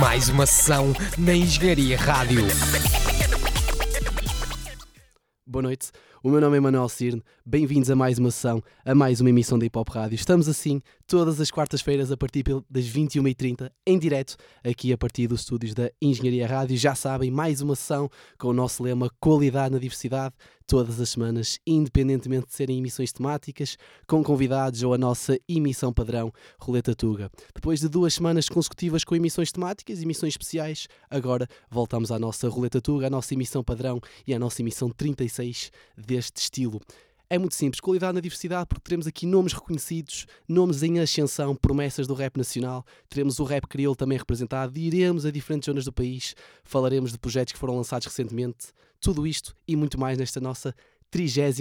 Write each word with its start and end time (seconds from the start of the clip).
Mais 0.00 0.28
uma 0.28 0.46
sessão 0.46 0.92
na 1.18 1.34
Engenharia 1.34 1.96
Rádio. 1.96 2.44
Boa 5.46 5.62
noite, 5.62 5.90
o 6.22 6.30
meu 6.30 6.40
nome 6.40 6.56
é 6.56 6.60
Manuel 6.60 6.88
Cirne, 6.88 7.22
bem-vindos 7.44 7.90
a 7.90 7.94
mais 7.94 8.18
uma 8.18 8.30
sessão, 8.30 8.62
a 8.84 8.94
mais 8.94 9.20
uma 9.20 9.28
emissão 9.28 9.58
da 9.58 9.66
Hip 9.66 9.78
Hop 9.78 9.88
Rádio. 9.90 10.14
Estamos 10.14 10.48
assim 10.48 10.80
todas 11.06 11.38
as 11.40 11.50
quartas-feiras 11.50 12.10
a 12.10 12.16
partir 12.16 12.42
das 12.68 12.84
21h30, 12.86 13.70
em 13.86 13.98
direto, 13.98 14.36
aqui 14.64 14.92
a 14.92 14.96
partir 14.96 15.26
dos 15.26 15.40
estúdios 15.40 15.74
da 15.74 15.90
Engenharia 16.00 16.46
Rádio. 16.46 16.76
Já 16.76 16.94
sabem, 16.94 17.30
mais 17.30 17.60
uma 17.60 17.76
sessão 17.76 18.08
com 18.38 18.48
o 18.48 18.52
nosso 18.54 18.82
lema 18.82 19.10
Qualidade 19.20 19.74
na 19.74 19.78
Diversidade, 19.78 20.34
todas 20.66 21.00
as 21.00 21.10
semanas, 21.10 21.58
independentemente 21.66 22.46
de 22.46 22.54
serem 22.54 22.78
emissões 22.78 23.12
temáticas, 23.12 23.76
com 24.06 24.22
convidados 24.22 24.82
ou 24.82 24.94
a 24.94 24.98
nossa 24.98 25.38
emissão 25.48 25.92
padrão, 25.92 26.32
Roleta 26.58 26.94
Tuga. 26.94 27.30
Depois 27.54 27.80
de 27.80 27.88
duas 27.88 28.14
semanas 28.14 28.48
consecutivas 28.48 29.04
com 29.04 29.14
emissões 29.14 29.52
temáticas, 29.52 30.02
emissões 30.02 30.32
especiais, 30.32 30.88
agora 31.10 31.48
voltamos 31.70 32.10
à 32.10 32.18
nossa 32.18 32.48
Roleta 32.48 32.80
Tuga, 32.80 33.06
à 33.06 33.10
nossa 33.10 33.34
emissão 33.34 33.62
padrão 33.62 34.00
e 34.26 34.34
à 34.34 34.38
nossa 34.38 34.62
emissão 34.62 34.90
36 34.90 35.70
deste 35.96 36.38
estilo. 36.38 36.80
É 37.28 37.38
muito 37.38 37.54
simples, 37.54 37.80
qualidade 37.80 38.14
na 38.14 38.20
diversidade, 38.20 38.66
porque 38.66 38.84
teremos 38.84 39.06
aqui 39.06 39.26
nomes 39.26 39.54
reconhecidos, 39.54 40.26
nomes 40.46 40.82
em 40.82 41.00
ascensão, 41.00 41.56
promessas 41.56 42.06
do 42.06 42.14
rap 42.14 42.36
nacional, 42.36 42.84
teremos 43.08 43.38
o 43.38 43.44
rap 43.44 43.66
crioulo 43.66 43.96
também 43.96 44.18
representado, 44.18 44.78
iremos 44.78 45.24
a 45.24 45.30
diferentes 45.30 45.66
zonas 45.66 45.86
do 45.86 45.92
país, 45.92 46.34
falaremos 46.62 47.12
de 47.12 47.18
projetos 47.18 47.52
que 47.54 47.58
foram 47.58 47.76
lançados 47.76 48.06
recentemente, 48.06 48.68
tudo 49.04 49.26
isto 49.26 49.54
e 49.68 49.76
muito 49.76 50.00
mais 50.00 50.16
nesta 50.16 50.40
nossa 50.40 50.74
36 51.10 51.58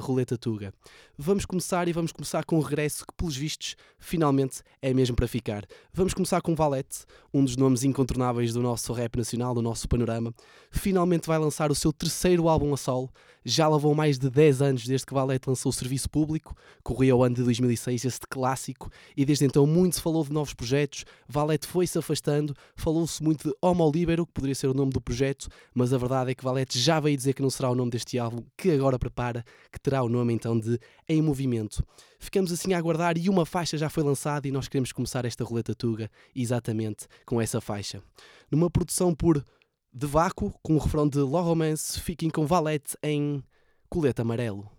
Roleta 0.00 0.38
Tuga. 0.38 0.72
Vamos 1.18 1.44
começar 1.44 1.88
e 1.88 1.92
vamos 1.92 2.12
começar 2.12 2.44
com 2.44 2.58
um 2.58 2.60
regresso 2.60 3.04
que, 3.04 3.12
pelos 3.12 3.36
vistos, 3.36 3.74
finalmente 3.98 4.62
é 4.80 4.94
mesmo 4.94 5.16
para 5.16 5.26
ficar. 5.26 5.66
Vamos 5.92 6.14
começar 6.14 6.40
com 6.40 6.54
Valete, 6.54 6.98
um 7.34 7.44
dos 7.44 7.56
nomes 7.56 7.82
incontornáveis 7.82 8.52
do 8.52 8.62
nosso 8.62 8.92
rap 8.92 9.16
nacional, 9.16 9.52
do 9.52 9.60
nosso 9.60 9.88
panorama. 9.88 10.32
Finalmente 10.70 11.26
vai 11.26 11.38
lançar 11.40 11.72
o 11.72 11.74
seu 11.74 11.92
terceiro 11.92 12.48
álbum 12.48 12.72
a 12.72 12.76
solo. 12.76 13.10
Já 13.48 13.68
levou 13.68 13.94
mais 13.94 14.18
de 14.18 14.28
10 14.28 14.60
anos 14.60 14.84
desde 14.88 15.06
que 15.06 15.14
Valete 15.14 15.48
lançou 15.48 15.70
o 15.70 15.72
Serviço 15.72 16.10
Público, 16.10 16.52
corria 16.82 17.14
o 17.14 17.22
ano 17.22 17.36
de 17.36 17.44
2006, 17.44 18.04
este 18.04 18.26
clássico, 18.26 18.90
e 19.16 19.24
desde 19.24 19.44
então 19.44 19.64
muito 19.64 19.94
se 19.94 20.02
falou 20.02 20.24
de 20.24 20.32
novos 20.32 20.52
projetos. 20.52 21.04
Valete 21.28 21.64
foi-se 21.64 21.96
afastando, 21.96 22.56
falou-se 22.74 23.22
muito 23.22 23.48
de 23.48 23.54
Homo 23.62 23.88
Libero, 23.88 24.26
que 24.26 24.32
poderia 24.32 24.54
ser 24.56 24.66
o 24.66 24.74
nome 24.74 24.90
do 24.90 25.00
projeto, 25.00 25.48
mas 25.72 25.92
a 25.92 25.98
verdade 25.98 26.32
é 26.32 26.34
que 26.34 26.42
Valete 26.42 26.76
já 26.76 26.98
veio 26.98 27.16
dizer 27.16 27.34
que 27.34 27.42
não 27.42 27.48
será 27.48 27.70
o 27.70 27.74
nome 27.76 27.92
deste 27.92 28.18
álbum, 28.18 28.42
que 28.56 28.72
agora 28.72 28.98
prepara, 28.98 29.44
que 29.70 29.78
terá 29.78 30.02
o 30.02 30.08
nome 30.08 30.34
então 30.34 30.58
de 30.58 30.76
Em 31.08 31.22
Movimento. 31.22 31.86
Ficamos 32.18 32.50
assim 32.50 32.74
a 32.74 32.78
aguardar 32.78 33.16
e 33.16 33.28
uma 33.28 33.46
faixa 33.46 33.78
já 33.78 33.88
foi 33.88 34.02
lançada 34.02 34.48
e 34.48 34.50
nós 34.50 34.66
queremos 34.66 34.90
começar 34.90 35.24
esta 35.24 35.44
roleta 35.44 35.72
tuga 35.72 36.10
exatamente 36.34 37.06
com 37.24 37.40
essa 37.40 37.60
faixa. 37.60 38.02
Numa 38.50 38.68
produção 38.68 39.14
por 39.14 39.44
De 39.92 40.06
Vácuo, 40.06 40.52
com 40.62 40.76
o 40.76 40.78
refrão 40.78 41.08
de 41.08 41.18
Law 41.18 41.42
Romance, 41.42 42.00
fiquem 42.00 42.28
com 42.28 42.46
Valete 42.46 42.96
em 43.02 43.42
Colete 43.88 44.20
Amarelo. 44.20 44.70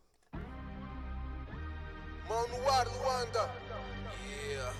Mão 2.28 2.48
no 2.50 2.70
ar, 2.70 2.88
Luanda. 2.88 3.52
Yeah, 4.28 4.74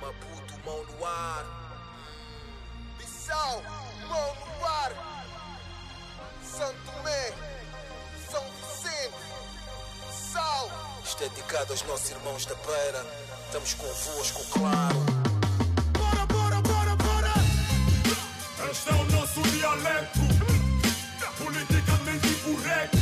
Maputo, 0.00 0.54
mão 0.64 0.84
no 0.84 1.04
ar. 1.04 1.44
Bissau, 2.96 3.62
mão 4.08 4.34
no 4.58 4.64
ar. 4.64 4.92
Santo 6.42 6.78
Tomé. 6.86 7.54
Sal. 10.34 10.68
Isto 11.04 11.22
é 11.22 11.28
dedicado 11.28 11.72
aos 11.72 11.82
nossos 11.84 12.10
irmãos 12.10 12.44
da 12.46 12.56
beira. 12.56 13.06
Estamos 13.46 13.74
convosco, 13.74 14.42
claro. 14.50 15.23
Este 18.74 18.90
é 18.90 18.92
o 18.92 19.04
nosso 19.04 19.40
dialeto. 19.40 20.18
Politicamente 21.38 22.34
correto. 22.42 22.98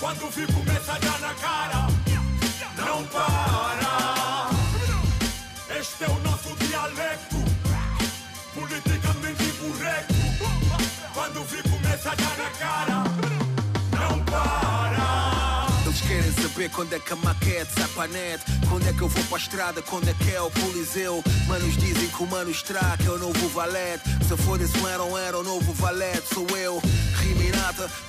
Quando 0.00 0.28
vi 0.30 0.52
começa 0.52 0.92
a 0.94 0.98
dar 0.98 1.20
na 1.20 1.34
cara, 1.34 1.86
não 2.76 3.04
para. 3.06 4.50
Este 5.78 6.02
é 6.02 6.08
o 6.08 6.18
nosso 6.28 6.56
dialeto. 6.56 7.36
Politicamente 8.52 9.44
correto. 9.60 10.14
Quando 11.14 11.44
vi 11.44 11.62
começa 11.70 12.10
a 12.10 12.14
dar 12.16 12.36
na 12.36 12.50
cara 12.58 13.13
saber 16.48 16.68
quando 16.70 16.92
é 16.92 16.98
que 16.98 17.12
a 17.12 17.16
maquete 17.16 17.72
sai 17.72 17.88
para 17.88 18.04
a 18.04 18.08
net. 18.08 18.44
Quando 18.68 18.86
é 18.86 18.92
que 18.92 19.02
eu 19.02 19.08
vou 19.08 19.24
para 19.24 19.36
a 19.36 19.40
estrada, 19.40 19.82
quando 19.82 20.08
é 20.08 20.14
que 20.14 20.30
é 20.30 20.40
o 20.40 20.50
coliseu. 20.50 21.22
Manos 21.46 21.76
dizem 21.76 22.08
que 22.08 22.22
o 22.22 22.26
mano 22.26 22.50
estraga 22.50 23.04
é 23.04 23.10
o 23.10 23.18
novo 23.18 23.48
valete 23.48 24.04
Se 24.26 24.36
for 24.38 24.60
esse 24.60 24.86
eram 24.86 25.16
era 25.16 25.38
o 25.38 25.42
novo 25.42 25.72
valete, 25.72 26.34
sou 26.34 26.46
eu 26.56 26.82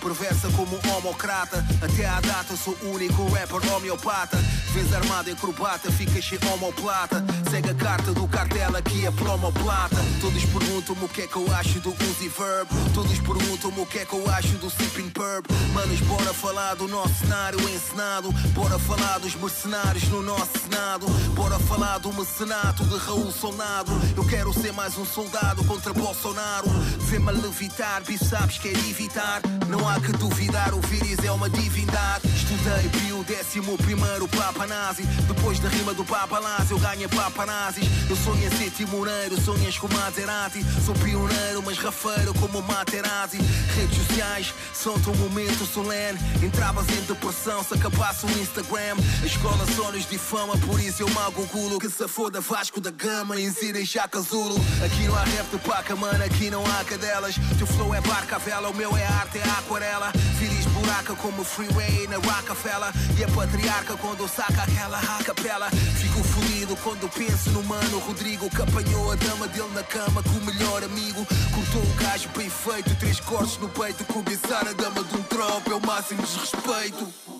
Perversa 0.02 0.50
como 0.50 0.78
homocrata 0.92 1.66
Até 1.82 2.06
à 2.06 2.20
data 2.20 2.58
sou 2.58 2.78
único 2.84 3.26
rapper 3.30 3.74
homeopata 3.74 4.38
Vês 4.74 4.94
armado 4.94 5.30
em 5.30 5.36
crobata, 5.36 5.90
fica 5.92 6.22
cheio 6.22 6.42
homoplata 6.54 7.24
Segue 7.50 7.70
a 7.70 7.74
carta 7.74 8.12
do 8.12 8.28
cartel 8.28 8.76
aqui 8.76 9.06
é 9.06 9.12
plomoplata 9.12 9.96
Todos 10.20 10.44
perguntam-me 10.44 11.06
o 11.06 11.08
que 11.08 11.22
é 11.22 11.28
que 11.28 11.38
eu 11.38 11.54
acho 11.56 11.80
do 11.80 11.92
Uzi 11.92 12.28
Verb 12.28 12.68
Todos 12.94 13.18
perguntam-me 13.20 13.80
o 13.80 13.86
que 13.86 14.00
é 14.00 14.06
que 14.06 14.14
eu 14.14 14.30
acho 14.30 14.58
do 14.58 14.70
Sipping 14.70 15.10
Purp 15.12 15.50
Manos, 15.74 16.02
bora 16.02 16.34
falar 16.34 16.74
do 16.76 16.90
nosso 16.90 17.14
cenário 17.16 17.60
ensinado 17.70 18.34
Bora 18.54 18.78
falar 18.78 19.20
dos 19.20 19.36
mercenários 19.36 20.04
no 20.10 20.22
nosso 20.22 20.58
Senado. 20.60 21.06
Bora 21.36 21.60
falar 21.60 21.98
do 22.00 22.12
mecenato 22.14 22.84
de 22.86 22.98
Raul 22.98 23.32
Solnado. 23.32 23.92
Eu 24.16 24.26
quero 24.26 24.54
ser 24.54 24.72
mais 24.74 24.98
um 24.98 25.06
soldado 25.06 25.64
contra 25.66 25.94
Bolsonaro. 25.94 26.68
Vê-me 27.00 27.32
levitar, 27.32 28.04
bi 28.04 28.18
sabes 28.18 28.58
quer 28.58 28.72
evitar. 28.72 29.42
Não 29.68 29.88
há 29.88 30.00
que 30.00 30.12
duvidar, 30.14 30.74
o 30.74 30.82
vírus 30.82 31.24
é 31.24 31.32
uma 31.32 31.50
divindade. 31.50 32.28
Estudei 32.28 32.90
Pio 32.90 33.24
décimo 33.24 33.78
primeiro 33.78 34.28
Papa 34.28 34.68
Nazi. 34.68 35.04
Depois 35.28 35.60
da 35.60 35.70
rima 35.70 35.94
do 35.94 36.06
Papa 36.06 36.40
Nazi, 36.40 36.72
eu 36.72 36.80
ganho 36.80 37.10
Papa 37.10 37.46
Nazis. 37.46 37.88
Eu 38.10 38.16
sonho 38.16 38.46
em 38.46 38.50
ser 38.50 38.70
timoneiro, 38.72 39.40
sonhas 39.42 39.78
com 39.78 39.88
Maserati. 39.88 40.64
Sou 40.86 40.94
pioneiro, 40.96 41.62
mas 41.64 41.78
rafeiro 41.78 42.34
como 42.36 42.62
Materazzi. 42.62 43.38
Redes 43.76 43.98
sociais 43.98 44.54
são 44.74 44.96
um 44.96 45.18
momento 45.18 45.66
solene. 45.66 46.20
Entravas 46.42 46.88
em 46.90 47.02
depressão 47.02 47.64
se 47.64 47.74
acabasse 47.74 48.26
o 48.26 48.30
Instagram. 48.30 48.98
A 49.22 49.26
escola 49.26 49.66
só 49.76 49.92
nos 49.92 50.08
difama, 50.08 50.58
por 50.58 50.80
isso 50.80 51.02
eu 51.02 51.10
mago 51.10 51.46
gulo. 51.48 51.80
Que 51.80 51.90
se 51.90 52.08
foda 52.08 52.40
Vasco 52.40 52.80
da 52.80 52.92
Gama, 52.92 53.40
insira 53.40 53.80
em 53.80 53.86
Chaka 53.86 54.22
Zulu. 54.22 54.56
Aqui 54.84 55.04
não 55.08 55.16
há 55.16 55.24
rap 55.24 55.50
de 55.50 55.58
paca, 55.60 55.96
mano, 55.96 56.24
aqui 56.24 56.50
não 56.50 56.64
há 56.66 56.84
cadelas. 56.84 57.36
Teu 57.58 57.68
flow 57.68 57.94
é 57.94 58.02
barca 58.02 58.38
vela, 58.38 58.70
o 58.70 58.74
meu 58.74 58.96
é 58.96 59.06
arte, 59.06 59.35
é 59.38 59.50
aquarela. 59.60 60.12
Firis 60.40 60.66
buraca 60.66 61.16
como 61.16 61.44
freeway 61.44 62.08
na 62.08 62.18
Rockefeller. 62.18 62.92
E 63.18 63.24
a 63.24 63.28
patriarca 63.28 63.98
quando 63.98 64.28
saca 64.28 64.64
aquela 64.64 65.00
capela. 65.24 65.70
Fico 65.70 66.24
fodido 66.24 66.76
quando 66.78 67.10
penso 67.10 67.52
no 67.52 67.64
mano 67.64 68.00
Rodrigo. 68.00 68.50
Que 68.50 68.62
apanhou 68.62 69.12
a 69.12 69.16
dama 69.16 69.48
dele 69.48 69.72
na 69.74 69.84
cama 69.84 70.24
com 70.24 70.38
o 70.38 70.46
melhor 70.46 70.84
amigo. 70.84 71.26
Cortou 71.54 71.82
o 71.82 71.96
gajo 71.96 72.30
bem 72.36 72.50
feito, 72.50 72.96
três 72.96 73.20
cortes 73.20 73.58
no 73.58 73.70
peito. 73.70 74.04
Cobiçar 74.06 74.68
a 74.68 74.74
dama 74.74 75.04
de 75.04 75.16
um 75.18 75.24
tropa 75.24 75.72
é 75.72 75.76
o 75.76 75.86
máximo 75.86 76.22
desrespeito 76.22 77.35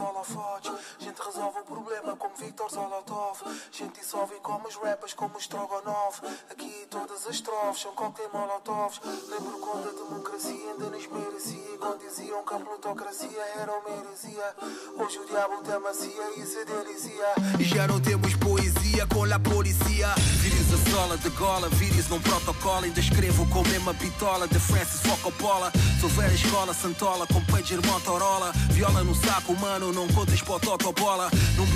holofotes. 0.00 0.72
Gente 0.98 1.20
resolve 1.22 1.60
o 1.60 1.64
problema 1.64 2.16
como 2.16 2.34
Victor 2.36 2.70
Zolotov. 2.70 3.38
Gente 3.70 4.00
dissolve 4.00 4.34
como 4.40 4.66
os 4.68 4.76
rappers, 4.76 5.14
como 5.14 5.38
Strogonov. 5.38 6.20
Aqui 6.50 6.86
todas 6.90 7.26
as 7.26 7.40
trofes 7.40 7.82
são 7.82 7.92
cocktail 7.92 8.30
molotovs. 8.32 9.00
Lembro 9.28 9.58
quando 9.58 9.88
a 9.88 9.92
democracia 9.92 10.70
ainda 10.70 10.90
nos 10.90 11.06
merecia. 11.06 11.78
Quando 11.78 12.00
diziam 12.00 12.44
que 12.44 12.54
a 12.54 12.58
plutocracia 12.58 13.42
era 13.56 13.72
uma 13.72 13.90
heresia. 13.90 14.54
Hoje 14.98 15.18
o 15.18 15.26
diabo 15.26 15.62
tem 15.62 15.78
macia 15.78 16.30
e 16.36 16.46
se 16.46 16.64
delizia. 16.64 17.34
E 17.58 17.64
já 17.64 17.86
não 17.86 18.00
temos 18.00 18.34
poesia 18.90 19.06
com 19.06 19.24
a 19.24 19.38
polícia. 19.38 20.14
Vires 20.40 20.72
a 20.72 20.90
sola 20.90 21.16
de 21.16 21.28
gola, 21.30 21.68
vires 21.70 22.08
num 22.08 22.20
protocolo. 22.20 22.84
Ainda 22.84 23.00
escrevo 23.00 23.46
com 23.46 23.60
a 23.60 23.68
mesma 23.68 23.92
bitola 23.92 24.48
de 24.48 24.58
Francis 24.58 25.00
Focopola. 25.02 25.72
Sou 26.00 26.08
velha 26.10 26.34
escola, 26.34 26.74
Santola, 26.74 27.26
com 27.26 27.42
pager 27.44 27.80
Motorola. 27.84 28.52
Viola 28.70 29.04
no 29.04 29.14
saco 29.14 29.52
humano, 29.52 29.92
não 29.92 30.08
contas 30.08 30.42
para 30.42 30.56
o 30.56 30.92
bola. 30.92 31.30
Com 31.56 31.62
a 31.62 31.66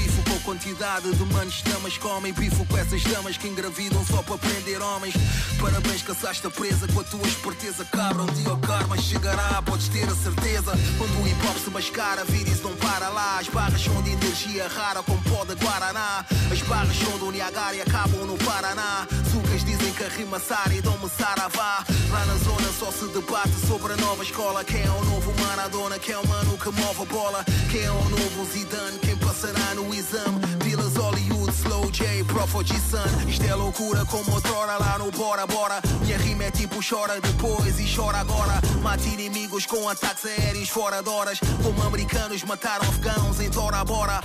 quantidade 0.45 1.11
de 1.11 1.25
manos 1.33 1.63
damas 1.63 1.97
comem. 1.99 2.33
Bifo 2.33 2.65
com 2.67 2.77
essas 2.77 3.03
damas 3.03 3.37
que 3.37 3.49
engravidam 3.49 4.05
só 4.05 4.23
para 4.23 4.37
prender 4.39 4.81
homens. 4.81 5.15
Parabéns, 5.59 6.03
caçaste 6.03 6.47
a 6.47 6.51
presa 6.51 6.87
com 6.89 7.01
a 7.01 7.05
tua 7.05 7.27
esperteza. 7.27 7.85
Cabra, 7.87 8.23
um 8.23 8.27
dia 8.27 8.53
o 8.53 8.59
karma 8.59 8.97
chegará, 8.99 9.63
podes 9.63 9.89
ter 9.89 10.05
a 10.05 10.15
certeza. 10.15 10.73
Quando 10.99 11.23
o 11.23 11.27
hip 11.27 11.47
hop 11.47 11.57
se 11.57 11.71
mascara, 11.71 12.25
vírus 12.25 12.61
não 12.61 12.77
para 12.77 13.09
lá. 13.09 13.39
As 13.39 13.49
barras 13.49 13.81
são 13.81 14.01
de 14.03 14.11
energia 14.11 14.69
rara, 14.69 15.03
com 15.03 15.17
pó 15.23 15.45
de 15.45 15.55
Guaraná. 15.55 16.25
As 16.53 16.61
barras 16.63 16.97
são 16.97 17.19
do 17.19 17.33
Niagara 17.33 17.75
e 17.77 17.81
acabam 17.81 18.27
no 18.27 18.37
Paraná. 18.39 19.07
Sucas 19.33 19.65
dizem 19.65 19.93
que 19.93 20.05
a 20.05 20.41
sara 20.41 20.75
e 20.75 20.83
dão-me 20.83 21.09
saravá. 21.09 21.85
Lá 22.11 22.25
na 22.27 22.37
zona 22.37 22.71
só 22.79 22.93
se 22.93 23.07
debate 23.09 23.55
sobre 23.67 23.95
a 23.95 23.97
nova 23.97 24.23
escola. 24.23 24.63
Quem 24.63 24.83
é 24.83 24.91
o 24.91 25.05
novo 25.05 25.33
Maradona? 25.41 25.99
Quem 25.99 26.15
é 26.15 26.19
o 26.19 26.29
mano 26.29 26.59
que 26.59 26.71
move 26.71 27.03
a 27.03 27.05
bola? 27.07 27.45
Quem 27.71 27.83
é 27.83 27.91
o 27.91 28.09
novo 28.11 28.45
Zidane? 28.53 28.99
Quem 28.99 29.14
passará 29.35 29.75
no 29.75 29.93
exame? 29.93 30.39
Dealers 30.63 30.97
Hollywood, 30.97 31.53
slow 31.53 31.91
Prof 32.27 32.53
Sun. 32.53 33.29
Isto 33.29 33.45
é 33.45 33.55
loucura 33.55 34.05
como 34.07 34.33
outrora 34.33 34.77
lá 34.79 34.99
no 34.99 35.11
Bora 35.11 35.47
Bora. 35.47 35.81
Minha 36.03 36.19
rima 36.19 36.45
é 36.45 36.51
tipo 36.51 36.77
chora 36.89 37.21
depois 37.21 37.81
e 37.81 37.85
chora 37.95 38.19
agora. 38.19 38.61
Mata 38.81 39.03
inimigos 39.05 39.67
com 39.67 39.89
ataques 39.89 40.25
aéreos 40.25 40.69
fora 40.69 41.03
de 41.03 41.09
horas. 41.09 41.41
Como 41.63 41.83
americanos 41.83 42.45
mataram 42.45 42.89
afegãos 42.89 43.41
em 43.41 43.51
Tora 43.51 43.85
Bora. 43.85 44.23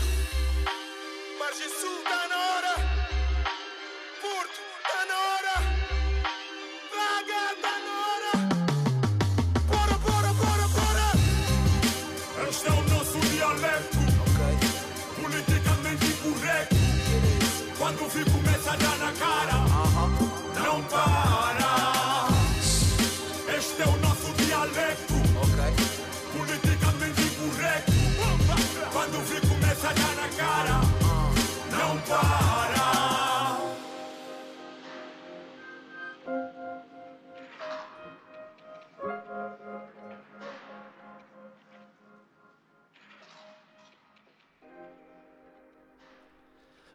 Margem 1.39 1.69
Sul 1.69 2.03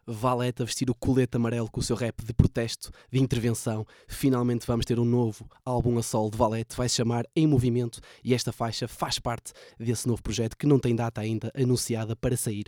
Valete 0.07 0.61
a 0.61 0.65
vestir 0.65 0.87
o 0.87 0.93
colete 0.93 1.35
amarelo 1.35 1.67
com 1.67 1.79
o 1.79 1.83
seu 1.83 1.95
rap 1.95 2.23
de 2.23 2.31
protesto, 2.31 2.91
de 3.11 3.19
intervenção. 3.19 3.83
Finalmente 4.07 4.67
vamos 4.67 4.85
ter 4.85 4.99
um 4.99 5.05
novo 5.05 5.49
álbum 5.65 5.97
a 5.97 6.03
solo 6.03 6.29
de 6.29 6.37
Valete, 6.37 6.77
vai 6.77 6.87
se 6.87 6.97
chamar 6.97 7.25
Em 7.35 7.47
Movimento 7.47 7.99
e 8.23 8.31
esta 8.31 8.51
faixa 8.51 8.87
faz 8.87 9.17
parte 9.17 9.51
desse 9.79 10.07
novo 10.07 10.21
projeto 10.21 10.55
que 10.55 10.67
não 10.67 10.77
tem 10.77 10.95
data 10.95 11.21
ainda 11.21 11.51
anunciada 11.55 12.15
para 12.15 12.37
sair. 12.37 12.65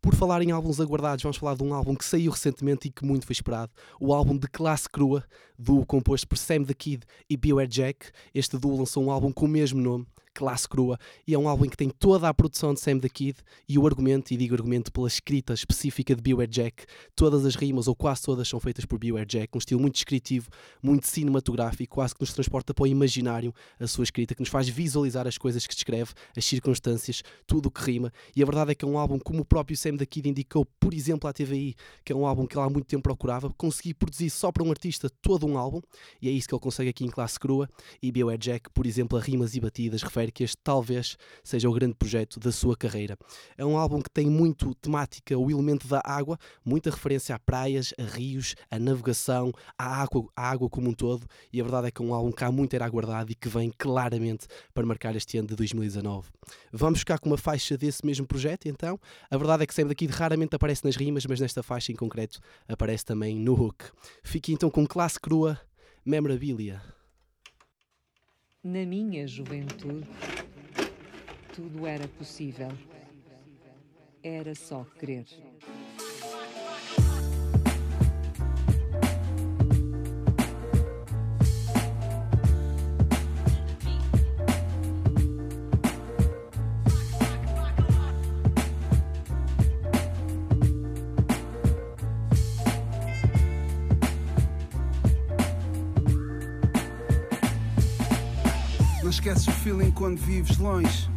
Por 0.00 0.14
falar 0.14 0.42
em 0.42 0.52
álbuns 0.52 0.80
aguardados, 0.80 1.24
vamos 1.24 1.38
falar 1.38 1.56
de 1.56 1.64
um 1.64 1.74
álbum 1.74 1.96
que 1.96 2.04
saiu 2.04 2.30
recentemente 2.30 2.86
e 2.86 2.90
que 2.92 3.04
muito 3.04 3.26
foi 3.26 3.34
esperado. 3.34 3.72
O 4.00 4.14
álbum 4.14 4.38
de 4.38 4.46
Classe 4.46 4.88
Crua, 4.88 5.24
duo 5.58 5.84
composto 5.84 6.28
por 6.28 6.38
Sam 6.38 6.62
the 6.62 6.72
Kid 6.72 7.04
e 7.28 7.36
Beware 7.36 7.68
Jack. 7.68 8.10
Este 8.32 8.56
duo 8.56 8.78
lançou 8.78 9.04
um 9.04 9.10
álbum 9.10 9.32
com 9.32 9.44
o 9.44 9.48
mesmo 9.48 9.80
nome, 9.80 10.06
Classe 10.40 10.66
Crua, 10.66 10.98
e 11.26 11.34
é 11.34 11.38
um 11.38 11.46
álbum 11.46 11.68
que 11.68 11.76
tem 11.76 11.90
toda 11.90 12.26
a 12.26 12.32
produção 12.32 12.72
de 12.72 12.80
Sam 12.80 12.98
the 12.98 13.10
Kid 13.10 13.36
e 13.68 13.78
o 13.78 13.86
argumento, 13.86 14.32
e 14.32 14.38
digo 14.38 14.54
argumento 14.54 14.90
pela 14.90 15.06
escrita 15.06 15.52
específica 15.52 16.16
de 16.16 16.22
Beware 16.22 16.50
Jack. 16.50 16.86
Todas 17.14 17.44
as 17.44 17.54
rimas, 17.54 17.86
ou 17.86 17.94
quase 17.94 18.22
todas, 18.22 18.48
são 18.48 18.58
feitas 18.58 18.86
por 18.86 18.98
Beware 18.98 19.26
Jack, 19.26 19.50
um 19.54 19.58
estilo 19.58 19.78
muito 19.78 19.96
descritivo, 19.96 20.48
muito 20.82 21.06
cinematográfico, 21.06 21.94
quase 21.94 22.14
que 22.14 22.22
nos 22.22 22.32
transporta 22.32 22.72
para 22.72 22.84
o 22.84 22.86
imaginário 22.86 23.52
a 23.78 23.86
sua 23.86 24.02
escrita, 24.02 24.34
que 24.34 24.40
nos 24.40 24.48
faz 24.48 24.66
visualizar 24.66 25.26
as 25.26 25.36
coisas 25.36 25.66
que 25.66 25.74
descreve, 25.74 26.14
as 26.34 26.42
circunstâncias, 26.42 27.22
tudo 27.46 27.66
o 27.66 27.70
que 27.70 27.82
rima. 27.82 28.10
E 28.34 28.42
a 28.42 28.46
verdade 28.46 28.72
é 28.72 28.74
que 28.74 28.86
é 28.86 28.88
um 28.88 28.96
álbum, 28.96 29.18
como 29.18 29.42
o 29.42 29.44
próprio 29.44 29.76
Sam 29.76 29.98
the 29.98 30.06
Kid 30.06 30.26
indicou, 30.26 30.64
por 30.80 30.94
exemplo, 30.94 31.28
à 31.28 31.34
TVI, 31.34 31.74
que 32.02 32.14
é 32.14 32.16
um 32.16 32.24
álbum 32.24 32.46
que 32.46 32.56
ele 32.56 32.64
há 32.64 32.70
muito 32.70 32.86
tempo 32.86 33.02
procurava, 33.02 33.52
consegui 33.58 33.92
produzir 33.92 34.30
só 34.30 34.50
para 34.50 34.64
um 34.64 34.70
artista 34.70 35.10
todo 35.20 35.46
um 35.46 35.58
álbum, 35.58 35.82
e 36.22 36.30
é 36.30 36.32
isso 36.32 36.48
que 36.48 36.54
ele 36.54 36.62
consegue 36.62 36.88
aqui 36.88 37.04
em 37.04 37.10
Classe 37.10 37.38
Crua. 37.38 37.68
E 38.02 38.10
Beware 38.10 38.38
Jack, 38.38 38.70
por 38.70 38.86
exemplo, 38.86 39.18
a 39.18 39.20
rimas 39.20 39.54
e 39.54 39.60
batidas, 39.60 40.02
refere 40.02 40.29
que 40.30 40.44
este 40.44 40.56
talvez 40.62 41.16
seja 41.42 41.68
o 41.68 41.72
grande 41.72 41.94
projeto 41.94 42.38
da 42.38 42.52
sua 42.52 42.76
carreira. 42.76 43.16
É 43.56 43.64
um 43.64 43.76
álbum 43.76 44.00
que 44.00 44.10
tem 44.10 44.28
muito 44.28 44.74
temática, 44.74 45.36
o 45.38 45.50
elemento 45.50 45.86
da 45.86 46.00
água, 46.04 46.38
muita 46.64 46.90
referência 46.90 47.34
a 47.34 47.38
praias, 47.38 47.92
a 47.98 48.02
rios, 48.02 48.54
a 48.70 48.78
navegação, 48.78 49.52
à 49.78 50.02
água, 50.02 50.26
à 50.36 50.50
água 50.50 50.68
como 50.68 50.90
um 50.90 50.94
todo, 50.94 51.26
e 51.52 51.60
a 51.60 51.64
verdade 51.64 51.88
é 51.88 51.90
que 51.90 52.02
é 52.02 52.04
um 52.04 52.14
álbum 52.14 52.32
que 52.32 52.44
há 52.44 52.50
muito 52.50 52.74
era 52.74 52.84
aguardado 52.84 53.30
e 53.30 53.34
que 53.34 53.48
vem 53.48 53.72
claramente 53.76 54.46
para 54.72 54.86
marcar 54.86 55.14
este 55.16 55.38
ano 55.38 55.48
de 55.48 55.56
2019. 55.56 56.28
Vamos 56.72 57.00
ficar 57.00 57.18
com 57.18 57.28
uma 57.28 57.38
faixa 57.38 57.76
desse 57.76 58.04
mesmo 58.04 58.26
projeto, 58.26 58.66
então. 58.66 58.98
A 59.30 59.36
verdade 59.36 59.62
é 59.62 59.66
que 59.66 59.74
sempre 59.74 59.90
daqui 59.90 60.06
raramente 60.06 60.54
aparece 60.54 60.84
nas 60.84 60.96
rimas, 60.96 61.26
mas 61.26 61.40
nesta 61.40 61.62
faixa 61.62 61.92
em 61.92 61.96
concreto 61.96 62.40
aparece 62.68 63.04
também 63.04 63.38
no 63.38 63.54
hook. 63.54 63.84
Fique 64.22 64.52
então 64.52 64.70
com 64.70 64.86
classe 64.86 65.18
crua, 65.18 65.58
memorabilia. 66.04 66.99
Na 68.62 68.84
minha 68.84 69.26
juventude, 69.26 70.06
tudo 71.54 71.86
era 71.86 72.06
possível. 72.06 72.68
Era 74.22 74.54
só 74.54 74.84
querer. 74.98 75.24
Feeling 99.70 99.92
quando 99.92 100.18
vives 100.18 100.58
longe. 100.58 101.08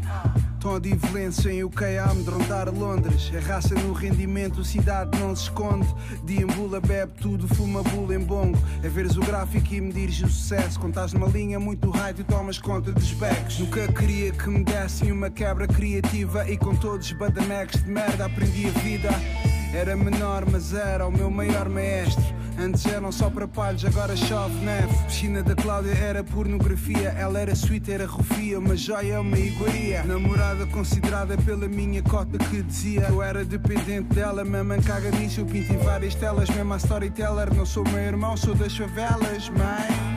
Tom 0.59 0.79
de 0.79 0.95
violência 0.95 1.49
em 1.49 1.63
UK 1.63 1.97
a 1.97 2.11
amedrontar 2.11 2.69
Londres. 2.69 3.31
É 3.33 3.39
raça 3.39 3.73
no 3.73 3.91
rendimento, 3.93 4.63
cidade 4.63 5.17
não 5.19 5.35
se 5.35 5.43
esconde. 5.43 5.87
Deambula, 6.23 6.79
bebe 6.79 7.13
tudo, 7.19 7.47
fuma 7.47 7.81
bula 7.81 8.15
em 8.15 8.19
bongo. 8.19 8.57
É 8.83 8.87
veres 8.87 9.17
o 9.17 9.21
gráfico 9.21 9.73
e 9.73 9.81
medires 9.81 10.21
o 10.21 10.29
sucesso. 10.29 10.79
Estás 10.87 11.13
numa 11.13 11.27
linha 11.27 11.59
muito 11.59 11.89
high, 11.89 12.13
tu 12.13 12.23
tomas 12.23 12.59
conta 12.59 12.91
dos 12.91 13.11
becos. 13.13 13.59
Nunca 13.59 13.91
queria 13.91 14.31
que 14.31 14.47
me 14.47 14.63
dessem 14.63 15.11
uma 15.11 15.31
quebra 15.31 15.67
criativa. 15.67 16.47
E 16.47 16.55
com 16.55 16.75
todos 16.75 17.07
os 17.07 17.13
badamecs 17.13 17.83
de 17.83 17.89
merda 17.89 18.25
aprendi 18.25 18.67
a 18.67 18.79
vida. 18.79 19.09
Era 19.73 19.95
menor, 19.95 20.45
mas 20.49 20.73
era 20.73 21.07
o 21.07 21.11
meu 21.11 21.31
maior 21.31 21.67
maestro. 21.67 22.23
Antes 22.59 22.85
eram 22.85 23.11
só 23.11 23.29
para 23.29 23.47
palhos, 23.47 23.83
agora 23.83 24.15
chove 24.15 24.55
neve. 24.63 24.93
Piscina 25.05 25.41
da 25.41 25.55
Cláudia 25.55 25.93
era 25.93 26.23
pornografia. 26.23 27.09
Ela 27.09 27.39
era 27.39 27.53
sweet, 27.53 27.91
era 27.91 28.05
rufia, 28.05 28.59
uma 28.59 28.75
joia, 28.75 29.21
uma 29.21 29.37
iguaria. 29.37 30.03
Namorada 30.03 30.65
considerada 30.67 31.37
pela 31.37 31.67
minha 31.67 32.01
cota 32.03 32.37
que 32.37 32.61
dizia 32.61 33.07
eu 33.09 33.21
era 33.21 33.43
dependente 33.43 34.13
dela. 34.13 34.45
Mamãe 34.45 34.81
caga 34.81 35.11
nisso, 35.11 35.41
eu 35.41 35.45
pinto 35.45 35.73
em 35.73 35.77
várias 35.77 36.15
telas. 36.15 36.49
Mesmo 36.49 36.73
a 36.73 36.77
storyteller, 36.77 37.53
não 37.53 37.65
sou 37.65 37.83
meu 37.85 37.99
irmão, 37.99 38.37
sou 38.37 38.53
das 38.53 38.75
favelas, 38.75 39.49
mãe. 39.49 40.13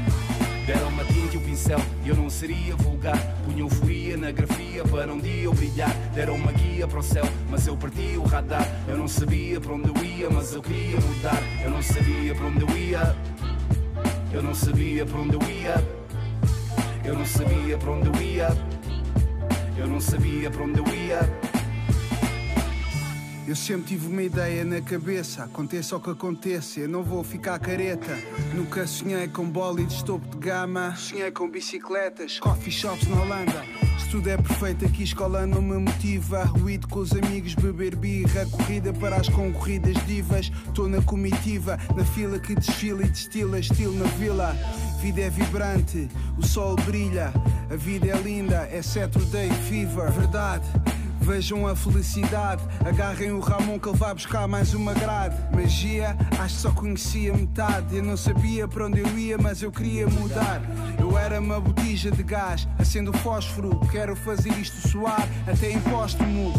Deram-me 0.67 1.01
a 1.01 1.05
tinta 1.05 1.35
e 1.35 1.39
o 1.39 1.41
pincel 1.41 1.81
eu 2.05 2.17
não 2.17 2.29
seria 2.29 2.75
vulgar. 2.77 3.19
Punham 3.45 3.69
euforia 3.69 4.17
na 4.17 4.31
grafia 4.31 4.66
para 4.85 5.13
um 5.13 5.19
dia 5.19 5.45
eu 5.45 5.55
brilhar. 5.55 5.95
Deram-me 6.15 6.49
a 6.49 6.53
guia 6.53 6.87
para 6.87 6.99
o 6.99 7.03
céu, 7.03 7.25
mas 7.51 7.67
eu 7.67 7.77
perdi 7.77 8.17
o 8.17 8.25
radar. 8.25 8.67
Eu 8.89 8.97
não 8.97 9.09
sabia 9.09 9.61
para 9.61 9.73
onde 9.73 9.89
eu 9.89 10.05
ia, 10.05 10.31
mas 10.31 10.53
eu 10.53 10.63
queria 10.63 11.01
mudar. 11.01 11.43
Eu 11.65 11.71
não 11.71 11.83
sabia 11.83 12.35
para 12.35 12.47
onde 12.47 12.63
eu 12.63 12.79
ia. 12.79 13.17
Eu 14.33 14.43
não 14.43 14.55
sabia 14.55 15.07
para 15.07 15.19
onde 15.19 15.35
eu 15.35 15.43
ia. 15.43 15.75
Eu 17.05 17.15
não 17.15 17.27
sabia 17.27 17.79
para 17.79 17.91
onde 17.91 18.09
eu 18.09 18.23
ia. 18.23 18.49
Eu 19.79 19.87
não 19.87 20.01
sabia 20.01 20.51
para 20.51 20.63
onde 20.63 20.79
eu 20.79 20.87
ia. 20.87 21.21
Eu 23.47 23.55
sempre 23.55 23.91
tive 23.91 24.09
uma 24.09 24.25
ideia 24.25 24.65
na 24.65 24.81
cabeça, 24.81 25.45
aconteça 25.45 25.97
o 25.97 26.01
que 26.01 26.11
aconteça, 26.11 26.81
eu 26.81 26.89
não 26.89 27.05
vou 27.05 27.23
ficar 27.23 27.57
careta. 27.61 28.19
Nunca 28.53 28.85
sonhei 28.89 29.29
com 29.29 29.49
bólides 29.49 30.03
topo 30.03 30.27
de 30.27 30.39
gama, 30.39 30.97
sonhei 30.97 31.31
com 31.31 31.49
bicicletas, 31.49 32.41
coffee 32.41 32.73
shops 32.73 33.07
na 33.07 33.23
Holanda. 33.23 33.86
Tudo 34.11 34.31
é 34.31 34.37
perfeito 34.37 34.85
aqui, 34.85 35.03
escola 35.03 35.47
não 35.47 35.61
me 35.61 35.77
motiva. 35.77 36.45
Ruído 36.45 36.89
com 36.89 37.01
os 37.01 37.13
amigos, 37.13 37.55
beber 37.55 37.97
birra, 37.97 38.47
corrida 38.47 38.93
para 38.93 39.17
as 39.17 39.29
concorridas 39.29 39.95
divas. 40.07 40.51
Tô 40.75 40.89
na 40.89 41.03
comitiva, 41.03 41.79
na 41.95 42.05
fila 42.05 42.39
que 42.39 42.55
desfila 42.55 43.03
e 43.03 43.09
destila, 43.09 43.59
estilo 43.59 43.99
na 43.99 44.07
vila. 44.13 44.57
Vida 45.01 45.23
é 45.23 45.31
vibrante, 45.31 46.09
o 46.39 46.47
sol 46.47 46.77
brilha, 46.77 47.33
a 47.71 47.77
vida 47.77 48.07
é 48.07 48.17
linda, 48.17 48.69
é 48.71 48.81
Saturday 48.81 49.51
Fever, 49.69 50.11
verdade. 50.13 50.67
Vejam 51.27 51.67
a 51.67 51.75
felicidade, 51.75 52.63
agarrem 52.85 53.33
o 53.33 53.41
Ramon 53.41 53.81
que 53.81 53.89
ele 53.89 53.99
vai 53.99 54.15
buscar 54.15 54.47
mais 54.47 54.73
uma 54.75 54.95
grade. 54.95 55.37
Magia, 55.53 56.17
acho 56.39 56.55
que 56.55 56.61
só 56.61 56.71
conhecia 56.71 57.35
metade. 57.35 57.97
Eu 57.97 58.05
não 58.05 58.17
sabia 58.17 58.69
para 58.69 58.87
onde 58.87 59.01
eu 59.01 59.19
ia, 59.19 59.37
mas 59.37 59.61
eu 59.61 59.73
queria 59.73 60.07
mudar. 60.07 60.63
Eu 61.01 61.19
era 61.19 61.41
uma 61.41 61.59
botija 61.59 62.13
de 62.13 62.23
gás, 62.23 62.69
acendo 62.79 63.13
fósforo. 63.13 63.81
Quero 63.91 64.15
fazer 64.15 64.51
isto 64.51 64.89
soar 64.89 65.29
até 65.49 65.73
em 65.73 65.81
póstumo. 65.81 66.55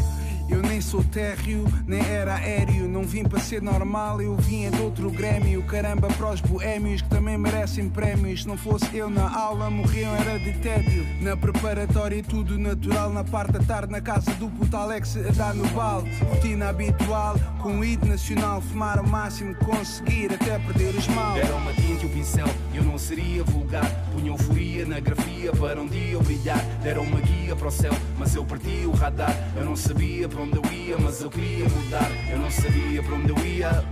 Eu 0.49 0.61
nem 0.61 0.79
sou 0.79 1.03
térreo, 1.03 1.65
nem 1.85 2.01
era 2.01 2.35
aéreo. 2.35 2.87
Não 2.87 3.03
vim 3.03 3.23
para 3.23 3.39
ser 3.39 3.61
normal, 3.61 4.21
eu 4.21 4.35
vinha 4.35 4.71
de 4.71 4.81
outro 4.81 5.11
grêmio. 5.11 5.61
Caramba, 5.63 6.07
para 6.07 6.31
os 6.31 6.41
boémios 6.41 7.01
que 7.01 7.09
também 7.09 7.37
merecem 7.37 7.89
prémios. 7.89 8.43
Se 8.43 8.47
não 8.47 8.57
fosse 8.57 8.95
eu 8.95 9.09
na 9.09 9.29
aula, 9.29 9.69
morriam, 9.69 10.15
era 10.15 10.39
de 10.39 10.53
tédio. 10.59 11.05
Na 11.21 11.35
preparatória, 11.35 12.23
tudo 12.23 12.57
natural. 12.57 13.11
Na 13.11 13.23
parte 13.23 13.53
da 13.53 13.59
tarde, 13.59 13.91
na 13.91 14.01
casa 14.01 14.31
do 14.35 14.49
puto 14.49 14.77
Alex, 14.77 15.17
a 15.17 15.31
dar 15.31 15.53
no 15.53 15.67
balde. 15.69 16.09
Rotina 16.23 16.69
habitual, 16.69 17.35
com 17.61 17.79
o 17.79 17.85
ID 17.85 18.03
nacional. 18.03 18.61
Fumar 18.61 18.99
o 18.99 19.07
máximo 19.07 19.53
conseguir, 19.55 20.33
até 20.33 20.57
perder 20.59 20.95
os 20.95 21.07
mal. 21.07 21.35
Deram 21.35 21.57
uma 21.57 21.73
tinta 21.73 22.05
e 22.05 22.07
um 22.07 22.09
pincel, 22.09 22.47
eu 22.73 22.83
não 22.83 22.97
seria 22.97 23.43
vulgar. 23.43 24.06
Punha 24.17 24.31
euforia 24.31 24.83
na 24.83 24.99
grafia 24.99 25.51
para 25.51 25.79
um 25.79 25.85
dia 25.85 26.13
eu 26.13 26.23
brilhar. 26.23 26.59
Deram 26.81 27.03
uma 27.03 27.21
guia 27.21 27.55
para 27.55 27.67
o 27.67 27.71
céu, 27.71 27.93
mas 28.17 28.33
eu 28.33 28.43
perdi 28.43 28.87
o 28.87 28.91
radar. 28.91 29.31
Eu 29.55 29.63
não 29.63 29.75
sabia 29.75 30.27
para 30.27 30.41
onde 30.41 30.57
eu 30.57 30.63
ia, 30.73 30.97
mas 30.97 31.21
eu 31.21 31.29
queria 31.29 31.69
mudar. 31.69 32.09
Eu 32.27 32.39
não 32.39 32.49
sabia 32.49 33.03
para 33.03 33.13
onde 33.13 33.29
eu 33.29 33.45
ia. 33.45 33.85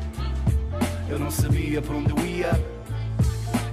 Eu 1.07 1.19
não 1.19 1.29
sabia 1.29 1.79
para 1.79 1.95
onde 1.95 2.09
eu 2.09 2.25
ia. 2.25 2.51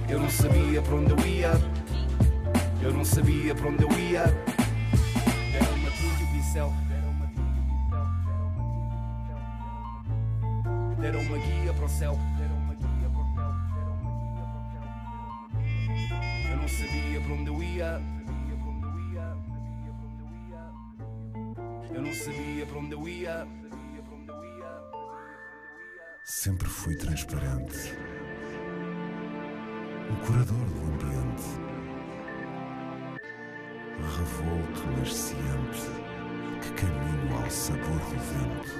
Eu 0.07 0.19
não 0.19 0.29
sabia 0.29 0.81
para 0.83 0.95
onde 0.95 1.11
eu 1.11 1.27
ia. 1.27 1.51
Eu 2.83 2.93
não 2.93 3.03
sabia 3.03 3.55
para 3.55 3.67
onde 3.69 3.83
eu 3.83 3.91
ia. 3.91 4.23
Deram 5.51 5.73
uma 5.75 5.89
um 5.89 6.33
pincel. 6.33 6.73
Deram 11.01 11.19
uma 11.19 11.37
guia 11.39 11.73
para 11.73 11.85
o 11.85 11.89
céu. 11.89 12.19
Não 16.63 16.69
sabia 16.69 17.19
para 17.19 17.33
onde 17.33 17.49
eu 17.49 17.61
ia. 17.61 18.01
Eu 21.93 22.01
não 22.01 22.13
sabia 22.13 22.65
para 22.65 22.79
onde 22.79 22.93
eu 22.93 23.07
ia. 23.07 23.47
Sempre 26.23 26.67
fui 26.69 26.95
transparente. 26.95 27.93
Um 30.09 30.15
curador 30.25 30.55
do 30.55 30.79
ambiente. 30.87 31.43
Revolto, 33.99 34.87
mas 34.97 35.13
ciente 35.13 35.87
que 36.61 36.71
caminho 36.81 37.43
ao 37.43 37.49
sabor 37.49 37.99
do 37.99 38.19
vento. 38.31 38.73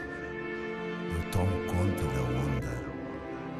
Eu 1.15 1.31
tomo 1.31 1.65
conta 1.65 2.03
da 2.13 2.23
onda. 2.43 2.73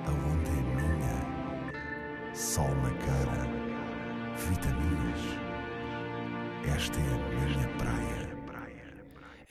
A 0.08 0.12
onda 0.12 0.50
é 0.50 0.62
minha. 0.76 2.34
Sol 2.34 2.74
na 2.76 2.90
cara. 3.06 3.63
Vitaminas. 4.38 5.20
Esta 6.76 7.00
é 7.00 7.04
a 7.04 7.48
minha 7.48 7.68
praia. 7.78 8.23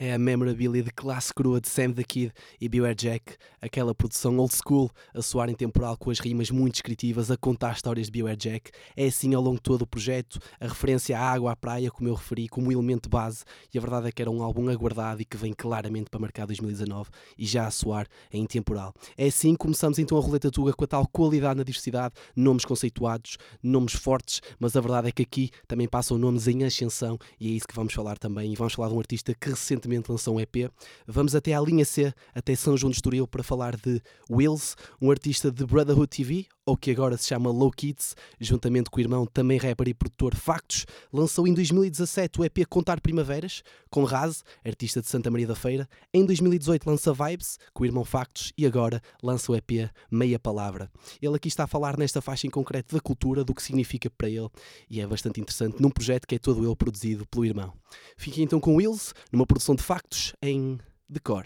É 0.05 0.15
a 0.15 0.19
memorabilia 0.19 0.83
de 0.83 0.91
classe 0.91 1.33
crua 1.33 1.61
de 1.61 1.69
Sam 1.69 1.93
the 1.93 2.03
Kid 2.03 2.33
e 2.59 2.67
Beware 2.67 2.93
Jack, 2.93 3.37
aquela 3.61 3.95
produção 3.95 4.37
old 4.37 4.53
school, 4.53 4.91
a 5.13 5.21
soar 5.21 5.49
em 5.49 5.55
temporal 5.55 5.95
com 5.95 6.11
as 6.11 6.19
rimas 6.19 6.51
muito 6.51 6.73
descritivas, 6.73 7.31
a 7.31 7.37
contar 7.37 7.71
histórias 7.71 8.07
de 8.07 8.11
Beware 8.11 8.35
Jack. 8.35 8.69
É 8.97 9.05
assim 9.05 9.33
ao 9.33 9.41
longo 9.41 9.55
de 9.55 9.61
todo 9.61 9.83
o 9.83 9.87
projeto, 9.87 10.41
a 10.59 10.67
referência 10.67 11.17
à 11.17 11.21
água, 11.21 11.53
à 11.53 11.55
praia, 11.55 11.89
como 11.89 12.09
eu 12.09 12.15
referi, 12.15 12.49
como 12.49 12.69
elemento 12.69 13.07
base, 13.07 13.45
e 13.73 13.77
a 13.77 13.81
verdade 13.81 14.09
é 14.09 14.11
que 14.11 14.21
era 14.21 14.29
um 14.29 14.43
álbum 14.43 14.67
aguardado 14.67 15.21
e 15.21 15.25
que 15.25 15.37
vem 15.37 15.53
claramente 15.53 16.09
para 16.09 16.19
marcar 16.19 16.45
2019 16.47 17.09
e 17.37 17.45
já 17.45 17.65
a 17.65 17.71
soar 17.71 18.05
em 18.29 18.45
temporal. 18.45 18.93
É 19.17 19.27
assim 19.27 19.53
que 19.53 19.59
começamos 19.59 19.99
então 19.99 20.17
a 20.17 20.21
roleta 20.21 20.51
tuga 20.51 20.73
com 20.73 20.83
a 20.83 20.87
tal 20.87 21.07
qualidade 21.07 21.55
na 21.55 21.63
diversidade, 21.63 22.13
nomes 22.35 22.65
conceituados, 22.65 23.37
nomes 23.63 23.93
fortes, 23.93 24.41
mas 24.59 24.75
a 24.75 24.81
verdade 24.81 25.07
é 25.07 25.11
que 25.13 25.21
aqui 25.21 25.49
também 25.65 25.87
passam 25.87 26.17
nomes 26.17 26.45
em 26.49 26.65
ascensão 26.65 27.17
e 27.39 27.47
é 27.47 27.51
isso 27.51 27.65
que 27.65 27.73
vamos 27.73 27.93
falar 27.93 28.17
também. 28.17 28.51
E 28.51 28.55
vamos 28.57 28.73
falar 28.73 28.89
de 28.89 28.95
um 28.95 28.99
artista 28.99 29.33
que 29.33 29.49
recentemente 29.49 29.92
lançou 30.09 30.35
um 30.35 30.39
EP. 30.39 30.71
Vamos 31.07 31.35
até 31.35 31.53
à 31.53 31.61
linha 31.61 31.85
C, 31.85 32.13
até 32.33 32.55
São 32.55 32.77
João 32.77 32.91
de 32.91 32.97
Estoril, 32.97 33.27
para 33.27 33.43
falar 33.43 33.75
de 33.75 34.01
Wills, 34.29 34.75
um 35.01 35.11
artista 35.11 35.51
de 35.51 35.65
Brotherhood 35.65 36.07
TV, 36.07 36.47
ou 36.65 36.77
que 36.77 36.91
agora 36.91 37.17
se 37.17 37.27
chama 37.27 37.51
Low 37.51 37.71
Kids, 37.71 38.15
juntamente 38.39 38.89
com 38.89 38.97
o 38.97 39.01
irmão, 39.01 39.25
também 39.25 39.57
rapper 39.57 39.89
e 39.89 39.93
produtor 39.93 40.35
Factos, 40.35 40.85
lançou 41.11 41.47
em 41.47 41.53
2017 41.53 42.39
o 42.39 42.45
EP 42.45 42.65
Contar 42.69 43.01
Primaveras, 43.01 43.63
com 43.89 44.03
Raz, 44.03 44.43
artista 44.65 45.01
de 45.01 45.07
Santa 45.07 45.29
Maria 45.29 45.47
da 45.47 45.55
Feira. 45.55 45.87
Em 46.13 46.25
2018 46.25 46.89
lança 46.89 47.13
Vibes, 47.13 47.57
com 47.73 47.83
o 47.83 47.85
irmão 47.85 48.05
Factos, 48.05 48.53
e 48.57 48.65
agora 48.65 49.01
lança 49.21 49.51
o 49.51 49.55
EP 49.55 49.89
Meia 50.09 50.39
Palavra. 50.39 50.89
Ele 51.21 51.35
aqui 51.35 51.47
está 51.47 51.65
a 51.65 51.67
falar 51.67 51.97
nesta 51.97 52.21
faixa 52.21 52.47
em 52.47 52.49
concreto 52.49 52.95
da 52.95 53.01
cultura, 53.01 53.43
do 53.43 53.53
que 53.53 53.61
significa 53.61 54.09
para 54.09 54.29
ele, 54.29 54.49
e 54.89 55.01
é 55.01 55.07
bastante 55.07 55.41
interessante 55.41 55.81
num 55.81 55.89
projeto 55.89 56.25
que 56.25 56.35
é 56.35 56.39
todo 56.39 56.65
ele 56.65 56.75
produzido 56.75 57.25
pelo 57.27 57.45
irmão. 57.45 57.73
Fiquem 58.17 58.43
então 58.43 58.59
com 58.59 58.75
Wills, 58.75 59.13
numa 59.31 59.45
produção 59.45 59.75
de 59.75 59.83
Factos 59.83 60.33
em 60.41 60.79
Decor. 61.09 61.45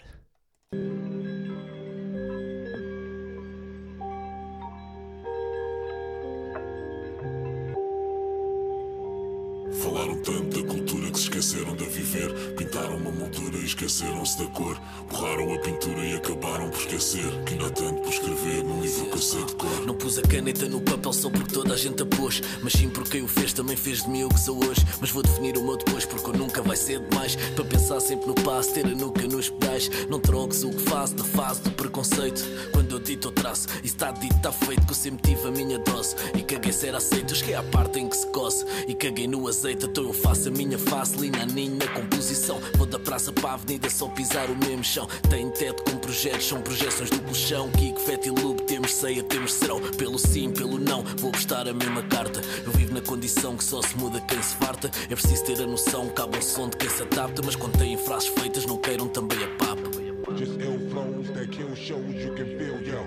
Falaram 9.82 10.16
tanto 10.16 10.60
da 10.60 10.68
cultura 10.68 11.08
que 11.10 11.18
se 11.18 11.24
esqueceram 11.24 11.76
de 11.76 11.84
viver. 11.84 12.32
Pintaram 12.56 12.96
uma 12.96 13.12
moldura 13.12 13.56
e 13.58 13.64
esqueceram-se 13.64 14.38
da 14.38 14.46
cor. 14.46 14.76
Borraram 15.08 15.54
a 15.54 15.58
pintura 15.58 16.04
e 16.04 16.16
acabaram 16.16 16.68
por 16.68 16.80
esquecer. 16.80 17.30
Que 17.44 17.52
ainda 17.52 17.66
há 17.66 17.70
tanto 17.70 18.02
por 18.02 18.12
escrever 18.12 18.64
num 18.64 18.80
livro 18.80 19.06
que 19.06 19.14
eu 19.14 19.22
sei 19.22 19.44
de 19.44 19.54
cor. 19.54 19.86
Não 19.86 19.94
pus 19.94 20.18
a 20.18 20.22
caneta 20.22 20.68
no 20.68 20.80
papel 20.80 21.12
só 21.12 21.30
porque 21.30 21.52
toda 21.52 21.74
a 21.74 21.76
gente 21.76 22.02
a 22.02 22.06
pôs. 22.06 22.42
Mas 22.60 22.72
sim 22.72 22.88
porque 22.88 23.10
quem 23.10 23.22
o 23.22 23.28
fez 23.28 23.52
também 23.52 23.76
fez 23.76 24.02
de 24.02 24.10
mim 24.10 24.24
o 24.24 24.28
que 24.28 24.40
sou 24.40 24.56
hoje. 24.64 24.84
Mas 25.00 25.10
vou 25.10 25.22
definir 25.22 25.56
o 25.56 25.62
meu 25.62 25.76
depois 25.76 26.04
porque 26.04 26.36
nunca 26.36 26.60
vai 26.60 26.76
ser 26.76 26.98
demais. 27.08 27.36
Para 27.36 27.64
pensar 27.64 28.00
sempre 28.00 28.26
no 28.26 28.34
passo, 28.34 28.74
ter 28.74 28.84
a 28.84 28.90
nuca 28.90 29.26
nos 29.28 29.48
pedais. 29.48 29.88
Não 30.10 30.18
troques 30.18 30.64
o 30.64 30.70
que 30.70 30.82
faço 30.82 31.14
na 31.16 31.24
fase 31.24 31.62
do 31.62 31.70
preconceito. 31.70 32.42
Quando 32.72 32.96
eu 32.96 32.98
dito 32.98 33.28
eu 33.28 33.32
traço, 33.32 33.68
e 33.84 33.86
está 33.86 34.10
dito, 34.10 34.34
está 34.34 34.50
feito. 34.50 34.84
Que 34.86 34.92
eu 34.92 34.96
sempre 34.96 35.34
tive 35.34 35.46
a 35.46 35.50
minha 35.52 35.78
dose. 35.78 36.16
E 36.36 36.42
caguei 36.42 36.72
ser 36.72 36.96
aceito, 36.96 37.32
que 37.34 37.52
é 37.52 37.56
a 37.56 37.62
parte 37.62 38.00
em 38.00 38.08
que 38.08 38.16
se 38.16 38.26
coce. 38.28 38.64
E 38.88 38.94
caguei 38.94 39.28
no 39.28 39.46
azeite, 39.46 39.67
então 39.72 40.04
eu 40.04 40.12
faço 40.12 40.48
a 40.48 40.50
minha 40.50 40.78
face. 40.78 41.16
Linha 41.18 41.42
a 41.42 41.46
ninho 41.46 41.76
na 41.76 41.86
composição. 41.88 42.60
Vou 42.76 42.86
da 42.86 42.98
praça 42.98 43.32
para 43.32 43.50
a 43.50 43.54
avenida 43.54 43.90
só 43.90 44.08
pisar 44.08 44.50
o 44.50 44.56
mesmo 44.56 44.84
chão. 44.84 45.06
Tem 45.28 45.50
teto 45.50 45.82
com 45.82 45.98
projetos, 45.98 46.46
são 46.46 46.60
projeções 46.60 47.10
do 47.10 47.20
colchão. 47.22 47.70
Kiko, 47.72 48.00
Fete 48.00 48.28
e 48.28 48.30
Loop, 48.30 48.62
temos 48.62 48.94
ceia, 48.94 49.22
temos 49.22 49.52
serão. 49.52 49.80
Pelo 49.80 50.18
sim, 50.18 50.50
pelo 50.50 50.78
não, 50.78 51.02
vou 51.18 51.30
prestar 51.30 51.68
a 51.68 51.72
mesma 51.72 52.02
carta. 52.02 52.40
Eu 52.64 52.72
vivo 52.72 52.94
na 52.94 53.00
condição 53.00 53.56
que 53.56 53.64
só 53.64 53.82
se 53.82 53.96
muda 53.96 54.20
quem 54.22 54.40
se 54.42 54.54
farta. 54.56 54.90
É 55.10 55.14
preciso 55.14 55.44
ter 55.44 55.60
a 55.60 55.66
noção, 55.66 56.08
cabe 56.08 56.38
um 56.38 56.42
som 56.42 56.68
de 56.68 56.76
quem 56.76 56.88
se 56.88 57.02
adapta. 57.02 57.42
Mas 57.44 57.56
quando 57.56 57.78
têm 57.78 57.96
frases 57.96 58.28
feitas, 58.28 58.66
não 58.66 58.76
queiram 58.76 59.08
também 59.08 59.38
a 59.42 59.48
papa. 59.56 59.88
Just 60.36 60.60
ill 60.60 60.78
flows 60.90 61.30
that 61.30 61.48
kill 61.48 61.74
shows 61.74 62.14
you 62.14 62.34
can 62.34 62.44
feel, 62.58 62.80
yo. 62.82 63.02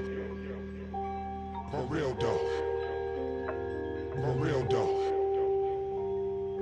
For 1.70 1.88
real 1.90 2.16
though. 2.20 2.42
For 4.16 4.44
real 4.44 4.66
though. 4.70 5.21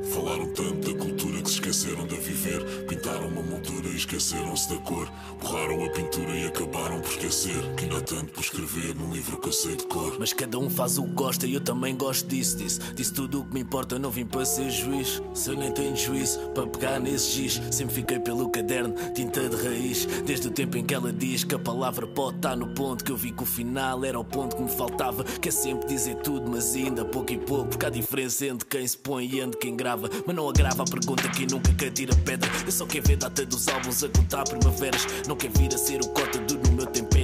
Falaram 0.04 0.48
tanto 0.48 0.92
da 0.92 0.98
cultura 0.98 1.42
que 1.42 1.50
se 1.50 1.56
esqueceram 1.56 2.08
de 2.08 2.16
viver. 2.16 2.64
Pintaram 2.88 3.28
uma 3.28 3.42
moldura 3.42 3.90
e 3.90 3.96
esqueceram-se 3.96 4.70
da 4.70 4.78
cor. 4.78 5.12
Borraram 5.42 5.84
a 5.84 5.90
pintura 5.90 6.36
e 6.36 6.48
acabaram 6.48 7.02
por 7.02 7.12
esquecer. 7.12 7.62
Que 7.76 7.84
ainda 7.84 7.98
há 7.98 8.02
tanto 8.02 8.32
por 8.32 8.42
escrever 8.42 8.96
num 8.96 9.12
livro 9.12 9.38
que 9.38 9.50
eu 9.50 9.54
sei 9.54 9.76
de 9.76 9.86
cor. 9.86 10.16
Mas 10.18 10.34
cada 10.34 10.58
um 10.58 10.70
faz 10.70 10.98
o 10.98 11.04
que 11.04 11.14
gosta 11.14 11.46
e 11.46 11.54
eu 11.54 11.62
também 11.62 11.96
gosto 11.96 12.28
disso, 12.28 12.58
disso. 12.58 12.80
Disse 12.96 13.14
tudo 13.14 13.42
o 13.42 13.46
que 13.46 13.54
me 13.54 13.60
importa, 13.60 14.00
não 14.00 14.10
vim 14.10 14.26
para 14.26 14.46
ser 14.46 14.70
juiz. 14.70 15.22
Se 15.34 15.52
eu 15.52 15.58
nem 15.58 15.72
tenho 15.72 15.96
juízo 15.96 16.40
para 16.50 16.66
pegar 16.66 17.00
nesse 17.00 17.32
giz, 17.32 17.62
sempre 17.72 17.96
fiquei 17.96 18.20
pelo 18.20 18.50
caderno, 18.50 18.96
tinta 19.14 19.50
de 19.50 19.56
raiz. 19.56 20.06
Desde 20.26 20.48
o 20.48 20.52
tempo 20.52 20.78
em 20.78 20.86
que 20.86 20.94
ela 20.94 21.12
diz 21.12 21.44
que 21.44 21.56
a 21.56 21.60
palavra 21.60 22.08
pode 22.08 22.38
estar 22.38 22.56
no 22.56 22.74
ponto, 22.74 23.04
que 23.04 23.12
eu 23.12 23.18
vi 23.18 23.32
que 23.32 23.44
o 23.44 23.46
final 23.46 24.04
era 24.06 24.20
o 24.20 24.24
ponto 24.24 24.56
que 24.56 24.64
me 24.64 24.70
faltava. 24.70 25.24
Que 25.24 25.50
é 25.50 25.52
sempre 25.52 25.88
dizer 25.88 26.16
tudo, 26.18 26.50
mas 26.50 26.74
ainda 26.74 27.04
pouco 27.04 27.34
e 27.34 27.38
pouco. 27.38 27.70
Porque 27.70 27.86
há 27.86 27.90
diferença 27.90 28.46
entre 28.46 28.68
quem 28.68 28.88
se 28.88 28.98
põe 28.98 29.26
e 29.26 29.40
entre 29.42 29.60
quem 29.60 29.76
grava. 29.76 29.89
Mas 29.98 30.36
não 30.36 30.50
agrava 30.50 30.84
a 30.84 30.86
pergunta 30.86 31.28
que 31.30 31.46
nunca 31.46 31.74
quer 31.74 31.92
tira 31.92 32.16
pedra. 32.16 32.50
Eu 32.66 32.72
só 32.72 32.86
quero 32.86 33.08
ver 33.08 33.18
data 33.18 33.46
dos 33.46 33.68
álbuns 33.68 34.04
a 34.04 34.10
contar 34.10 34.44
primaveras. 34.44 35.06
Não 35.28 35.36
quer 35.36 35.50
vir 35.52 35.74
a 35.74 35.78
ser 35.78 36.02
o 36.02 36.08
cota 36.10 36.40
do 36.40 36.58
no 36.58 36.72
meu 36.74 36.86
tempo 36.86 37.19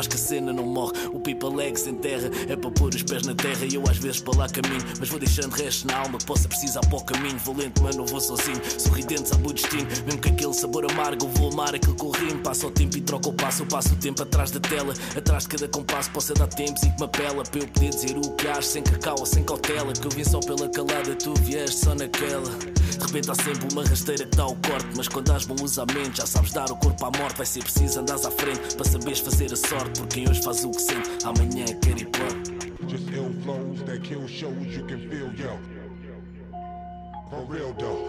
acho 0.00 0.08
que 0.08 0.16
a 0.16 0.18
cena 0.18 0.52
não 0.52 0.64
morre, 0.64 0.92
o 1.12 1.20
people 1.20 1.54
leg 1.54 1.76
se 1.78 1.90
enterra. 1.90 2.30
É 2.48 2.56
para 2.56 2.70
pôr 2.70 2.94
os 2.94 3.02
pés 3.02 3.26
na 3.26 3.34
terra 3.34 3.66
e 3.70 3.74
eu 3.74 3.84
às 3.88 3.98
vezes 3.98 4.20
para 4.20 4.38
lá 4.38 4.48
caminho. 4.48 4.82
Mas 4.98 5.08
vou 5.08 5.18
deixando 5.18 5.52
resto 5.52 5.86
na 5.86 5.98
alma 5.98 6.18
que 6.18 6.24
possa 6.24 6.48
precisar 6.48 6.80
para 6.80 6.96
o 6.96 7.04
caminho. 7.04 7.38
Vou 7.38 7.56
lento, 7.56 7.82
mas 7.82 7.96
não 7.96 8.06
vou 8.06 8.20
sozinho. 8.20 8.60
Sorridente, 8.78 9.28
sabe 9.28 9.46
o 9.46 9.52
destino. 9.52 9.86
Mesmo 10.06 10.20
que 10.20 10.28
aquele 10.28 10.54
sabor 10.54 10.90
amargo, 10.90 11.28
vou 11.28 11.52
amar 11.52 11.74
eu 11.74 12.10
rimo. 12.10 12.42
Passo 12.42 12.66
o 12.66 12.70
tempo 12.70 12.96
e 12.96 13.00
troco 13.00 13.30
o 13.30 13.32
passo. 13.32 13.62
Eu 13.62 13.66
passo 13.66 13.92
o 13.92 13.96
tempo 13.96 14.22
atrás 14.22 14.50
da 14.50 14.60
tela. 14.60 14.94
Atrás 15.16 15.44
de 15.44 15.50
cada 15.50 15.68
compasso 15.68 16.10
possa 16.10 16.34
dar 16.34 16.46
tempos 16.48 16.82
e 16.82 16.90
que 16.90 16.98
me 16.98 17.04
apela. 17.04 17.44
Para 17.44 17.60
eu 17.60 17.68
poder 17.68 17.90
dizer 17.90 18.16
o 18.16 18.30
que 18.32 18.48
acho, 18.48 18.68
sem 18.68 18.82
cacau 18.82 19.16
ou 19.18 19.26
sem 19.26 19.44
cautela. 19.44 19.92
Que 19.92 20.06
eu 20.06 20.10
vim 20.10 20.24
só 20.24 20.40
pela 20.40 20.68
calada, 20.68 21.14
tu 21.16 21.34
vieste 21.42 21.84
só 21.84 21.94
naquela. 21.94 22.50
De 22.50 23.06
repente 23.06 23.30
há 23.30 23.34
sempre 23.34 23.68
uma 23.72 23.84
rasteira 23.84 24.24
que 24.24 24.36
dá 24.36 24.46
o 24.46 24.56
corte. 24.56 24.88
Mas 24.96 25.08
quando 25.08 25.30
has 25.30 25.44
bom 25.44 25.62
usamento, 25.62 26.16
já 26.16 26.26
sabes 26.26 26.52
dar 26.52 26.70
o 26.70 26.76
corpo 26.76 27.04
à 27.04 27.10
morte. 27.18 27.36
Vai 27.36 27.46
ser 27.46 27.62
preciso 27.62 28.00
andares 28.00 28.24
à 28.24 28.30
frente 28.30 28.74
para 28.74 28.84
saberes 28.88 29.20
fazer 29.20 29.52
a 29.52 29.56
sorte. 29.56 29.89
Porque 29.96 30.20
quem 30.20 30.28
hoje 30.28 30.42
faz 30.42 30.64
o 30.64 30.70
que 30.70 30.80
sente, 30.80 31.10
amanhã 31.24 31.64
quer 31.80 31.98
ir 31.98 32.06
para. 32.06 32.28
Just 32.88 33.08
ill 33.12 33.32
flows 33.42 33.82
that 33.82 34.00
kill 34.00 34.26
shows 34.26 34.74
you 34.74 34.84
can 34.86 34.98
feel, 35.08 35.32
yo. 35.34 35.58
For 37.30 37.46
real 37.48 37.72
though. 37.78 38.06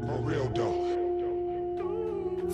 For 0.00 0.20
real 0.28 0.48
though. 0.54 0.96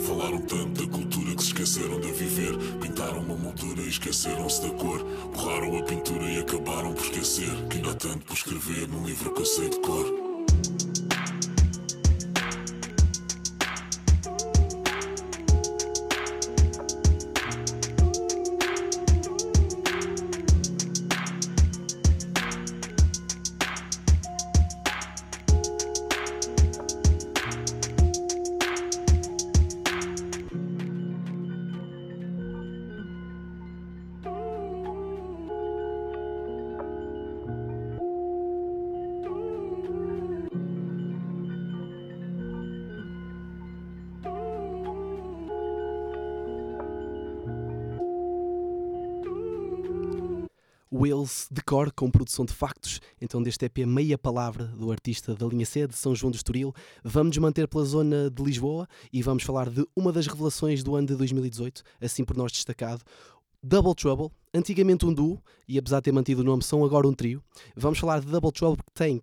Falaram 0.07 0.41
tanto 0.43 0.87
da 0.87 0.93
cultura 0.93 1.35
que 1.35 1.43
se 1.43 1.49
esqueceram 1.49 2.01
de 2.01 2.13
viver. 2.13 2.57
Pintaram 2.81 3.21
uma 3.21 3.37
moldura 3.37 3.81
e 3.83 3.89
esqueceram-se 3.89 4.63
da 4.63 4.71
cor. 4.75 5.05
Borraram 5.35 5.79
a 5.79 5.83
pintura 5.83 6.25
e 6.25 6.39
acabaram 6.39 6.93
por 6.95 7.05
esquecer 7.05 7.51
que 7.69 7.77
ainda 7.79 7.91
há 7.91 7.95
tanto 7.95 8.25
por 8.25 8.35
escrever 8.35 8.89
num 8.89 9.05
livro 9.05 9.33
que 9.33 9.41
eu 9.41 9.47
sei 9.47 9.69
de 9.69 9.81
cor. 9.81 10.07
Wales 51.23 51.47
de 51.51 51.63
cor 51.63 51.93
com 51.93 52.11
produção 52.11 52.45
de 52.45 52.53
factos, 52.53 53.01
então 53.21 53.43
deste 53.43 53.65
EP 53.65 53.79
Meia 53.87 54.19
Palavra 54.19 54.67
do 54.67 54.91
artista 54.91 55.35
da 55.35 55.47
linha 55.47 55.65
C 55.65 55.87
de 55.87 55.95
São 55.95 56.15
João 56.15 56.31
do 56.31 56.35
Estoril. 56.35 56.75
Vamos 57.05 57.39
manter 57.39 57.69
pela 57.69 57.85
zona 57.85 58.29
de 58.29 58.43
Lisboa 58.43 58.89
e 59.13 59.23
vamos 59.23 59.45
falar 59.45 59.71
de 59.71 59.87
uma 59.95 60.13
das 60.13 60.27
revelações 60.27 60.83
do 60.83 60.97
ano 60.97 61.07
de 61.07 61.15
2018, 61.15 61.83
assim 62.01 62.25
por 62.25 62.37
nós 62.37 62.51
destacado. 62.51 63.03
Double 63.63 63.95
Trouble, 63.95 64.31
antigamente 64.53 65.07
um 65.07 65.15
duo, 65.15 65.41
e 65.69 65.79
apesar 65.79 65.99
de 65.99 66.05
ter 66.05 66.13
mantido 66.13 66.41
o 66.41 66.45
nome, 66.45 66.65
são 66.65 66.85
agora 66.85 67.07
um 67.07 67.15
trio. 67.15 67.43
Vamos 67.77 68.01
falar 68.01 68.21
de 68.21 68.27
Double 68.27 68.51
Trouble 68.51 68.77
porque 68.77 68.91
tem 68.93 69.23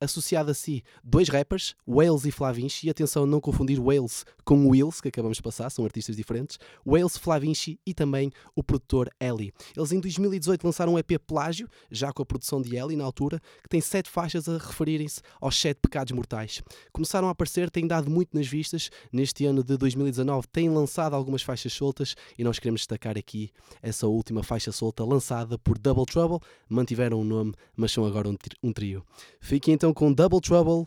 associado 0.00 0.50
a 0.50 0.54
si 0.54 0.82
dois 1.04 1.28
rappers, 1.28 1.74
Wales 1.86 2.24
e 2.24 2.30
Flavinci, 2.30 2.86
e 2.86 2.90
atenção 2.90 3.26
não 3.26 3.40
confundir 3.40 3.80
Wales 3.80 4.24
com 4.44 4.66
Wills, 4.68 5.00
que 5.00 5.08
acabamos 5.08 5.36
de 5.36 5.42
passar, 5.42 5.70
são 5.70 5.84
artistas 5.84 6.16
diferentes, 6.16 6.58
Wales, 6.84 7.16
Flavinci 7.16 7.78
e 7.86 7.92
também 7.94 8.32
o 8.56 8.62
produtor 8.62 9.10
Ellie. 9.20 9.52
Eles 9.76 9.92
em 9.92 10.00
2018 10.00 10.64
lançaram 10.64 10.94
um 10.94 10.98
EP 10.98 11.12
Plágio, 11.26 11.68
já 11.90 12.12
com 12.12 12.22
a 12.22 12.26
produção 12.26 12.60
de 12.60 12.76
Ellie 12.76 12.96
na 12.96 13.04
altura, 13.04 13.40
que 13.62 13.68
tem 13.68 13.80
sete 13.80 14.08
faixas 14.08 14.48
a 14.48 14.58
referirem-se 14.58 15.20
aos 15.40 15.60
sete 15.60 15.78
pecados 15.80 16.12
mortais. 16.12 16.62
Começaram 16.92 17.28
a 17.28 17.32
aparecer, 17.32 17.70
têm 17.70 17.86
dado 17.86 18.10
muito 18.10 18.36
nas 18.36 18.46
vistas, 18.46 18.90
neste 19.12 19.44
ano 19.44 19.62
de 19.62 19.76
2019 19.76 20.48
têm 20.48 20.68
lançado 20.68 21.14
algumas 21.14 21.42
faixas 21.42 21.72
soltas 21.72 22.14
e 22.38 22.42
nós 22.42 22.58
queremos 22.58 22.80
destacar 22.80 23.16
aqui 23.18 23.50
essa 23.82 24.06
última 24.06 24.42
faixa 24.42 24.72
solta 24.72 25.04
lançada 25.04 25.58
por 25.58 25.78
Double 25.78 26.06
Trouble, 26.06 26.38
mantiveram 26.68 27.20
o 27.20 27.24
nome, 27.24 27.52
mas 27.76 27.92
são 27.92 28.04
agora 28.04 28.28
um, 28.28 28.34
tri- 28.34 28.56
trio. 28.72 29.04
Fiquem 29.40 29.74
então 29.90 29.94
com 29.94 30.12
Double 30.12 30.40
Trouble, 30.40 30.86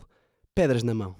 Pedras 0.54 0.82
na 0.82 0.94
Mão. 0.94 1.16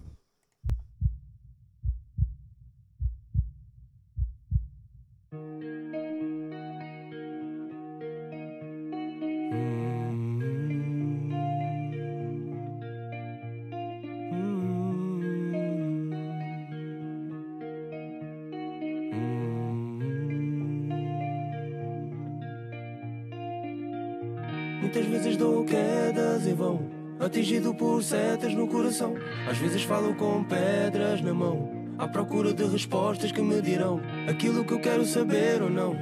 Muitas 24.80 25.06
vezes 25.06 25.36
dou 25.36 25.64
quedas 25.64 26.46
em 26.46 26.54
vão, 26.54 26.93
atingido 27.18 27.74
por 27.74 28.02
setas 28.02 28.54
no 28.54 28.66
coração. 28.66 29.14
Às 29.48 29.58
vezes 29.58 29.82
falo 29.82 30.14
com 30.14 30.44
pedras 30.44 31.20
na 31.20 31.32
mão, 31.34 31.70
à 31.98 32.08
procura 32.08 32.52
de 32.52 32.64
respostas 32.64 33.32
que 33.32 33.42
me 33.42 33.60
dirão 33.60 34.00
aquilo 34.28 34.64
que 34.64 34.72
eu 34.72 34.80
quero 34.80 35.04
saber 35.04 35.62
ou 35.62 35.70
não, 35.70 35.96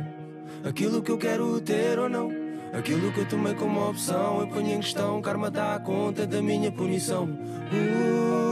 aquilo 0.64 1.02
que 1.02 1.10
eu 1.10 1.18
quero 1.18 1.60
ter 1.60 1.98
ou 1.98 2.08
não. 2.08 2.42
Aquilo 2.72 3.12
que 3.12 3.18
eu 3.18 3.28
tomei 3.28 3.52
como 3.52 3.86
opção, 3.86 4.40
eu 4.40 4.46
ponho 4.48 4.72
em 4.72 4.80
questão, 4.80 5.20
karma 5.20 5.50
dá 5.50 5.78
conta 5.78 6.26
da 6.26 6.40
minha 6.40 6.72
punição. 6.72 7.24
Uh, 7.24 8.48
uh, 8.48 8.51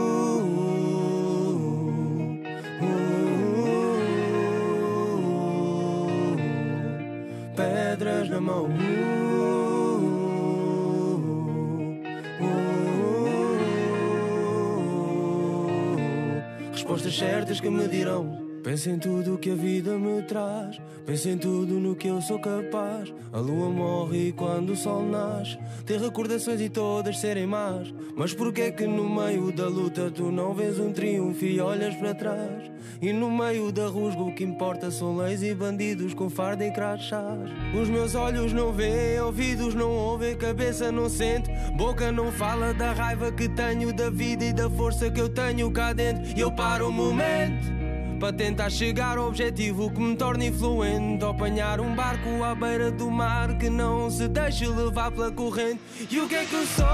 certas 17.21 17.61
que 17.61 17.69
me 17.69 17.87
dirão. 17.87 18.40
Pensa 18.63 18.91
em 18.91 18.99
tudo 18.99 19.39
que 19.39 19.49
a 19.49 19.55
vida 19.55 19.97
me 19.97 20.21
traz. 20.21 20.79
Pensa 21.03 21.29
em 21.29 21.37
tudo 21.37 21.79
no 21.79 21.95
que 21.95 22.07
eu 22.07 22.21
sou 22.21 22.39
capaz. 22.39 23.11
A 23.33 23.39
lua 23.39 23.69
morre 23.71 24.31
quando 24.33 24.73
o 24.73 24.75
sol 24.75 25.03
nasce. 25.03 25.57
Ter 25.83 25.99
recordações 25.99 26.61
e 26.61 26.69
todas 26.69 27.19
serem 27.19 27.47
más. 27.47 27.91
Mas 28.15 28.35
porquê 28.35 28.71
que 28.71 28.85
no 28.85 29.09
meio 29.09 29.51
da 29.51 29.67
luta 29.67 30.11
tu 30.11 30.31
não 30.31 30.53
vês 30.53 30.79
um 30.79 30.93
triunfo 30.93 31.43
e 31.43 31.59
olhas 31.59 31.95
para 31.95 32.13
trás? 32.13 32.71
E 33.01 33.11
no 33.11 33.31
meio 33.31 33.71
da 33.71 33.87
rusga 33.87 34.21
o 34.21 34.35
que 34.35 34.43
importa 34.43 34.91
são 34.91 35.17
leis 35.17 35.41
e 35.41 35.55
bandidos 35.55 36.13
com 36.13 36.29
farda 36.29 36.63
e 36.63 36.71
crachás. 36.71 37.49
Os 37.73 37.89
meus 37.89 38.13
olhos 38.13 38.53
não 38.53 38.71
veem, 38.71 39.19
ouvidos 39.21 39.73
não 39.73 39.89
ouvem, 39.89 40.37
cabeça 40.37 40.91
não 40.91 41.09
sente, 41.09 41.49
boca 41.75 42.11
não 42.11 42.31
fala 42.31 42.75
da 42.75 42.93
raiva 42.93 43.31
que 43.31 43.49
tenho 43.49 43.91
da 43.91 44.11
vida 44.11 44.45
e 44.45 44.53
da 44.53 44.69
força 44.69 45.09
que 45.09 45.19
eu 45.19 45.29
tenho 45.29 45.71
cá 45.71 45.93
dentro. 45.93 46.23
E 46.37 46.39
eu 46.39 46.51
paro 46.51 46.89
um 46.89 46.91
momento. 46.91 47.80
Para 48.21 48.33
tentar 48.33 48.69
chegar 48.69 49.17
ao 49.17 49.29
objetivo 49.29 49.89
que 49.89 49.99
me 49.99 50.15
torna 50.15 50.45
influente 50.45 51.25
Apanhar 51.25 51.81
um 51.81 51.95
barco 51.95 52.43
à 52.43 52.53
beira 52.53 52.91
do 52.91 53.09
mar 53.09 53.57
Que 53.57 53.67
não 53.67 54.11
se 54.11 54.27
deixe 54.27 54.67
levar 54.67 55.11
pela 55.11 55.31
corrente 55.31 55.81
E 56.07 56.19
o 56.19 56.29
que 56.29 56.35
é 56.35 56.45
que 56.45 56.53
eu 56.53 56.63
sou? 56.67 56.85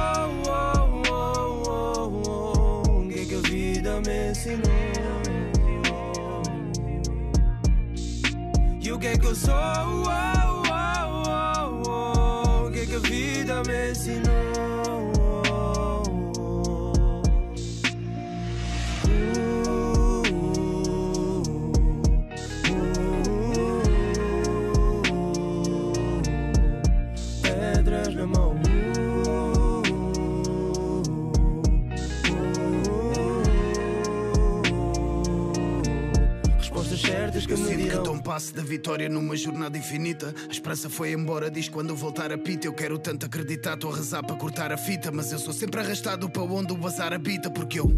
Oh, 0.48 1.02
oh, 1.12 1.64
oh, 1.68 2.22
oh. 2.30 3.02
O 3.02 3.10
que 3.10 3.20
é 3.20 3.26
que 3.26 3.36
a 3.36 3.42
vida 3.42 4.02
me 4.06 4.32
ensinou? 4.32 4.62
E 8.82 8.92
o 8.94 8.98
que 8.98 9.08
é 9.08 9.18
que 9.18 9.26
eu 9.26 9.36
sou? 9.36 9.54
Oh, 9.54 10.64
oh, 10.72 11.84
oh, 11.84 11.90
oh. 11.90 12.68
O 12.68 12.72
que 12.72 12.80
é 12.80 12.86
que 12.86 12.96
a 12.96 13.00
vida 13.00 13.62
me 13.68 13.92
ensinou? 13.92 14.47
Certas 37.38 37.46
que 37.46 37.54
Eu 37.54 37.58
me 37.58 37.68
sinto 37.68 37.90
que 37.90 38.04
dou 38.04 38.16
um 38.16 38.20
passo 38.20 38.54
da 38.56 38.64
vitória 38.64 39.08
numa 39.08 39.36
jornada 39.36 39.78
infinita. 39.78 40.34
A 40.48 40.52
esperança 40.52 40.90
foi 40.90 41.12
embora, 41.12 41.52
diz 41.52 41.70
quando 41.70 41.90
eu 41.90 41.96
voltar 41.96 42.32
a 42.32 42.38
pita. 42.38 42.66
Eu 42.66 42.74
quero 42.74 42.98
tanto 42.98 43.28
acreditar, 43.28 43.76
estou 43.76 43.94
a 43.94 43.96
rezar 43.96 44.24
para 44.24 44.36
cortar 44.36 44.72
a 44.72 44.78
fita. 44.78 45.12
Mas 45.12 45.32
eu 45.32 45.38
sou 45.38 45.54
sempre 45.54 45.80
arrastado 45.80 46.28
para 46.30 46.42
onde 46.42 46.74
o 46.74 46.88
azar 46.88 47.14
habita, 47.14 47.50
porque 47.52 47.80
eu. 47.80 47.92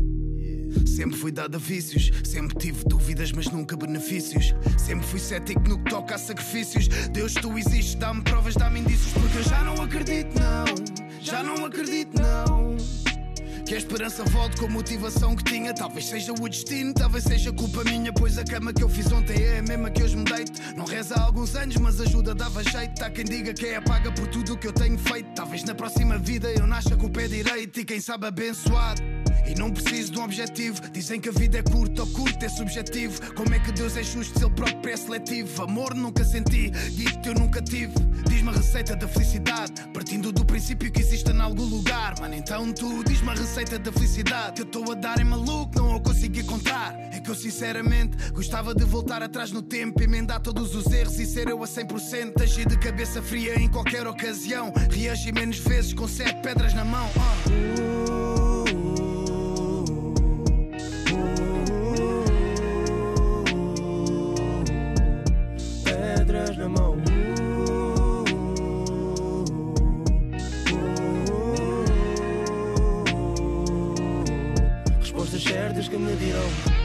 Sempre 0.85 1.17
fui 1.17 1.31
dado 1.31 1.55
a 1.55 1.57
vícios, 1.57 2.11
sempre 2.23 2.57
tive 2.57 2.83
dúvidas, 2.83 3.31
mas 3.31 3.49
nunca 3.49 3.77
benefícios. 3.77 4.53
Sempre 4.77 5.07
fui 5.07 5.19
cético 5.19 5.67
no 5.67 5.81
que 5.81 5.89
toca 5.89 6.15
a 6.15 6.17
sacrifícios. 6.17 6.87
Deus, 7.13 7.33
tu 7.33 7.57
existes, 7.57 7.95
dá-me 7.95 8.21
provas, 8.21 8.55
dá-me 8.55 8.81
indícios, 8.81 9.13
porque 9.13 9.37
eu 9.37 9.43
já 9.43 9.63
não 9.63 9.81
acredito, 9.81 10.37
não. 10.37 10.65
Já 11.21 11.43
não 11.43 11.65
acredito, 11.65 12.21
não. 12.21 12.98
Que 13.69 13.75
a 13.75 13.77
esperança 13.77 14.23
volte 14.23 14.57
com 14.57 14.65
a 14.65 14.69
motivação 14.69 15.35
que 15.35 15.43
tinha. 15.43 15.71
Talvez 15.75 16.07
seja 16.07 16.33
o 16.33 16.49
destino, 16.49 16.91
talvez 16.91 17.23
seja 17.23 17.53
culpa 17.53 17.83
minha. 17.83 18.11
Pois 18.11 18.35
a 18.39 18.43
cama 18.43 18.73
que 18.73 18.81
eu 18.81 18.89
fiz 18.89 19.11
ontem 19.11 19.43
é 19.43 19.59
a 19.59 19.61
mesma 19.61 19.91
que 19.91 20.01
hoje 20.01 20.17
me 20.17 20.23
deito. 20.23 20.59
Não 20.75 20.85
reza 20.85 21.13
há 21.13 21.21
alguns 21.21 21.55
anos, 21.55 21.75
mas 21.75 22.01
ajuda, 22.01 22.33
dava 22.33 22.63
jeito. 22.63 22.99
Há 23.03 23.11
quem 23.11 23.23
diga 23.23 23.53
que 23.53 23.67
é 23.67 23.79
paga 23.79 24.11
por 24.11 24.25
tudo 24.25 24.53
o 24.53 24.57
que 24.57 24.65
eu 24.65 24.73
tenho 24.73 24.97
feito. 24.97 25.29
Talvez 25.35 25.63
na 25.65 25.75
próxima 25.75 26.17
vida 26.17 26.51
eu 26.51 26.65
nasça 26.65 26.97
com 26.97 27.05
o 27.05 27.09
pé 27.11 27.27
direito 27.27 27.79
e 27.79 27.85
quem 27.85 28.01
sabe 28.01 28.25
abençoado. 28.25 29.03
E 29.45 29.53
não 29.53 29.69
preciso 29.69 30.13
de 30.13 30.19
um 30.19 30.23
objetivo. 30.23 30.81
Dizem 30.91 31.21
que 31.21 31.29
a 31.29 31.31
vida 31.31 31.59
é 31.59 31.61
curta 31.61 32.01
ou 32.01 32.07
curta 32.07 32.47
é 32.47 32.49
subjetivo. 32.49 33.33
Como 33.35 33.53
é 33.53 33.59
que 33.59 33.71
Deus 33.71 33.95
é 33.95 34.01
justo 34.01 34.39
se 34.39 34.45
ele 34.45 34.53
próprio 34.55 34.91
é 34.91 34.97
seletivo? 34.97 35.61
Amor 35.61 35.93
nunca 35.93 36.23
senti, 36.25 36.71
isto 36.97 37.29
eu 37.29 37.35
nunca 37.35 37.61
tive. 37.61 37.93
Diz-me 38.27 38.49
a 38.49 38.53
receita 38.53 38.95
da 38.95 39.07
felicidade, 39.07 39.73
partindo 39.93 40.31
do 40.31 40.43
princípio 40.59 40.91
que 40.91 40.99
existe 40.99 41.31
em 41.31 41.39
algum 41.39 41.63
lugar. 41.63 42.19
Mano, 42.19 42.35
então 42.35 42.71
tu 42.73 43.01
diz-me 43.05 43.29
a 43.29 43.33
receita 43.33 43.79
da 43.79 43.93
felicidade. 43.93 44.55
Que 44.55 44.61
eu 44.61 44.65
estou 44.65 44.91
a 44.91 44.93
dar 44.93 45.17
é 45.17 45.23
maluco, 45.23 45.71
não 45.77 45.95
a 45.95 46.01
consigo 46.01 46.37
encontrar. 46.37 46.93
É 47.13 47.19
que 47.21 47.29
eu 47.29 47.35
sinceramente 47.35 48.31
gostava 48.31 48.75
de 48.75 48.83
voltar 48.83 49.23
atrás 49.23 49.53
no 49.53 49.61
tempo, 49.61 50.03
emendar 50.03 50.41
todos 50.41 50.75
os 50.75 50.85
erros 50.91 51.17
e 51.17 51.25
ser 51.25 51.47
eu 51.47 51.63
a 51.63 51.65
100%. 51.65 52.41
Agir 52.41 52.67
de 52.67 52.77
cabeça 52.77 53.21
fria 53.21 53.57
em 53.57 53.69
qualquer 53.69 54.05
ocasião. 54.05 54.73
Reagir 54.91 55.33
menos 55.33 55.59
vezes 55.59 55.93
com 55.93 56.07
sete 56.09 56.41
pedras 56.41 56.73
na 56.73 56.83
mão. 56.83 57.09
ah. 57.15 58.48
Certas 76.17 76.69
que 76.73 76.78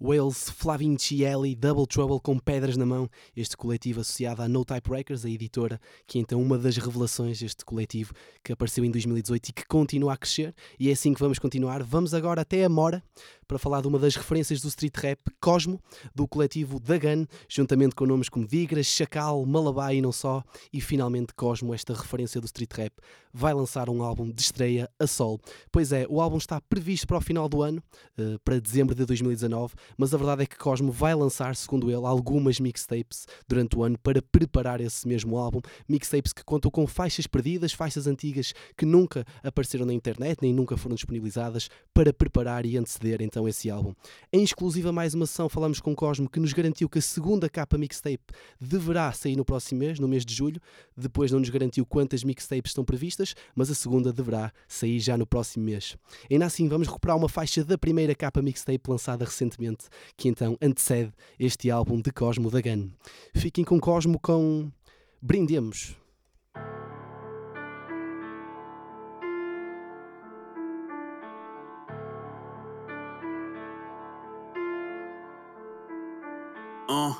Wales, 0.00 0.50
Flavin 0.50 0.96
Chielli, 0.96 1.54
Double 1.54 1.86
Trouble 1.86 2.20
com 2.20 2.38
pedras 2.38 2.76
na 2.76 2.86
mão, 2.86 3.10
este 3.36 3.56
coletivo 3.56 4.00
associado 4.00 4.42
à 4.42 4.48
No 4.48 4.64
Type 4.64 4.90
Records, 4.90 5.24
a 5.24 5.30
editora, 5.30 5.80
que 6.06 6.18
é 6.18 6.20
então 6.20 6.40
uma 6.40 6.56
das 6.56 6.76
revelações 6.76 7.40
deste 7.40 7.64
coletivo 7.64 8.12
que 8.44 8.52
apareceu 8.52 8.84
em 8.84 8.90
2018 8.90 9.48
e 9.48 9.52
que 9.52 9.66
continua 9.66 10.12
a 10.12 10.16
crescer, 10.16 10.54
e 10.78 10.88
é 10.88 10.92
assim 10.92 11.12
que 11.12 11.20
vamos 11.20 11.38
continuar. 11.38 11.82
Vamos 11.82 12.14
agora 12.14 12.42
até 12.42 12.64
a 12.64 12.68
Mora 12.68 13.02
para 13.48 13.58
falar 13.58 13.80
de 13.80 13.88
uma 13.88 13.98
das 13.98 14.14
referências 14.14 14.60
do 14.60 14.68
street 14.68 14.94
rap, 14.96 15.18
Cosmo, 15.40 15.80
do 16.14 16.28
coletivo 16.28 16.78
Gun, 16.78 17.26
juntamente 17.48 17.94
com 17.94 18.04
nomes 18.04 18.28
como 18.28 18.46
Digras, 18.46 18.86
Chacal, 18.86 19.44
Malabai 19.46 19.96
e 19.96 20.02
não 20.02 20.12
só, 20.12 20.44
e 20.70 20.80
finalmente 20.82 21.32
Cosmo, 21.34 21.72
esta 21.72 21.94
referência 21.94 22.40
do 22.40 22.44
street 22.44 22.72
rap, 22.74 22.92
vai 23.32 23.54
lançar 23.54 23.88
um 23.88 24.02
álbum 24.02 24.30
de 24.30 24.40
estreia 24.40 24.90
a 24.98 25.06
sol. 25.06 25.40
Pois 25.72 25.92
é, 25.92 26.06
o 26.08 26.20
álbum 26.20 26.36
está 26.36 26.60
previsto 26.60 27.06
para 27.06 27.16
o 27.16 27.20
final 27.20 27.48
do 27.48 27.62
ano, 27.62 27.82
eh, 28.18 28.36
para 28.44 28.60
dezembro 28.60 28.94
de 28.94 29.04
2019, 29.04 29.74
mas 29.96 30.12
a 30.12 30.18
verdade 30.18 30.42
é 30.42 30.46
que 30.46 30.56
Cosmo 30.58 30.92
vai 30.92 31.14
lançar, 31.14 31.56
segundo 31.56 31.90
ele, 31.90 32.04
algumas 32.04 32.60
mixtapes 32.60 33.26
durante 33.48 33.76
o 33.76 33.82
ano 33.82 33.98
para 33.98 34.20
preparar 34.20 34.80
esse 34.80 35.06
mesmo 35.08 35.38
álbum. 35.38 35.60
Mixtapes 35.88 36.32
que 36.32 36.44
contam 36.44 36.70
com 36.70 36.86
faixas 36.86 37.26
perdidas, 37.26 37.72
faixas 37.72 38.06
antigas 38.06 38.52
que 38.76 38.84
nunca 38.84 39.24
apareceram 39.42 39.86
na 39.86 39.94
internet 39.94 40.38
nem 40.42 40.52
nunca 40.52 40.76
foram 40.76 40.94
disponibilizadas 40.94 41.68
para 41.94 42.12
preparar 42.12 42.66
e 42.66 42.76
anteceder 42.76 43.22
então 43.22 43.37
esse 43.46 43.68
álbum. 43.68 43.94
Em 44.32 44.42
exclusiva 44.42 44.90
mais 44.90 45.12
uma 45.12 45.26
sessão 45.26 45.48
falamos 45.48 45.80
com 45.80 45.94
Cosmo 45.94 46.28
que 46.28 46.40
nos 46.40 46.52
garantiu 46.52 46.88
que 46.88 46.98
a 46.98 47.02
segunda 47.02 47.48
capa 47.48 47.76
mixtape 47.76 48.24
deverá 48.58 49.12
sair 49.12 49.36
no 49.36 49.44
próximo 49.44 49.80
mês, 49.80 49.98
no 50.00 50.08
mês 50.08 50.24
de 50.24 50.34
julho. 50.34 50.60
Depois 50.96 51.30
não 51.30 51.38
nos 51.38 51.50
garantiu 51.50 51.84
quantas 51.84 52.24
mixtapes 52.24 52.70
estão 52.70 52.84
previstas, 52.84 53.34
mas 53.54 53.70
a 53.70 53.74
segunda 53.74 54.12
deverá 54.12 54.50
sair 54.66 54.98
já 54.98 55.16
no 55.16 55.26
próximo 55.26 55.64
mês. 55.66 55.96
Ainda 56.30 56.46
assim, 56.46 56.66
vamos 56.68 56.88
recuperar 56.88 57.16
uma 57.16 57.28
faixa 57.28 57.62
da 57.62 57.76
primeira 57.76 58.14
capa 58.14 58.40
mixtape 58.40 58.90
lançada 58.90 59.24
recentemente, 59.24 59.86
que 60.16 60.28
então 60.28 60.56
antecede 60.62 61.12
este 61.38 61.70
álbum 61.70 62.00
de 62.00 62.10
Cosmo 62.10 62.50
da 62.50 62.60
Gun. 62.60 62.88
Fiquem 63.34 63.64
com 63.64 63.78
Cosmo 63.78 64.18
com 64.18 64.70
Brindemos. 65.20 65.96
Uh. 76.90 77.14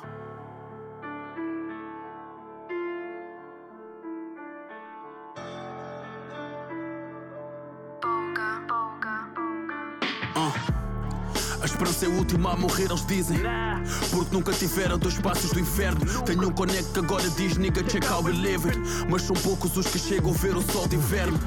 A 11.61 11.65
esperança 11.65 12.05
é 12.05 12.07
a 12.07 12.11
última 12.11 12.53
a 12.53 12.55
morrer, 12.55 12.85
eles 12.85 13.05
dizem. 13.05 13.39
Porque 14.09 14.33
nunca 14.33 14.51
tiveram 14.53 14.97
dois 14.97 15.19
passos 15.19 15.51
do 15.51 15.59
inferno. 15.59 15.99
Tenho 16.23 16.47
um 16.47 16.51
conecto 16.51 16.93
que 16.93 16.99
agora 16.99 17.29
diz 17.29 17.57
nigga 17.57 17.83
check 17.83 18.09
out 18.09 18.27
it. 18.27 18.79
Mas 19.07 19.21
são 19.21 19.35
poucos 19.35 19.77
os 19.77 19.85
que 19.85 19.99
chegam 19.99 20.31
a 20.31 20.33
ver 20.33 20.55
o 20.55 20.61
sol 20.63 20.87
de 20.87 20.95
inverno. 20.95 21.37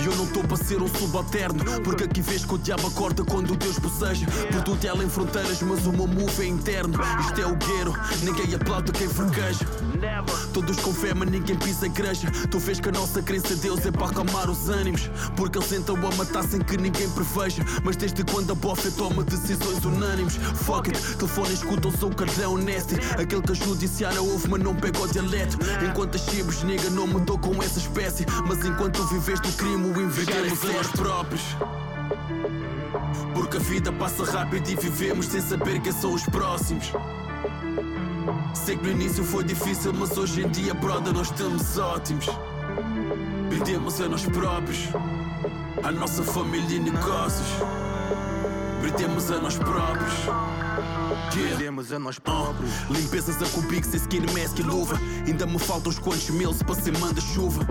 E 0.00 0.06
eu 0.06 0.16
não 0.16 0.24
estou 0.24 0.44
para 0.44 0.56
ser 0.56 0.80
um 0.80 0.88
subalterno 0.88 1.64
Porque 1.82 2.04
aqui 2.04 2.20
vês 2.20 2.44
que 2.44 2.54
o 2.54 2.58
diabo 2.58 2.86
acorda 2.86 3.24
quando 3.24 3.56
Deus 3.56 3.78
boceja. 3.78 4.26
Por 4.50 4.62
tudo 4.62 4.84
ela 4.86 5.04
em 5.04 5.08
fronteiras, 5.08 5.60
mas 5.62 5.86
o 5.86 5.92
meu 5.92 6.06
move 6.06 6.42
é 6.42 6.46
interno. 6.46 6.98
Isto 7.20 7.40
é 7.40 7.46
o 7.46 7.56
gueiro, 7.56 7.94
ninguém 8.22 8.54
aplaude 8.54 8.92
quem 8.92 9.08
fraqueja 9.08 9.66
Todos 10.52 10.76
com 10.80 10.92
fé, 10.92 11.12
mas 11.14 11.30
ninguém 11.30 11.56
pisa 11.56 11.86
a 11.86 11.88
igreja. 11.88 12.30
Tu 12.50 12.58
vês 12.58 12.80
que 12.80 12.88
a 12.88 12.92
nossa 12.92 13.22
crença 13.22 13.52
em 13.52 13.56
Deus 13.56 13.84
é 13.84 13.90
para 13.90 14.06
acalmar 14.06 14.48
os 14.50 14.68
ânimos. 14.68 15.10
Porque 15.36 15.58
eles 15.58 15.72
entram 15.72 15.96
a 15.96 16.14
matar 16.14 16.44
sem 16.44 16.60
que 16.60 16.76
ninguém 16.76 17.08
preveja. 17.10 17.64
Mas 17.82 17.96
desde 17.96 18.24
quando 18.24 18.52
a 18.52 18.54
bofa 18.54 18.90
toma 18.92 19.22
decisões 19.24 19.84
unânimes? 19.84 20.36
Fuck 20.36 20.88
it, 20.88 21.16
telefone 21.16 21.52
escuta, 21.52 21.88
eu 21.88 21.92
sou 21.92 22.10
o 22.10 22.14
carlão 22.14 22.56
nasty 22.56 22.96
Aquele 23.18 23.42
que 23.42 23.52
a 23.52 23.54
judiciária 23.54 24.20
ouve, 24.20 24.48
mas 24.48 24.62
não 24.62 24.74
pega 24.74 25.00
o 25.00 25.08
dialeto. 25.08 25.58
Enquanto 25.88 26.16
as 26.16 26.22
chibos, 26.22 26.62
nigga, 26.62 26.90
não 26.90 27.06
mudou 27.06 27.38
com 27.38 27.62
essa 27.62 27.78
espécie. 27.78 28.24
Mas 28.46 28.64
enquanto 28.64 29.04
vives 29.08 29.40
do 29.40 29.52
crime, 29.52 29.87
o 29.88 30.02
invejário 30.02 30.46
é 30.46 30.72
nós 30.72 30.86
próprios 30.88 31.42
Porque 33.34 33.56
a 33.56 33.60
vida 33.60 33.92
passa 33.92 34.24
rápido 34.24 34.68
e 34.68 34.76
vivemos 34.76 35.26
sem 35.26 35.40
saber 35.40 35.80
quem 35.80 35.92
são 35.92 36.12
os 36.12 36.24
próximos 36.24 36.92
Sei 38.54 38.76
que 38.76 38.84
no 38.84 38.90
início 38.90 39.24
foi 39.24 39.44
difícil, 39.44 39.94
mas 39.94 40.16
hoje 40.18 40.42
em 40.42 40.48
dia, 40.50 40.74
brother, 40.74 41.12
nós 41.14 41.30
estamos 41.30 41.78
ótimos. 41.78 42.26
Perdemos 43.48 44.00
a 44.00 44.08
nós 44.08 44.26
próprios, 44.26 44.88
a 45.82 45.90
nossa 45.90 46.22
família 46.22 46.76
e 46.76 46.80
negócios. 46.80 47.48
Perdemos 48.82 49.30
a 49.30 49.38
nós 49.38 49.56
próprios. 49.56 50.12
Perdemos 51.34 51.92
a 51.92 51.98
nós 51.98 52.18
próprios. 52.18 52.70
Limpezas 52.90 53.40
a 53.42 53.46
cubic, 53.50 53.84
sem 53.84 54.00
skin 54.00 54.20
mask 54.32 54.58
e 54.58 54.62
luva. 54.62 54.98
Ainda 55.26 55.46
me 55.46 55.58
faltam 55.58 55.90
uns 55.90 55.98
quantos 55.98 56.30
meals 56.30 56.62
para 56.62 56.74
ser 56.74 56.96
manda-chuva. 56.98 57.66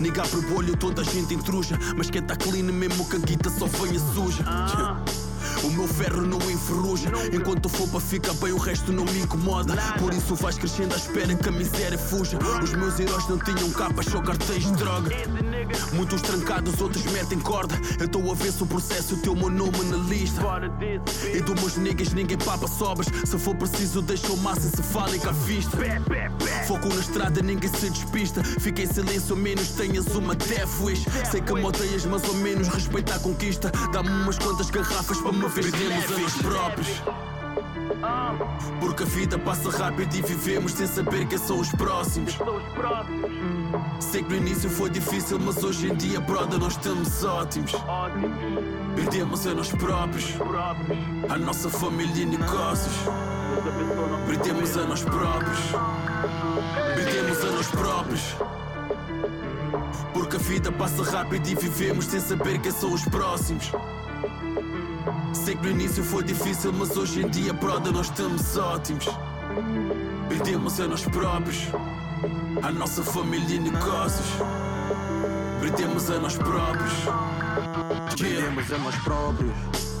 Nigga 0.00 0.22
abre 0.22 0.40
bolho, 0.42 0.76
toda 0.76 1.02
a 1.02 1.04
gente 1.04 1.34
intruja. 1.34 1.78
Mas 1.96 2.10
quem 2.10 2.22
tá 2.22 2.36
clean 2.36 2.64
mesmo 2.64 3.08
que 3.08 3.16
a 3.16 3.18
guita 3.18 3.50
só 3.50 3.66
venha 3.66 3.98
suja. 3.98 4.42
Yeah. 4.42 5.04
O 5.62 5.70
meu 5.70 5.86
ferro 5.86 6.22
não 6.22 6.38
enferruja 6.50 7.10
Enquanto 7.32 7.68
for 7.68 7.88
para 7.88 8.00
ficar 8.00 8.34
bem 8.34 8.52
o 8.52 8.58
resto 8.58 8.92
não 8.92 9.04
me 9.04 9.20
incomoda 9.20 9.74
Por 9.98 10.12
isso 10.12 10.34
vais 10.34 10.58
crescendo 10.58 10.94
à 10.94 10.96
espera 10.96 11.34
que 11.34 11.48
a 11.48 11.52
miséria 11.52 11.98
fuja 11.98 12.38
Os 12.62 12.72
meus 12.72 12.98
heróis 12.98 13.26
não 13.28 13.38
tinham 13.38 13.70
capas, 13.70 14.06
só 14.06 14.20
cartéis 14.20 14.64
de 14.64 14.72
droga 14.72 15.10
Muitos 15.92 16.22
trancados, 16.22 16.80
outros 16.80 17.04
metem 17.06 17.38
corda. 17.38 17.74
Eu 17.98 18.06
estou 18.06 18.30
a 18.30 18.34
ver 18.34 18.52
se 18.52 18.62
o 18.62 18.66
processo 18.66 19.16
teu 19.18 19.34
meu 19.34 19.50
nome 19.50 19.84
na 19.84 19.96
lista. 19.96 20.40
E 21.32 21.40
dos 21.40 21.60
meus 21.60 21.76
niggas 21.76 22.12
ninguém 22.12 22.38
papa 22.38 22.66
sobras. 22.66 23.06
Se 23.24 23.38
for 23.38 23.54
preciso 23.54 24.02
deixa 24.02 24.32
o 24.32 24.36
massa 24.38 24.68
se 24.68 24.82
fala 24.82 25.14
à 25.14 25.32
vista. 25.32 25.76
Foco 26.66 26.88
na 26.88 27.00
estrada, 27.00 27.42
ninguém 27.42 27.70
se 27.70 27.90
despista. 27.90 28.42
Fica 28.44 28.82
em 28.82 28.86
silêncio, 28.86 29.36
menos 29.36 29.68
tenhas 29.70 30.06
uma 30.14 30.34
death 30.34 30.80
wish 30.80 31.04
Sei 31.30 31.40
que 31.40 31.52
me 31.52 31.64
odeias, 31.64 32.04
mas 32.04 32.24
ao 32.24 32.34
menos 32.34 32.68
respeita 32.68 33.14
a 33.14 33.18
conquista. 33.18 33.70
Dá-me 33.92 34.10
umas 34.10 34.38
quantas 34.38 34.70
garrafas 34.70 35.18
para 35.18 35.32
me 35.32 35.48
ver 35.48 35.70
Perdemos 35.70 36.04
a 36.04 36.18
nós 36.18 36.32
próprios 36.34 37.43
Porque 38.80 39.02
a 39.02 39.06
vida 39.06 39.38
passa 39.38 39.70
rápido 39.70 40.14
e 40.14 40.22
vivemos 40.22 40.72
sem 40.72 40.86
saber 40.86 41.26
quem 41.26 41.38
são 41.38 41.58
os 41.58 41.70
próximos. 41.70 42.38
Sei 44.00 44.22
que 44.22 44.30
no 44.30 44.36
início 44.36 44.70
foi 44.70 44.90
difícil, 44.90 45.38
mas 45.38 45.62
hoje 45.62 45.90
em 45.90 45.94
dia, 45.94 46.20
brother, 46.20 46.58
nós 46.58 46.74
estamos 46.74 47.24
ótimos. 47.24 47.72
Perdemos 48.94 49.46
a 49.46 49.54
nós 49.54 49.72
próprios 49.72 50.34
A 51.28 51.36
nossa 51.36 51.68
família 51.68 52.22
e 52.22 52.26
negócios. 52.26 52.94
Perdemos 54.26 54.76
a 54.76 54.84
nós 54.84 55.02
próprios. 55.02 55.58
Perdemos 56.94 57.44
a 57.44 57.50
nós 57.50 57.66
próprios. 57.68 58.36
Porque 60.12 60.36
a 60.36 60.38
vida 60.38 60.72
passa 60.72 61.02
rápido 61.02 61.48
e 61.48 61.54
vivemos 61.54 62.06
sem 62.06 62.20
saber 62.20 62.60
quem 62.60 62.70
são 62.70 62.92
os 62.92 63.04
próximos 63.04 63.72
Sei 65.34 65.56
que 65.56 65.62
no 65.62 65.70
início 65.70 66.02
foi 66.02 66.22
difícil, 66.22 66.72
mas 66.72 66.96
hoje 66.96 67.22
em 67.22 67.28
dia, 67.28 67.52
brother, 67.52 67.92
nós 67.92 68.06
estamos 68.06 68.56
ótimos. 68.56 69.06
Brindemos 70.28 70.80
a 70.80 70.86
nós 70.86 71.04
próprios, 71.04 71.68
a 72.62 72.70
nossa 72.70 73.02
família 73.02 73.56
e 73.56 73.58
negócios. 73.58 74.26
Brindemos 75.60 76.10
a 76.10 76.18
nós 76.18 76.36
próprios. 76.36 76.92
Brindemos 78.18 78.72
a 78.72 78.78
nós 78.78 78.94
próprios. 78.96 79.93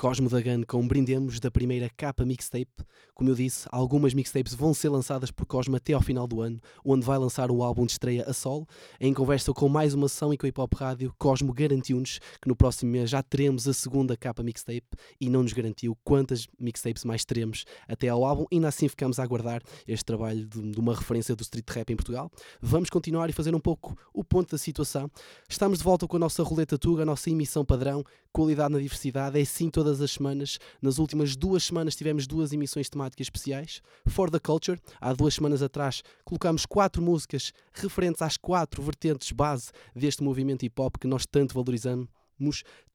Cosmo 0.00 0.30
da 0.30 0.40
Gun 0.40 0.62
com 0.66 0.88
Brindemos 0.88 1.38
da 1.40 1.50
primeira 1.50 1.90
capa 1.94 2.24
mixtape. 2.24 2.72
Como 3.12 3.28
eu 3.28 3.34
disse, 3.34 3.68
algumas 3.70 4.14
mixtapes 4.14 4.54
vão 4.54 4.72
ser 4.72 4.88
lançadas 4.88 5.30
por 5.30 5.44
Cosmo 5.44 5.76
até 5.76 5.92
ao 5.92 6.00
final 6.00 6.26
do 6.26 6.40
ano, 6.40 6.58
onde 6.82 7.04
vai 7.04 7.18
lançar 7.18 7.50
o 7.50 7.62
álbum 7.62 7.84
de 7.84 7.92
estreia 7.92 8.24
a 8.26 8.32
Sol. 8.32 8.66
Em 8.98 9.12
conversa 9.12 9.52
com 9.52 9.68
mais 9.68 9.92
uma 9.92 10.06
ação 10.06 10.32
e 10.32 10.38
com 10.38 10.46
a 10.46 10.48
Hip 10.48 10.58
Hop 10.58 10.72
Rádio, 10.72 11.14
Cosmo 11.18 11.52
garantiu-nos 11.52 12.18
que 12.40 12.48
no 12.48 12.56
próximo 12.56 12.90
mês 12.90 13.10
já 13.10 13.22
teremos 13.22 13.68
a 13.68 13.74
segunda 13.74 14.16
capa 14.16 14.42
mixtape 14.42 14.88
e 15.20 15.28
não 15.28 15.42
nos 15.42 15.52
garantiu 15.52 15.94
quantas 16.02 16.48
mixtapes 16.58 17.04
mais 17.04 17.22
teremos 17.22 17.66
até 17.86 18.08
ao 18.08 18.24
álbum. 18.24 18.46
Ainda 18.50 18.68
assim 18.68 18.88
ficamos 18.88 19.18
a 19.18 19.22
aguardar 19.22 19.62
este 19.86 20.06
trabalho 20.06 20.46
de, 20.46 20.62
de 20.62 20.80
uma 20.80 20.94
referência 20.94 21.36
do 21.36 21.42
street 21.42 21.68
rap 21.68 21.90
em 21.92 21.96
Portugal. 21.96 22.30
Vamos 22.62 22.88
continuar 22.88 23.28
e 23.28 23.34
fazer 23.34 23.54
um 23.54 23.60
pouco 23.60 23.94
o 24.14 24.24
ponto 24.24 24.52
da 24.52 24.56
situação. 24.56 25.10
Estamos 25.46 25.76
de 25.76 25.84
volta 25.84 26.08
com 26.08 26.16
a 26.16 26.20
nossa 26.20 26.42
roleta 26.42 26.78
Tuga, 26.78 27.02
a 27.02 27.06
nossa 27.06 27.28
emissão 27.28 27.66
padrão, 27.66 28.02
qualidade 28.32 28.72
na 28.72 28.80
diversidade, 28.80 29.38
é 29.38 29.44
sim 29.44 29.68
toda 29.68 29.90
todas 29.90 30.00
as 30.00 30.12
semanas. 30.12 30.58
Nas 30.80 30.98
últimas 30.98 31.34
duas 31.34 31.64
semanas 31.64 31.96
tivemos 31.96 32.26
duas 32.26 32.52
emissões 32.52 32.88
temáticas 32.88 33.26
especiais. 33.26 33.82
For 34.06 34.30
the 34.30 34.38
Culture, 34.38 34.80
há 35.00 35.12
duas 35.12 35.34
semanas 35.34 35.62
atrás 35.62 36.02
colocámos 36.24 36.64
quatro 36.64 37.02
músicas 37.02 37.52
referentes 37.72 38.22
às 38.22 38.36
quatro 38.36 38.82
vertentes 38.82 39.32
base 39.32 39.72
deste 39.94 40.22
movimento 40.22 40.64
hip 40.64 40.80
hop 40.80 40.96
que 40.96 41.08
nós 41.08 41.26
tanto 41.26 41.54
valorizamos 41.54 42.08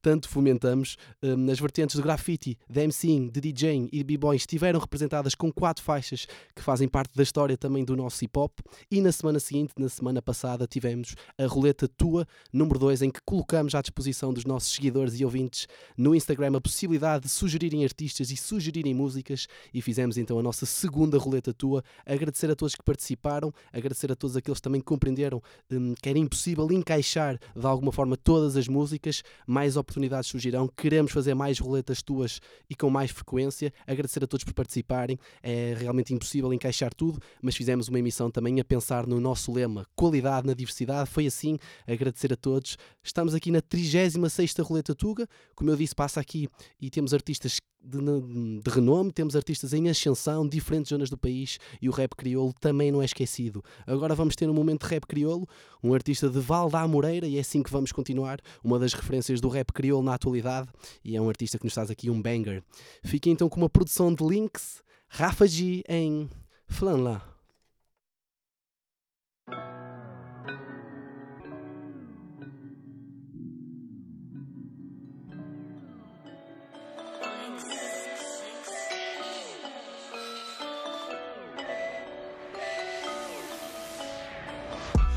tanto 0.02 0.28
fomentamos. 0.28 0.96
Nas 1.20 1.58
vertentes 1.58 1.96
do 1.96 2.02
graffiti, 2.02 2.56
de 2.68 2.86
MCing, 2.86 3.28
de 3.28 3.40
DJing 3.40 3.88
e 3.92 3.98
de 3.98 4.04
b-boy 4.04 4.36
estiveram 4.36 4.78
representadas 4.78 5.34
com 5.34 5.50
quatro 5.50 5.82
faixas 5.82 6.26
que 6.54 6.62
fazem 6.62 6.86
parte 6.88 7.14
da 7.16 7.22
história 7.22 7.56
também 7.56 7.84
do 7.84 7.96
nosso 7.96 8.24
hip 8.24 8.38
hop. 8.38 8.52
E 8.90 9.00
na 9.00 9.10
semana 9.10 9.40
seguinte, 9.40 9.72
na 9.76 9.88
semana 9.88 10.22
passada, 10.22 10.66
tivemos 10.66 11.16
a 11.36 11.46
roleta 11.46 11.88
Tua, 11.88 12.26
número 12.52 12.78
2, 12.78 13.02
em 13.02 13.10
que 13.10 13.20
colocamos 13.24 13.74
à 13.74 13.80
disposição 13.80 14.32
dos 14.32 14.44
nossos 14.44 14.72
seguidores 14.72 15.18
e 15.18 15.24
ouvintes 15.24 15.66
no 15.96 16.14
Instagram 16.14 16.56
a 16.56 16.60
possibilidade 16.60 17.24
de 17.24 17.28
sugerirem 17.28 17.82
artistas 17.82 18.30
e 18.30 18.36
sugerirem 18.36 18.94
músicas. 18.94 19.48
E 19.74 19.82
fizemos 19.82 20.16
então 20.16 20.38
a 20.38 20.42
nossa 20.42 20.66
segunda 20.66 21.18
roleta 21.18 21.52
Tua. 21.52 21.82
Agradecer 22.04 22.50
a 22.50 22.54
todos 22.54 22.74
que 22.74 22.82
participaram, 22.82 23.52
agradecer 23.72 24.12
a 24.12 24.14
todos 24.14 24.36
aqueles 24.36 24.58
que 24.58 24.62
também 24.62 24.80
compreenderam 24.80 25.42
um, 25.70 25.94
que 25.94 26.08
era 26.08 26.18
impossível 26.18 26.70
encaixar 26.70 27.38
de 27.56 27.66
alguma 27.66 27.90
forma 27.90 28.16
todas 28.16 28.56
as 28.56 28.68
músicas 28.68 29.22
mais 29.46 29.76
oportunidades 29.76 30.30
surgirão. 30.30 30.68
Queremos 30.68 31.12
fazer 31.12 31.34
mais 31.34 31.58
roletas 31.58 32.02
tuas 32.02 32.40
e 32.68 32.74
com 32.74 32.90
mais 32.90 33.10
frequência. 33.10 33.72
Agradecer 33.86 34.22
a 34.22 34.26
todos 34.26 34.44
por 34.44 34.54
participarem. 34.54 35.18
É 35.42 35.74
realmente 35.78 36.14
impossível 36.14 36.52
encaixar 36.52 36.94
tudo, 36.94 37.20
mas 37.42 37.56
fizemos 37.56 37.88
uma 37.88 37.98
emissão 37.98 38.30
também 38.30 38.60
a 38.60 38.64
pensar 38.64 39.06
no 39.06 39.20
nosso 39.20 39.52
lema: 39.52 39.86
qualidade 39.94 40.46
na 40.46 40.54
diversidade. 40.54 41.10
Foi 41.10 41.26
assim. 41.26 41.58
Agradecer 41.86 42.32
a 42.32 42.36
todos. 42.36 42.76
Estamos 43.02 43.34
aqui 43.34 43.50
na 43.50 43.60
36 43.60 44.14
Roleta 44.60 44.94
Tuga. 44.94 45.28
Como 45.54 45.70
eu 45.70 45.76
disse, 45.76 45.94
passa 45.94 46.20
aqui 46.20 46.48
e 46.80 46.90
temos 46.90 47.12
artistas 47.12 47.58
de, 47.86 48.60
de, 48.60 48.70
renome, 48.70 49.12
temos 49.12 49.36
artistas 49.36 49.72
em 49.72 49.88
ascensão, 49.88 50.46
diferentes 50.46 50.90
zonas 50.90 51.08
do 51.08 51.16
país 51.16 51.58
e 51.80 51.88
o 51.88 51.92
rap 51.92 52.14
crioulo 52.16 52.52
também 52.60 52.90
não 52.90 53.00
é 53.00 53.04
esquecido. 53.04 53.62
Agora 53.86 54.14
vamos 54.14 54.34
ter 54.34 54.48
um 54.48 54.54
momento 54.54 54.86
de 54.86 54.94
rap 54.94 55.06
crioulo, 55.06 55.48
um 55.82 55.94
artista 55.94 56.28
de 56.28 56.40
Valdá 56.40 56.86
Moreira 56.86 57.26
e 57.26 57.36
é 57.36 57.40
assim 57.40 57.62
que 57.62 57.70
vamos 57.70 57.92
continuar, 57.92 58.40
uma 58.62 58.78
das 58.78 58.92
referências 58.92 59.40
do 59.40 59.48
rap 59.48 59.72
crioulo 59.72 60.04
na 60.04 60.14
atualidade 60.14 60.68
e 61.04 61.16
é 61.16 61.20
um 61.20 61.28
artista 61.28 61.58
que 61.58 61.64
nos 61.64 61.74
traz 61.74 61.90
aqui 61.90 62.10
um 62.10 62.20
banger. 62.20 62.62
Fiquem 63.04 63.32
então 63.32 63.48
com 63.48 63.60
uma 63.60 63.70
produção 63.70 64.12
de 64.12 64.24
links, 64.24 64.82
Rafa 65.08 65.46
G 65.46 65.82
em 65.88 66.28
Flanla. 66.66 67.36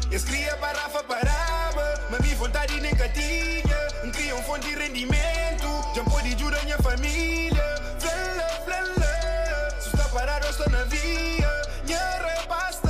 Eles 0.09 0.23
cria 0.23 0.55
barrafa 0.55 1.03
parava, 1.03 2.07
mas 2.09 2.19
minha 2.21 2.35
vontade 2.35 2.81
nem 2.81 2.95
tinha. 2.95 4.11
Criam 4.11 4.41
fonte 4.41 4.67
de 4.67 4.73
rendimento, 4.73 5.67
já 5.95 6.03
pode 6.03 6.35
jurar 6.35 6.63
minha 6.63 6.79
família. 6.79 7.63
Flala, 7.99 8.49
flala, 8.65 9.79
se 9.79 9.89
está 9.89 10.09
parado, 10.09 10.47
estou 10.47 10.67
na 10.71 10.83
via. 10.85 11.47
Minha 11.85 12.09
repasta, 12.25 12.89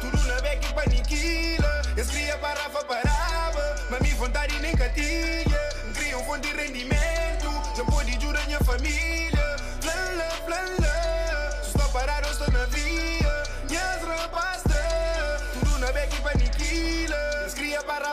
tudo 0.00 0.20
na 0.26 0.40
beca 0.40 0.66
e 0.66 0.74
paniquila. 0.74 1.82
Eles 1.96 2.10
cria 2.10 2.36
barrafa 2.38 2.84
parava, 2.86 3.76
mas 3.88 4.00
minha 4.00 4.16
vontade 4.16 4.58
nem 4.58 4.74
tinha. 4.74 5.94
Criam 5.94 6.24
fonte 6.24 6.48
de 6.48 6.56
rendimento, 6.56 7.76
já 7.76 7.84
pode 7.84 8.20
jurar 8.20 8.44
minha 8.46 8.58
família. 8.64 9.31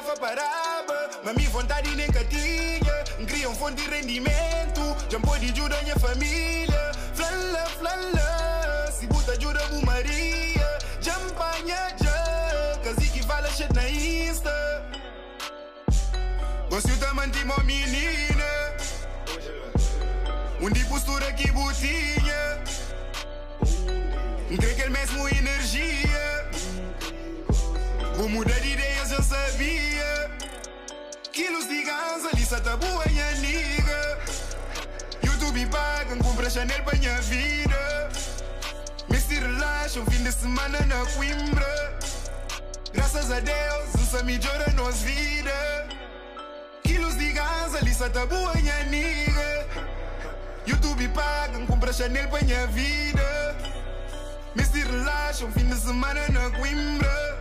Cria 0.10 0.16
parava, 0.16 1.10
mas 1.24 1.36
minha 1.36 1.50
vontade 1.50 1.96
nem 1.96 2.10
tinha. 2.12 3.28
Criam 3.28 3.54
fonte 3.54 3.84
de 3.84 3.90
rendimento, 3.90 4.82
já 5.10 5.20
pode 5.20 5.52
ajudar 5.52 5.84
minha 5.84 5.96
família. 5.98 6.92
Flala, 7.14 7.66
flala, 7.78 8.92
se 8.92 9.06
buta 9.08 9.34
ajuda 9.34 9.60
bu 9.68 9.86
Maria. 9.86 10.80
Champanha 11.02 11.96
já, 12.02 12.80
casi 12.84 13.10
que 13.10 13.22
fala 13.24 13.50
shit 13.52 13.72
na 13.74 13.88
Insta. 13.90 14.52
Gosto 16.70 16.90
de 16.90 17.14
manter 17.14 17.44
uma 17.44 17.58
menina. 17.64 18.50
Um 20.62 20.70
de 20.70 20.84
postura 20.86 21.32
que 21.34 21.52
botinha. 21.52 22.64
Creio 24.58 24.76
que 24.76 24.82
ele 24.82 24.90
mesmo 24.90 25.28
energia. 25.30 26.50
Vou 28.20 28.28
mudar 28.28 28.60
de 28.60 28.74
ideias, 28.74 28.99
eu 29.20 29.24
sabia. 29.24 30.32
Quilos 31.34 31.68
de 31.68 31.84
ganza, 31.84 32.30
lista 32.36 32.60
tá 32.62 32.78
boa, 32.78 33.06
minha 33.06 33.32
liga. 33.32 34.20
YouTube 35.22 35.66
paga, 35.68 36.16
compra 36.24 36.50
Chanel 36.50 36.84
pra 36.84 36.98
minha 36.98 37.22
vida. 37.22 38.10
Me 39.10 39.20
se 39.20 40.00
um 40.00 40.06
fim 40.06 40.24
de 40.24 40.32
semana 40.32 40.80
na 40.86 41.06
Coimbra. 41.14 42.00
Graças 42.94 43.30
a 43.32 43.40
Deus, 43.40 43.96
isso 43.96 44.24
melhora 44.24 44.72
nossa 44.72 45.06
vida. 45.06 45.88
Quilos 46.84 47.18
de 47.18 47.32
ganza, 47.34 47.80
lista 47.82 48.10
tá 48.10 48.26
boa, 48.26 48.54
minha 48.56 48.84
liga. 48.84 49.68
YouTube 50.66 51.10
paga, 51.10 51.60
compra 51.66 51.92
Chanel 51.92 52.30
pra 52.30 52.42
minha 52.42 52.68
vida. 52.68 53.56
Me 54.56 54.64
se 54.64 55.44
um 55.44 55.52
fim 55.52 55.66
de 55.66 55.76
semana 55.76 56.22
na 56.30 56.50
Coimbra. 56.58 57.39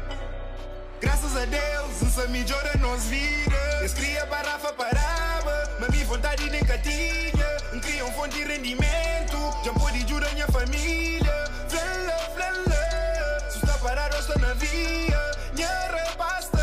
Graças 1.00 1.36
a 1.36 1.44
Deus, 1.44 2.02
isso 2.02 2.28
melhora 2.28 2.76
nossa 2.78 3.08
vida. 3.08 3.56
Eles 3.78 3.94
cria 3.94 4.26
barrafa 4.26 4.72
parava, 4.72 5.76
mas 5.78 5.88
minha 5.90 6.04
vontade 6.04 6.50
nem 6.50 6.60
tinha. 6.82 7.80
Criam 7.80 8.12
fonte 8.12 8.34
de 8.36 8.44
rendimento, 8.44 9.38
já 9.64 9.72
pode 9.74 10.02
ajudar 10.04 10.32
minha 10.34 10.48
família. 10.48 11.44
Flala, 11.68 12.18
flala, 12.34 13.50
se 13.50 13.58
está 13.58 13.78
parado, 13.78 14.16
estou 14.16 14.38
na 14.40 14.54
via. 14.54 15.20
Minha 15.54 15.88
repasta, 15.88 16.58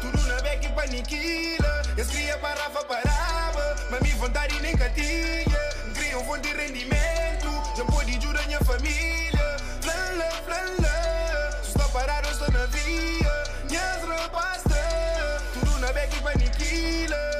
tudo 0.00 0.26
na 0.26 0.40
beca 0.40 0.66
e 0.66 0.68
paniquila. 0.70 1.82
Eles 1.96 2.08
cria 2.08 2.36
barrafa 2.38 2.84
parava, 2.84 3.76
mas 3.90 4.00
minha 4.00 4.16
vontade 4.16 4.60
nem 4.60 4.76
tinha. 4.76 5.58
Criam 5.94 6.24
fonte 6.24 6.48
de 6.48 6.56
rendimento, 6.56 7.76
já 7.76 7.84
pode 7.84 8.16
ajudar 8.16 8.44
minha 8.46 8.60
família. 8.64 9.31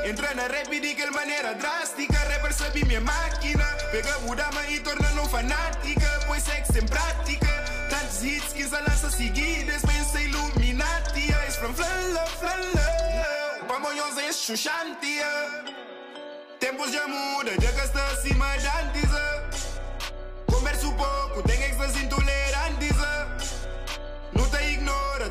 Entra 0.05 0.35
na 0.35 0.49
rap 0.49 0.69
de 0.69 0.95
que 0.95 1.11
maneira 1.11 1.55
drástica. 1.55 2.19
Rapper 2.19 2.53
sabe 2.53 2.85
minha 2.85 3.01
máquina. 3.01 3.65
Pega 3.93 4.19
mudama 4.21 4.67
e 4.69 4.81
torna-no 4.81 5.29
fanática. 5.29 6.21
Pois 6.27 6.43
sexo 6.43 6.77
em 6.77 6.87
prática. 6.87 7.47
Tantos 7.89 8.23
hits 8.25 8.53
que 8.53 8.65
se 8.65 8.81
lança 8.81 9.11
seguidas. 9.11 9.83
Pensa 9.83 10.21
Illuminati. 10.21 11.33
És 11.47 11.57
from 11.57 11.73
flala, 11.73 12.27
flala. 12.41 13.67
Pamonhos 13.69 14.19
é 14.19 14.33
chuchantia. 14.33 15.63
Tempos 16.59 16.93
já 16.93 17.07
muda, 17.07 17.53
já 17.61 17.71
está 17.85 18.05
acima 18.09 18.57
de 18.59 18.67
antes. 18.67 19.11
Converso 20.47 20.93
pouco, 20.95 21.43
tem 21.43 21.63
extras 21.63 21.97
intolerantes. 21.97 22.97
Não 24.33 24.49
te 24.51 24.63
ignoro. 24.73 25.31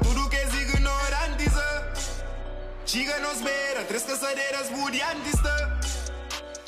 Chiga 2.92 3.18
nos 3.20 3.42
beira, 3.42 3.86
três 3.88 4.04
caçadeiras 4.04 4.68
budiantista. 4.68 5.80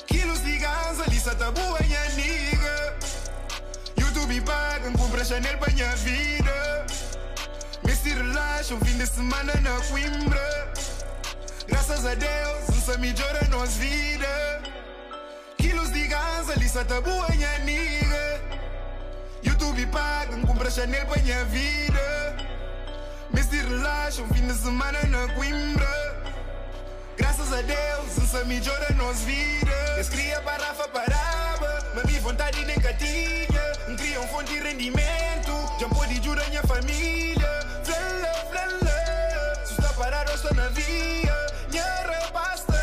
Quilos 0.08 0.42
de 0.42 0.58
ganza, 0.58 1.04
lista 1.10 1.36
tá 1.36 1.52
boa 1.52 1.78
minha 1.82 2.02
amiga. 2.02 2.98
YouTube 3.98 4.40
paga, 4.40 4.90
compra 4.92 5.26
Chanel 5.26 5.58
pra 5.58 5.70
minha 5.74 5.94
vida. 5.98 6.86
Me 7.84 7.94
se 7.94 8.08
relaxa, 8.12 8.74
um 8.74 8.80
fim 8.80 8.98
de 8.98 9.06
semana 9.06 9.54
na 9.56 9.78
Coimbra. 9.90 10.74
Graças 11.68 12.06
a 12.06 12.16
Deus, 12.16 12.70
essa 12.70 12.98
melhora 13.00 13.46
nos 13.50 13.74
vida. 13.74 14.62
Quilos 15.58 15.92
de 15.92 16.08
ganza, 16.08 16.54
lista 16.54 16.86
tá 16.86 17.02
boa 17.02 17.28
minha 17.32 17.54
amiga. 17.58 18.42
YouTube 19.44 19.86
paga, 19.88 20.38
compra 20.48 20.72
Chanel 20.72 21.06
pra 21.06 21.22
minha 21.22 21.44
vida. 21.44 22.38
Me 23.30 23.44
se 23.44 23.58
relaxa, 23.58 24.22
um 24.22 24.34
fim 24.34 24.48
de 24.48 24.54
semana 24.54 25.04
na 25.04 25.28
Coimbra. 25.34 26.13
A 27.54 27.62
Deus, 27.62 28.18
essa 28.18 28.44
melhora 28.46 28.92
nos 28.96 29.20
vida. 29.22 29.72
Eu 29.96 30.06
cria 30.06 30.42
para 30.42 30.66
Rafa 30.66 30.88
parava, 30.88 31.92
mas 31.94 32.04
minha 32.06 32.20
vontade 32.20 32.66
nem 32.66 32.80
catinha. 32.80 33.62
Não 33.88 33.96
cria 33.96 34.20
um 34.22 34.28
fonte 34.28 34.54
de 34.54 34.60
rendimento, 34.60 35.52
já 35.80 35.88
pode 35.88 36.20
jurar 36.24 36.50
minha 36.50 36.64
família. 36.64 37.48
Flala, 37.84 38.34
flala, 38.50 39.66
se 39.66 39.74
está 39.74 39.94
parado, 39.94 40.32
eu 40.32 40.36
estou 40.36 40.54
na 40.56 40.68
via. 40.70 41.36
Minha 41.70 41.84
rapasta, 41.84 42.74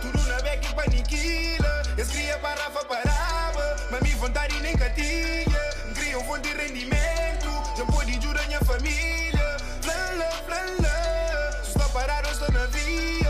tudo 0.00 0.20
na 0.26 0.40
beca 0.40 0.66
e 0.68 0.74
paniquila. 0.74 1.82
Eu 1.96 2.06
cria 2.06 2.38
para 2.38 2.60
Rafa 2.60 2.84
parava, 2.84 3.76
mas 3.88 4.00
minha 4.00 4.16
vontade 4.16 4.58
nem 4.62 4.76
catinha. 4.76 5.60
Não 5.86 5.94
cria 5.94 6.18
um 6.18 6.24
fonte 6.24 6.48
de 6.48 6.56
rendimento, 6.56 7.76
já 7.78 7.86
pode 7.86 8.20
jurar 8.20 8.48
minha 8.48 8.60
família. 8.64 9.56
Flala, 9.80 10.28
flala, 10.44 11.62
se 11.62 11.68
está 11.68 11.88
parado, 11.90 12.26
eu 12.26 12.32
estou 12.32 12.50
na 12.50 12.66
via. 12.66 13.21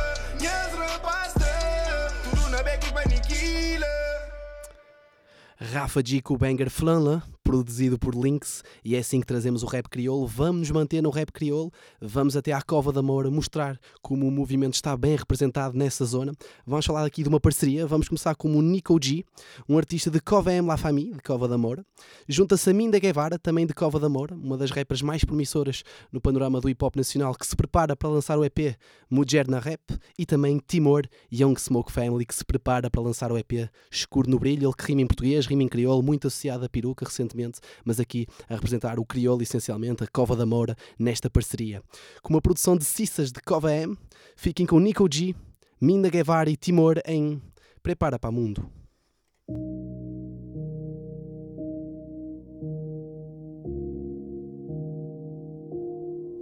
Rafa 5.73 6.03
G 6.05 6.21
com 6.21 6.35
o 6.35 6.37
banger 6.37 6.69
Flanla, 6.69 7.23
produzido 7.53 7.99
por 7.99 8.15
Lynx, 8.15 8.65
e 8.83 8.97
é 8.97 8.99
assim 8.99 9.21
que 9.21 9.27
trazemos 9.27 9.63
o 9.63 9.67
rap 9.67 9.87
crioulo. 9.87 10.27
Vamos 10.27 10.61
nos 10.61 10.71
manter 10.71 11.03
no 11.03 11.11
rap 11.11 11.31
crioulo, 11.31 11.71
vamos 12.01 12.35
até 12.35 12.51
à 12.51 12.63
Cova 12.63 12.91
da 12.91 13.03
Moura 13.03 13.31
mostrar 13.31 13.79
como 14.01 14.27
o 14.27 14.31
movimento 14.31 14.73
está 14.73 14.97
bem 14.97 15.17
representado 15.17 15.77
nessa 15.77 16.03
zona. 16.07 16.33
Vamos 16.67 16.87
falar 16.87 17.05
aqui 17.05 17.23
de 17.23 17.29
uma 17.29 17.39
parceria, 17.39 17.87
vamos 17.87 18.09
começar 18.09 18.35
com 18.37 18.57
o 18.57 18.63
Nico 18.63 18.99
G, 18.99 19.23
um 19.69 19.77
artista 19.77 20.11
de 20.11 20.19
Cova 20.19 20.51
M 20.51 20.67
La 20.67 20.79
Famille, 20.79 21.13
de 21.13 21.21
Cova 21.21 21.47
da 21.47 21.59
Moura. 21.59 21.85
Junta-se 22.27 22.71
a 22.71 22.73
Minda 22.73 22.99
Guevara, 22.99 23.39
também 23.39 23.67
de 23.67 23.75
Cova 23.75 24.01
da 24.01 24.09
Moura, 24.09 24.35
uma 24.35 24.57
das 24.57 24.71
rappers 24.71 25.03
mais 25.03 25.23
promissoras 25.23 25.83
no 26.11 26.23
panorama 26.23 26.59
do 26.59 26.71
hip 26.71 26.83
hop 26.83 26.97
nacional, 26.97 27.35
que 27.35 27.47
se 27.47 27.55
prepara 27.55 27.95
para 27.95 28.09
lançar 28.09 28.39
o 28.39 28.45
EP 28.47 28.79
Mulher 29.11 29.47
na 29.47 29.59
Rap, 29.59 29.83
e 30.19 30.25
também 30.25 30.59
Timor, 30.67 31.03
Young 31.31 31.61
Smoke 31.61 31.93
Family, 31.93 32.25
que 32.25 32.35
se 32.35 32.47
prepara 32.47 32.89
para 32.89 33.03
lançar 33.03 33.31
o 33.31 33.37
EP 33.37 33.69
Escuro 33.91 34.31
no 34.31 34.39
Brilho, 34.39 34.69
ele 34.69 34.75
que 34.75 34.87
rima 34.87 35.03
em 35.03 35.07
português, 35.07 35.45
rima 35.45 35.65
em 35.65 35.69
crioulo, 35.69 36.03
muito 36.03 36.29
associado 36.29 36.65
a 36.65 36.69
peruca 36.69 37.05
recentemente, 37.05 37.42
mas 37.85 37.99
aqui 37.99 38.27
a 38.49 38.55
representar 38.55 38.99
o 38.99 39.05
crioulo 39.05 39.43
essencialmente, 39.43 40.05
a 40.05 40.07
Cova 40.07 40.37
da 40.37 40.47
Moura, 40.47 40.77
nesta 40.99 41.31
parceria. 41.31 41.83
Com 42.23 42.35
uma 42.35 42.41
produção 42.41 42.77
de 42.77 42.85
Cissas 42.85 43.33
de 43.33 43.41
Cova 43.41 43.73
M, 43.73 43.97
fiquem 44.37 44.67
com 44.67 44.79
Nico 44.79 45.09
G, 45.11 45.35
Minda 45.81 46.09
Guevara 46.09 46.51
e 46.51 46.57
Timor 46.57 47.01
em 47.07 47.41
Prepara 47.83 48.19
para 48.19 48.31
Mundo. 48.31 48.71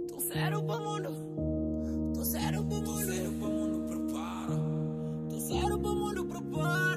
Tô 0.07 0.19
sério 0.19 0.63
pro 0.63 0.79
mundo. 0.79 1.09
Tô 2.13 2.23
pro 2.63 2.81
mundo. 2.81 3.01
Pro 3.39 3.49
mundo, 3.49 3.87
prepara. 3.87 4.55
Tô 5.29 5.79
pro 5.79 5.95
mundo, 5.95 6.25
prepara. 6.25 6.90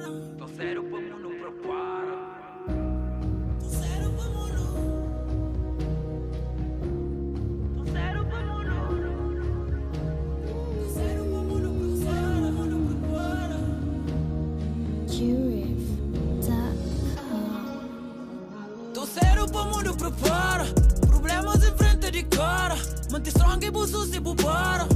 Mundo, 19.84 19.96
prepara. 19.96 20.64
Problemas 21.06 21.62
em 21.62 21.76
frente 21.76 22.10
de 22.10 22.22
cara. 22.24 22.74
Mantém 23.10 23.28
strong 23.28 23.66
e 23.66 23.70
buço 23.70 24.06
se 24.06 24.18
bubara. 24.18 24.86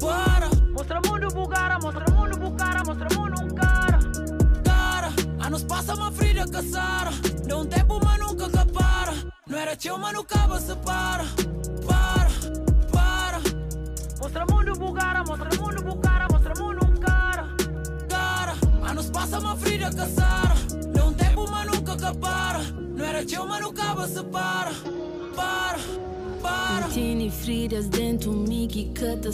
Para. 0.00 0.48
Mostra 0.72 1.00
mundo 1.06 1.28
bugara, 1.28 1.78
mostra 1.78 2.04
mundo 2.12 2.36
bucara, 2.38 2.82
mostra 2.84 3.08
mundo 3.16 3.44
um 3.44 3.48
cara. 3.54 3.98
Cara, 4.64 5.12
anos 5.46 5.62
passa 5.64 5.94
uma 5.94 6.10
frida 6.10 6.46
caçara. 6.48 7.10
Deu 7.46 7.58
um 7.58 7.66
tempo, 7.66 8.00
mas 8.04 8.18
nunca 8.18 8.50
capara. 8.50 9.14
Não 9.46 9.58
era 9.58 9.76
teu, 9.76 9.98
mas 9.98 10.12
nunca 10.12 10.60
se 10.60 10.74
para. 10.76 11.24
Para, 11.86 12.30
para. 12.90 13.40
Mostra 14.20 14.46
mundo 14.50 14.72
bugara, 14.78 15.24
mostra 15.24 15.50
mundo 15.60 15.82
bucara, 15.82 16.26
mostra 16.30 16.54
mundo 16.62 16.84
um 16.84 16.96
cara. 16.96 17.48
Cara, 18.08 18.54
anos 18.90 19.10
passa 19.10 19.38
uma 19.38 19.56
frida 19.56 19.90
caçara. 19.92 20.54
Deu 20.92 21.06
um 21.06 21.12
tempo, 21.12 21.48
mas 21.48 21.66
nunca 21.66 21.96
capara. 21.96 22.51
Não 23.12 23.18
era 23.18 23.26
teu, 23.26 23.46
mas 23.46 23.60
nunca 23.60 24.08
se 24.08 24.24
para. 24.24 24.72
Para, 25.36 25.78
para. 26.40 26.88
Tiene 26.88 27.30
feridas 27.30 27.86
dentro 27.88 28.32
mim 28.32 28.66
que 28.66 28.86
te 28.86 29.30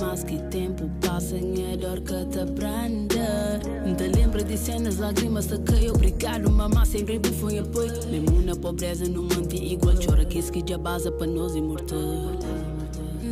mais 0.00 0.24
que 0.24 0.38
tempo 0.44 0.90
passa 1.02 1.36
é 1.36 1.76
dor 1.76 2.00
que 2.00 2.24
te 2.26 2.44
branda 2.52 3.60
Te 3.96 4.08
lembra 4.08 4.42
de 4.42 4.56
cenas, 4.56 4.96
lágrimas 4.96 5.46
te 5.46 5.58
caiu 5.58 5.92
Obrigado 5.92 6.50
mamá, 6.50 6.86
sempre 6.86 7.20
foi 7.38 7.58
apoio 7.58 7.92
Mesmo 8.10 8.40
na 8.40 8.56
pobreza 8.56 9.06
não 9.06 9.24
mantém 9.24 9.72
igual 9.72 9.94
Chora 9.94 10.24
que 10.24 10.38
isso 10.38 10.50
que 10.50 10.64
já 10.66 10.78
base 10.78 11.10
para 11.10 11.26
nós 11.26 11.54
imortal 11.54 12.32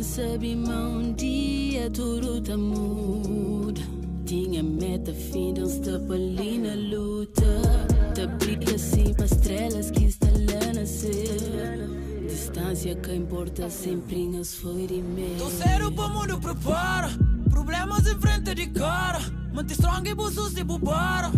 Sabe 0.03 0.55
mão 0.55 0.99
um 0.99 1.13
dia 1.13 1.89
tudo 1.89 2.39
tá 2.41 2.55
muda 2.55 3.56
Tinha 4.27 4.61
meta, 4.61 5.13
fim 5.13 5.53
de 5.53 5.61
um 5.61 5.69
step 5.69 6.11
ali 6.11 6.57
na 6.57 6.75
luta 6.75 7.45
Te 8.13 8.27
brilha 8.27 8.75
assim 8.75 9.13
para 9.13 9.25
estrelas 9.25 9.89
que 9.89 10.03
está 10.03 10.27
lá 10.27 10.73
nascer 10.73 11.87
Distância 12.27 12.93
que 12.95 13.15
importa 13.15 13.69
sempre 13.69 14.17
em 14.17 14.37
as 14.37 14.55
foi 14.55 14.85
de 14.85 15.01
medo 15.01 15.37
Tô 15.37 15.49
sério 15.49 15.89
pro 15.93 16.09
mundo, 16.09 16.37
prepara. 16.41 17.09
Problemas 17.49 18.05
em 18.05 18.19
frente 18.19 18.53
de 18.53 18.67
cara. 18.67 19.19
Mantém 19.53 19.77
strong 19.77 20.09
e 20.09 20.13
buço 20.13 20.49
se 20.49 20.61
bubara. 20.61 21.31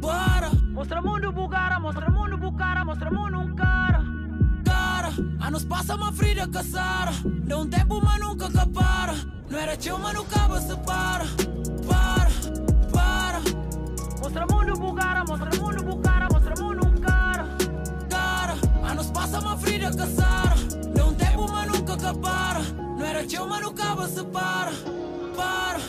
Para. 0.00 0.50
Mostra 0.72 1.00
mundo 1.00 1.30
bugara, 1.30 1.78
mostra 1.78 2.10
mundo 2.10 2.36
bucara, 2.36 2.84
mostra 2.84 3.08
mundo 3.08 3.38
um 3.38 3.54
cara. 3.54 4.04
Cara, 4.64 5.12
anos 5.40 5.64
passa 5.64 5.94
uma 5.94 6.10
frida 6.10 6.48
caçara. 6.48 7.12
Deu 7.44 7.58
um 7.58 7.68
tempo, 7.68 8.00
mas 8.02 8.20
nunca 8.20 8.50
capara. 8.50 9.31
Não 9.52 9.58
era 9.58 9.76
teu, 9.76 9.98
mas 9.98 10.14
nunca 10.14 10.60
se 10.62 10.76
para. 10.78 11.26
Para, 11.86 12.30
para. 12.90 13.40
Mostra 14.18 14.46
mundo 14.46 14.78
bugara, 14.78 15.24
mostra 15.26 15.50
mundo 15.60 15.84
bucara, 15.84 16.28
mostra 16.32 16.54
mundo 16.64 16.86
um 16.86 17.00
cara. 17.02 17.46
Cara, 18.08 18.56
anos 18.82 19.10
passa 19.10 19.40
uma 19.40 19.54
frida 19.58 19.94
caçara. 19.94 20.56
Deu 20.94 21.08
um 21.08 21.14
tempo, 21.14 21.46
mas 21.52 21.70
nunca 21.70 21.98
capara. 21.98 22.60
Não 22.62 23.04
era 23.04 23.24
teu, 23.24 23.46
mas 23.46 23.60
nunca 23.60 24.08
se 24.08 24.24
para. 24.24 24.72
Para, 25.36 25.80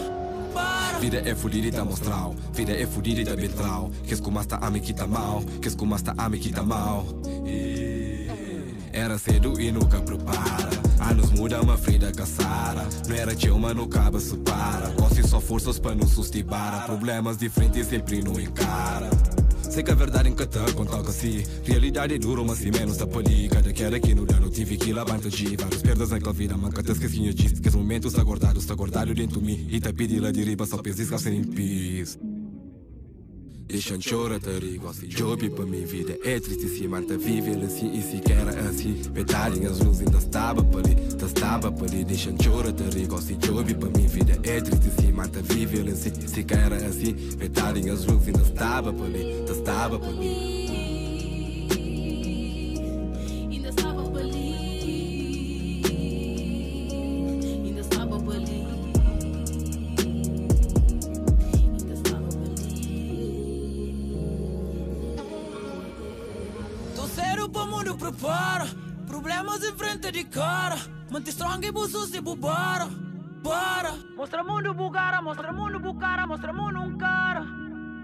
para. 0.53 0.99
Vida 0.99 1.21
é 1.25 1.33
fodida 1.33 1.67
e 1.67 1.71
tá 1.71 1.85
mostral 1.85 2.35
Vida 2.51 2.73
é 2.73 2.85
fodida 2.85 3.21
e 3.21 3.25
tá 3.25 3.35
betral 3.35 3.91
Que 4.03 4.13
escumasta 4.13 4.55
a 4.55 4.69
me 4.69 4.79
que 4.79 4.93
tá 4.93 5.05
mal 5.05 5.43
Que 5.61 5.67
escumasta 5.67 6.13
a 6.17 6.29
me 6.29 6.39
que 6.39 6.49
tá 6.49 6.63
mal 6.63 7.05
E- 7.45 8.29
Era 8.93 9.17
cedo 9.17 9.59
e 9.59 9.69
nunca 9.69 9.99
prepara 9.99 10.72
teu, 13.43 13.59
mas 13.59 13.75
nunca 13.75 14.19
se 14.19 14.37
para. 14.37 14.89
Gosto 14.89 15.27
só 15.27 15.39
forças 15.39 15.77
para 15.77 15.95
não 15.95 16.07
sustibar. 16.07 16.85
Problemas 16.85 17.37
diferentes 17.37 17.87
sempre 17.87 18.23
não 18.23 18.39
encara. 18.39 19.09
Sei 19.69 19.83
que 19.83 19.91
a 19.91 19.95
verdade 19.95 20.29
em 20.29 20.35
cada 20.35 20.71
conta 20.73 21.01
que 21.01 21.11
si 21.11 21.43
Realidade 21.63 22.13
é 22.13 22.19
dura, 22.19 22.43
mas 22.43 22.59
se 22.59 22.69
menos 22.69 23.01
a 23.01 23.07
poli 23.07 23.49
Cada 23.49 23.73
queda 23.73 23.99
que 23.99 24.13
no 24.13 24.23
dano 24.23 24.47
tive 24.51 24.77
que 24.77 24.93
lavar 24.93 25.19
de 25.19 25.55
Várias 25.55 25.81
perdas 25.81 26.11
naquela 26.11 26.31
vida, 26.33 26.55
manca 26.55 26.83
te 26.83 26.91
esqueci 26.91 27.25
eu 27.25 27.33
disse 27.33 27.59
Que 27.59 27.69
os 27.69 27.75
momentos 27.75 28.11
está 28.11 28.23
guardado, 28.23 28.59
está 28.59 28.75
guardado 28.75 29.15
dentro 29.15 29.39
de 29.39 29.45
mim. 29.45 29.67
E 29.71 29.79
te 29.79 29.91
pedi 29.91 30.19
lá 30.19 30.31
de 30.31 30.43
riba, 30.43 30.65
só 30.67 30.77
pesisca 30.77 31.17
sem 31.17 31.37
em 31.37 31.43
peace 31.43 32.32
Deixa 33.67 33.97
chora 33.97 34.39
te 34.39 34.49
rigo 34.59 34.87
assim 34.87 35.07
Job 35.07 35.49
para 35.49 35.65
minha 35.65 35.87
vida 35.87 36.17
é 36.23 36.39
triste 36.39 36.67
se 36.67 36.87
manta 36.87 37.17
vive 37.17 37.51
assim 37.65 37.91
e 37.93 38.01
se 38.01 38.19
quer 38.19 38.47
assim 38.67 39.01
Metade 39.13 39.65
as 39.65 39.79
luzes 39.79 40.05
ainda 40.05 40.17
estava 40.17 40.63
para 40.63 40.79
ali 40.79 40.95
Tá 41.17 41.25
estava 41.25 41.71
para 41.71 41.87
ali 41.87 42.03
Deixa 42.03 42.31
chora 42.43 42.71
te 42.71 42.83
rigo 42.83 43.15
assim 43.15 43.37
Job 43.37 43.73
para 43.73 43.89
minha 43.89 44.09
vida 44.09 44.39
é 44.43 44.61
triste 44.61 44.89
se 45.01 45.11
manta 45.11 45.41
vive 45.41 45.89
assim 45.89 46.27
se 46.27 46.43
quer 46.43 46.73
assim 46.73 47.15
Metade 47.37 47.89
as 47.89 48.05
luzes 48.05 48.27
ainda 48.27 48.41
estava 48.41 48.93
para 48.93 49.05
ali 49.05 49.43
Tá 49.45 49.53
estava 49.53 49.99
para 49.99 50.09
ali 50.09 50.62
Problemas 69.43 69.63
em 69.69 69.77
frente 69.77 70.09
de 70.09 70.23
cara. 70.23 70.77
Manter 71.11 71.31
strong 71.31 71.67
e 71.67 71.71
buço 71.71 72.07
se 72.07 72.21
bubara. 72.21 72.87
Bora. 73.41 73.93
Mostra 74.15 74.41
mundo 74.41 74.73
bugara, 74.73 75.21
mostra 75.21 75.51
mundo 75.51 75.81
bucara, 75.81 76.25
mostra 76.25 76.53
mundo 76.53 76.79
um 76.79 76.97
cara. 76.97 77.45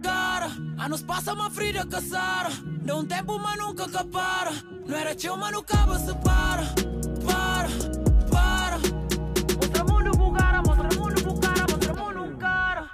Cara, 0.03 0.49
anos 0.77 1.01
passa 1.01 1.33
uma 1.33 1.49
frida 1.49 1.85
caçara. 1.85 2.49
Dá 2.81 2.93
um 2.93 3.05
tempo, 3.05 3.39
mas 3.39 3.57
nunca 3.57 3.87
capara. 3.87 4.51
Não 4.85 4.97
era 4.97 5.15
teu, 5.15 5.37
mas 5.37 5.53
nunca 5.53 5.77
se 5.97 6.13
para. 6.15 6.63
Para, 7.25 7.69
para. 8.29 8.77
Mostra 9.55 9.83
mundo 9.85 10.17
bugara, 10.17 10.61
mostra 10.61 10.89
mundo 10.99 11.23
bucara, 11.23 11.65
mostra 11.71 11.93
mundo 11.93 12.19
um 12.21 12.37
cara. 12.37 12.89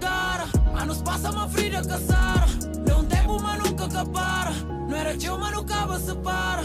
Cara, 0.00 0.44
anos 0.80 1.02
passa 1.02 1.30
uma 1.30 1.46
frida 1.46 1.86
caçara. 1.86 2.46
Dá 2.86 2.96
um 2.96 3.04
tempo, 3.04 3.38
mas 3.42 3.62
nunca 3.62 3.86
capara. 3.86 4.50
Não 4.88 4.96
era 4.96 5.14
teu, 5.14 5.36
mas 5.36 5.52
nunca 5.54 5.98
se 5.98 6.14
para. 6.16 6.62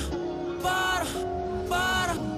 Para, 0.67 1.05
para. 1.69 2.36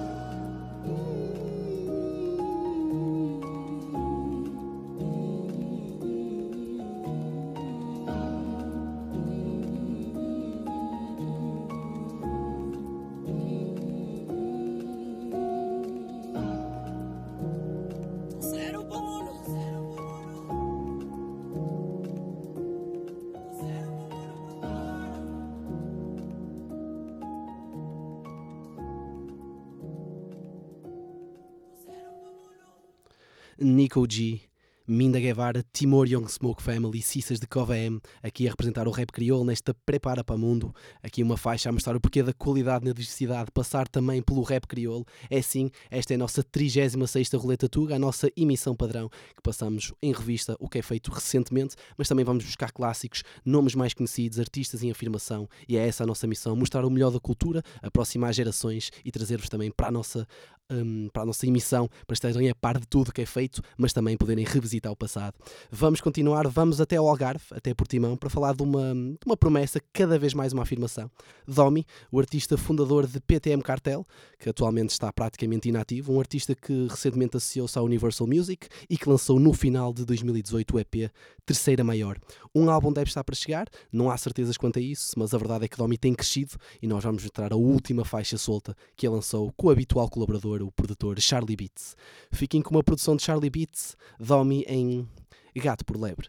Nico 33.62 34.06
G, 34.10 34.40
Minda 34.86 35.20
Guevara, 35.20 35.62
Timor 35.70 36.08
Young 36.08 36.26
Smoke 36.26 36.62
Family, 36.62 37.02
Cissas 37.02 37.38
de 37.38 37.46
Cova 37.46 37.76
M, 37.76 38.00
aqui 38.22 38.48
a 38.48 38.50
representar 38.50 38.88
o 38.88 38.90
rap 38.90 39.12
crioulo 39.12 39.44
nesta 39.44 39.74
Prepara 39.86 40.24
para 40.24 40.36
Mundo, 40.36 40.74
aqui 41.02 41.22
uma 41.22 41.36
faixa 41.36 41.68
a 41.68 41.72
mostrar 41.72 41.94
o 41.94 42.00
porquê 42.00 42.22
da 42.22 42.32
qualidade 42.32 42.86
na 42.86 42.92
diversidade, 42.92 43.50
passar 43.52 43.86
também 43.86 44.22
pelo 44.22 44.42
rap 44.42 44.66
crioulo. 44.66 45.04
É 45.28 45.42
sim, 45.42 45.70
esta 45.90 46.14
é 46.14 46.16
a 46.16 46.18
nossa 46.18 46.42
36ª 46.42 47.38
Roleta 47.38 47.68
Tuga, 47.68 47.96
a 47.96 47.98
nossa 47.98 48.30
emissão 48.34 48.74
padrão, 48.74 49.08
que 49.08 49.42
passamos 49.42 49.92
em 50.02 50.12
revista 50.12 50.56
o 50.58 50.68
que 50.68 50.78
é 50.78 50.82
feito 50.82 51.12
recentemente, 51.12 51.76
mas 51.98 52.08
também 52.08 52.24
vamos 52.24 52.44
buscar 52.44 52.72
clássicos, 52.72 53.22
nomes 53.44 53.74
mais 53.74 53.92
conhecidos, 53.92 54.40
artistas 54.40 54.82
em 54.82 54.90
afirmação, 54.90 55.46
e 55.68 55.76
é 55.76 55.86
essa 55.86 56.02
a 56.02 56.06
nossa 56.06 56.26
missão, 56.26 56.56
mostrar 56.56 56.84
o 56.84 56.90
melhor 56.90 57.10
da 57.10 57.20
cultura, 57.20 57.62
aproximar 57.82 58.32
gerações 58.32 58.90
e 59.04 59.12
trazer-vos 59.12 59.50
também 59.50 59.70
para 59.70 59.88
a 59.88 59.92
nossa 59.92 60.26
hum, 60.70 61.08
para 61.12 61.22
a 61.22 61.26
nossa 61.26 61.46
emissão, 61.46 61.88
para 62.06 62.14
estarem 62.14 62.48
a 62.48 62.54
par 62.54 62.78
de 62.78 62.86
tudo 62.86 63.12
que 63.12 63.22
é 63.22 63.26
feito, 63.26 63.62
mas 63.76 63.92
também 63.92 64.16
poderem 64.16 64.44
revisitar 64.44 64.92
o 64.92 64.96
passado. 64.96 65.34
Vamos 65.70 66.00
continuar, 66.00 66.46
vamos 66.48 66.80
até 66.80 66.96
ao 66.96 67.08
Algarve, 67.08 67.44
até 67.50 67.74
Portimão, 67.74 68.16
para 68.16 68.30
falar 68.30 68.54
de 68.54 68.62
uma, 68.62 68.94
de 68.94 69.26
uma 69.26 69.36
promessa, 69.36 69.80
cada 69.92 70.18
vez 70.18 70.34
mais 70.34 70.52
uma 70.52 70.62
afirmação. 70.62 71.10
Domi, 71.46 71.86
o 72.10 72.18
artista 72.18 72.56
fundador 72.56 73.06
de 73.06 73.20
PTM 73.20 73.62
Cartel, 73.62 74.06
que 74.38 74.48
atualmente 74.48 74.90
está 74.90 75.12
praticamente 75.12 75.68
inativo, 75.68 76.12
um 76.12 76.20
artista 76.20 76.54
que 76.54 76.86
recentemente 76.88 77.36
associou-se 77.36 77.78
à 77.78 77.82
Universal 77.82 78.26
Music 78.26 78.68
e 78.88 78.96
que 78.96 79.08
lançou 79.08 79.38
no 79.38 79.52
final 79.52 79.92
de 79.92 80.04
2018 80.04 80.76
o 80.76 80.80
EP 80.80 81.10
Terceira 81.44 81.82
Maior. 81.82 82.18
Um 82.54 82.70
álbum 82.70 82.92
deve 82.92 83.08
estar 83.08 83.24
para 83.24 83.34
chegar, 83.34 83.66
não 83.92 84.10
há 84.10 84.16
certezas 84.16 84.56
quanto 84.56 84.78
a 84.78 84.82
isso, 84.82 85.18
mas 85.18 85.34
a 85.34 85.38
verdade 85.38 85.64
é 85.64 85.68
que 85.68 85.76
Domi 85.76 85.98
tem 85.98 86.14
crescido 86.14 86.54
e 86.80 86.86
nós 86.86 87.02
vamos 87.02 87.22
mostrar 87.22 87.52
a 87.52 87.56
última 87.56 88.04
faixa 88.04 88.38
solta 88.38 88.76
que 88.96 89.06
ele 89.06 89.14
lançou 89.14 89.52
com 89.56 89.66
o 89.66 89.70
habitual 89.70 90.08
colaborador, 90.08 90.59
o 90.62 90.72
produtor 90.72 91.20
Charlie 91.20 91.56
Beats. 91.56 91.96
Fiquem 92.30 92.62
com 92.62 92.74
uma 92.74 92.82
produção 92.82 93.16
de 93.16 93.22
Charlie 93.22 93.50
Beats, 93.50 93.96
Domi 94.18 94.64
em 94.66 95.08
Gato 95.56 95.84
por 95.84 95.96
Lebre. 95.96 96.28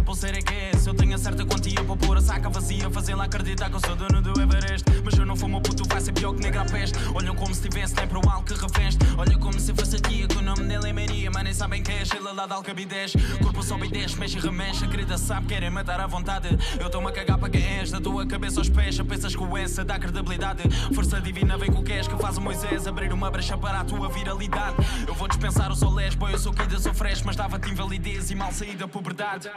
a 0.00 0.02
pulseira 0.02 0.38
é 0.38 0.42
que 0.42 0.54
é. 0.54 0.78
Se 0.78 0.88
eu 0.88 0.94
tenho 0.94 1.14
a 1.14 1.18
certa 1.18 1.44
quantia 1.44 1.84
para 1.84 1.96
pôr 1.96 2.16
a 2.16 2.20
saca 2.20 2.48
vazia, 2.48 2.90
fazê-la 2.90 3.24
acreditar 3.24 3.68
que 3.68 3.76
eu 3.76 3.80
sou 3.80 3.96
dono 3.96 4.22
do 4.22 4.40
Everest. 4.40 4.84
Mas 5.04 5.14
eu 5.18 5.26
não 5.26 5.36
fumo 5.36 5.60
puto, 5.60 5.84
vai 5.88 6.00
ser 6.00 6.12
pior 6.12 6.34
que 6.34 6.42
negra 6.42 6.64
peste. 6.64 6.98
Olham 7.14 7.34
como 7.34 7.54
se 7.54 7.62
tivesse 7.62 7.94
nem 7.96 8.06
para 8.06 8.18
o 8.18 8.30
algo 8.30 8.44
que 8.44 8.54
reveste. 8.54 8.98
Olha 9.16 9.38
como 9.38 9.58
se 9.58 9.74
fosse 9.74 9.96
a 9.96 10.00
tia 10.00 10.26
que 10.26 10.36
o 10.36 10.42
nome 10.42 10.64
dela 10.64 10.88
é 10.88 10.92
Maria, 10.92 11.30
mas 11.30 11.44
nem 11.44 11.54
sabem 11.54 11.82
quem 11.82 11.96
é. 11.96 12.04
Sheila 12.04 12.32
lá 12.32 12.46
de 12.46 12.52
Alcabidez. 12.52 13.12
Corpo 13.42 13.62
sobe 13.62 13.86
e 13.86 13.90
desce, 13.90 14.18
mexe 14.18 14.38
e 14.38 14.40
remexe. 14.40 14.84
A 14.84 14.88
querida 14.88 15.18
sabe, 15.18 15.46
querem 15.46 15.70
matar 15.70 16.00
à 16.00 16.06
vontade. 16.06 16.48
Eu 16.78 16.86
estou-me 16.86 17.08
a 17.08 17.12
cagar 17.12 17.38
para 17.38 17.50
quem 17.50 17.62
és, 17.62 17.90
da 17.90 18.00
tua 18.00 18.26
cabeça 18.26 18.60
aos 18.60 18.68
pés. 18.68 18.94
Já 18.94 19.04
pensas 19.04 19.34
que 19.34 19.42
o 19.42 19.56
essa 19.56 19.84
dá 19.84 19.98
credibilidade. 19.98 20.62
Força 20.94 21.20
divina 21.20 21.56
vem 21.58 21.70
com 21.70 21.80
o 21.80 21.84
que 21.84 21.92
és, 21.92 22.08
que 22.08 22.16
faz 22.16 22.36
o 22.36 22.40
Moisés 22.40 22.86
abrir 22.86 23.12
uma 23.12 23.30
brecha 23.30 23.56
para 23.58 23.80
a 23.80 23.84
tua 23.84 24.08
viralidade. 24.08 24.76
Eu 25.06 25.14
vou 25.14 25.28
dispensar 25.28 25.70
o 25.70 25.76
solés, 25.76 26.14
boy, 26.14 26.32
eu 26.32 26.38
sou 26.38 26.52
quida, 26.52 26.78
sou 26.78 26.94
fresh, 26.94 27.22
mas 27.22 27.36
dava-te 27.36 27.70
invalidez 27.70 28.30
e 28.30 28.34
mal 28.34 28.52
saí 28.52 28.74
da 28.76 28.88
puberdade. 28.88 29.50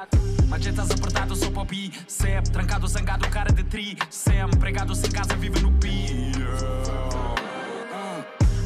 Mas 0.53 0.65
já 0.65 0.69
estás 0.69 0.91
apertado, 0.91 1.35
sou 1.35 1.51
popi, 1.51 1.91
sep, 2.07 2.47
trancado, 2.51 2.87
zangado, 2.87 3.27
cara 3.27 3.51
de 3.51 3.63
tri, 3.63 3.97
sem, 4.07 4.47
pregado 4.59 4.93
sem 4.93 5.09
casa, 5.09 5.35
vive 5.35 5.59
no 5.59 5.71
pi. 5.71 6.31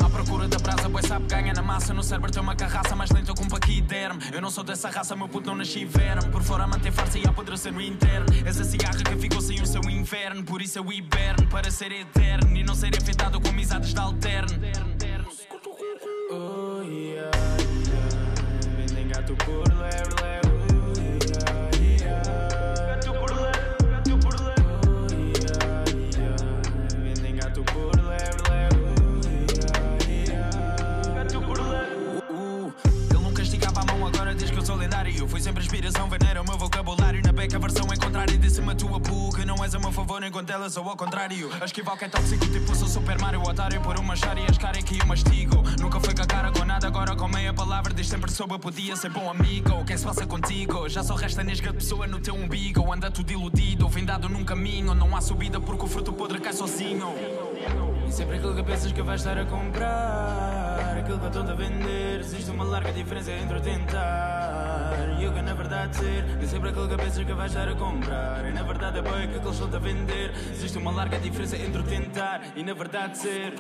À 0.04 0.10
procura 0.10 0.50
da 0.50 0.58
brasa, 0.58 0.90
boy, 0.90 1.02
sabe, 1.02 1.28
ganha 1.28 1.54
na 1.54 1.62
massa. 1.62 1.94
No 1.94 2.04
cérebro 2.04 2.30
tem 2.30 2.42
uma 2.42 2.58
carraça, 2.58 2.94
mais 2.94 3.10
lento 3.12 3.34
com 3.34 3.48
paquiderme. 3.48 4.22
Eu 4.34 4.42
não 4.42 4.52
sou 4.52 4.66
dessa 4.66 4.90
raça, 4.90 5.16
meu 5.16 5.30
puto 5.30 5.48
não 5.48 5.56
nasci 5.56 5.86
verme. 5.86 6.30
Por 6.30 6.44
fora 6.44 6.68
mantém 6.68 6.92
farsa 6.92 7.20
e 7.20 7.26
apodrecer 7.26 7.72
no 7.72 7.80
interno. 7.80 8.26
Essa 8.46 8.66
cigarra 8.66 9.02
que 9.02 9.16
ficou 9.16 9.40
sem 9.40 9.62
o 9.62 9.66
seu 9.66 9.82
inverno. 9.90 10.44
Por 10.44 10.62
isso 10.62 10.80
eu 10.80 10.92
hiberno 10.92 11.48
para 11.48 11.72
ser 11.72 11.94
eterno 11.94 12.54
e 12.54 12.66
não 12.66 12.76
ser 12.76 12.92
afetado 12.98 13.40
com 13.40 13.48
amizades 13.48 13.94
de 13.94 14.00
alterno. 14.02 14.60
Oh, 16.30 16.82
yeah. 16.82 17.47
Inspiração, 35.98 36.10
venera 36.10 36.42
o 36.42 36.46
meu 36.46 36.58
vocabulário. 36.58 37.22
Na 37.24 37.32
beca 37.32 37.58
a 37.58 37.60
versão 37.60 37.88
em 37.92 37.98
contrário, 37.98 38.38
disse-me 38.38 38.72
a 38.72 38.76
tua 38.76 39.00
boca. 39.00 39.44
Não 39.44 39.64
és 39.64 39.74
a 39.74 39.80
meu 39.80 39.92
favor, 39.92 40.24
enquanto 40.24 40.50
ela 40.52 40.70
sou 40.70 40.88
ao 40.88 40.96
contrário. 40.96 41.50
A 41.60 41.66
esquival 41.66 41.98
que 41.98 42.06
é 42.06 42.08
tóxico, 42.08 42.46
tipo 42.46 42.76
sou 42.76 42.88
Super 42.88 43.20
Mario. 43.20 43.42
Otário 43.42 43.82
por 43.82 43.98
uma 44.00 44.16
chara 44.16 44.40
e 44.40 44.46
as 44.48 44.58
cara 44.60 44.78
que 44.80 45.00
eu 45.00 45.06
mastigo. 45.08 45.64
Nunca 45.80 46.00
foi 46.00 46.14
com 46.14 46.22
a 46.22 46.26
cara 46.28 46.52
com 46.52 46.64
nada, 46.66 46.86
agora 46.86 47.16
com 47.16 47.28
meia 47.28 47.52
palavra. 47.52 47.94
Diz 47.94 48.08
sempre 48.08 48.32
soube, 48.32 48.60
podia 48.60 48.96
ser 48.96 49.10
bom 49.10 49.30
amigo. 49.30 49.74
O 49.74 49.86
que 49.86 49.94
é 49.94 49.98
se 49.98 50.06
passa 50.06 50.26
contigo? 50.28 50.88
Já 50.88 51.04
só 51.04 51.16
resta 51.16 51.44
nesga 51.44 51.72
de 51.72 51.78
pessoa 51.78 52.06
no 52.06 52.20
teu 52.20 52.36
umbigo. 52.36 52.94
Anda 52.94 53.10
tudo 53.10 53.32
iludido, 53.32 53.90
vendado 53.90 54.30
num 54.30 54.44
caminho. 54.44 54.94
Não 54.94 55.16
há 55.16 55.22
subida 55.22 55.60
porque 55.60 55.86
o 55.86 55.88
fruto 55.88 56.14
podre 56.14 56.40
cai 56.40 56.54
sozinho. 56.54 57.16
E 58.08 58.12
sempre 58.12 58.38
aquilo 58.38 58.56
que 58.56 58.64
pensas 58.64 58.92
que 58.92 59.02
vais 59.02 59.20
estar 59.20 59.38
a 59.38 59.46
comprar 59.46 60.98
Aquilo 60.98 61.20
que 61.20 61.26
estão 61.26 61.42
a 61.42 61.54
vender 61.54 62.22
Existe 62.22 62.50
uma 62.50 62.64
larga 62.64 62.94
diferença 62.94 63.32
entre 63.32 63.58
o 63.58 63.62
tentar 63.62 64.87
E 65.20 65.26
o 65.26 65.34
que 65.34 65.42
na 65.42 65.54
verdade 65.54 65.96
ser 65.96 66.24
E 66.42 66.48
sempre 66.48 66.72
que 66.72 66.96
pensas 66.96 67.26
que 67.26 67.34
vais 67.34 67.52
estar 67.52 67.68
a 67.68 67.76
comprar. 67.76 68.46
E 68.46 68.54
na 68.54 68.64
verdade 68.64 69.00
é 69.00 69.02
bem 69.02 69.28
que 69.30 69.38
aquilo 69.38 69.52
estão 69.52 69.74
a 69.74 69.80
vender. 69.80 70.32
Existe 70.52 70.78
uma 70.78 70.92
larga 70.92 71.18
diferença 71.20 71.58
entre 71.58 71.84
tentar 71.84 72.42
E 72.56 72.64
na 72.64 72.74
verdade 72.74 73.18
ser. 73.18 73.54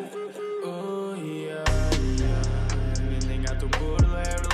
Oh 0.63 1.15
yeah, 1.15 1.63
yeah. 2.19 2.41
Vendem 3.09 3.41
gato 3.41 3.67
por 3.69 4.01
lebre, 4.01 4.46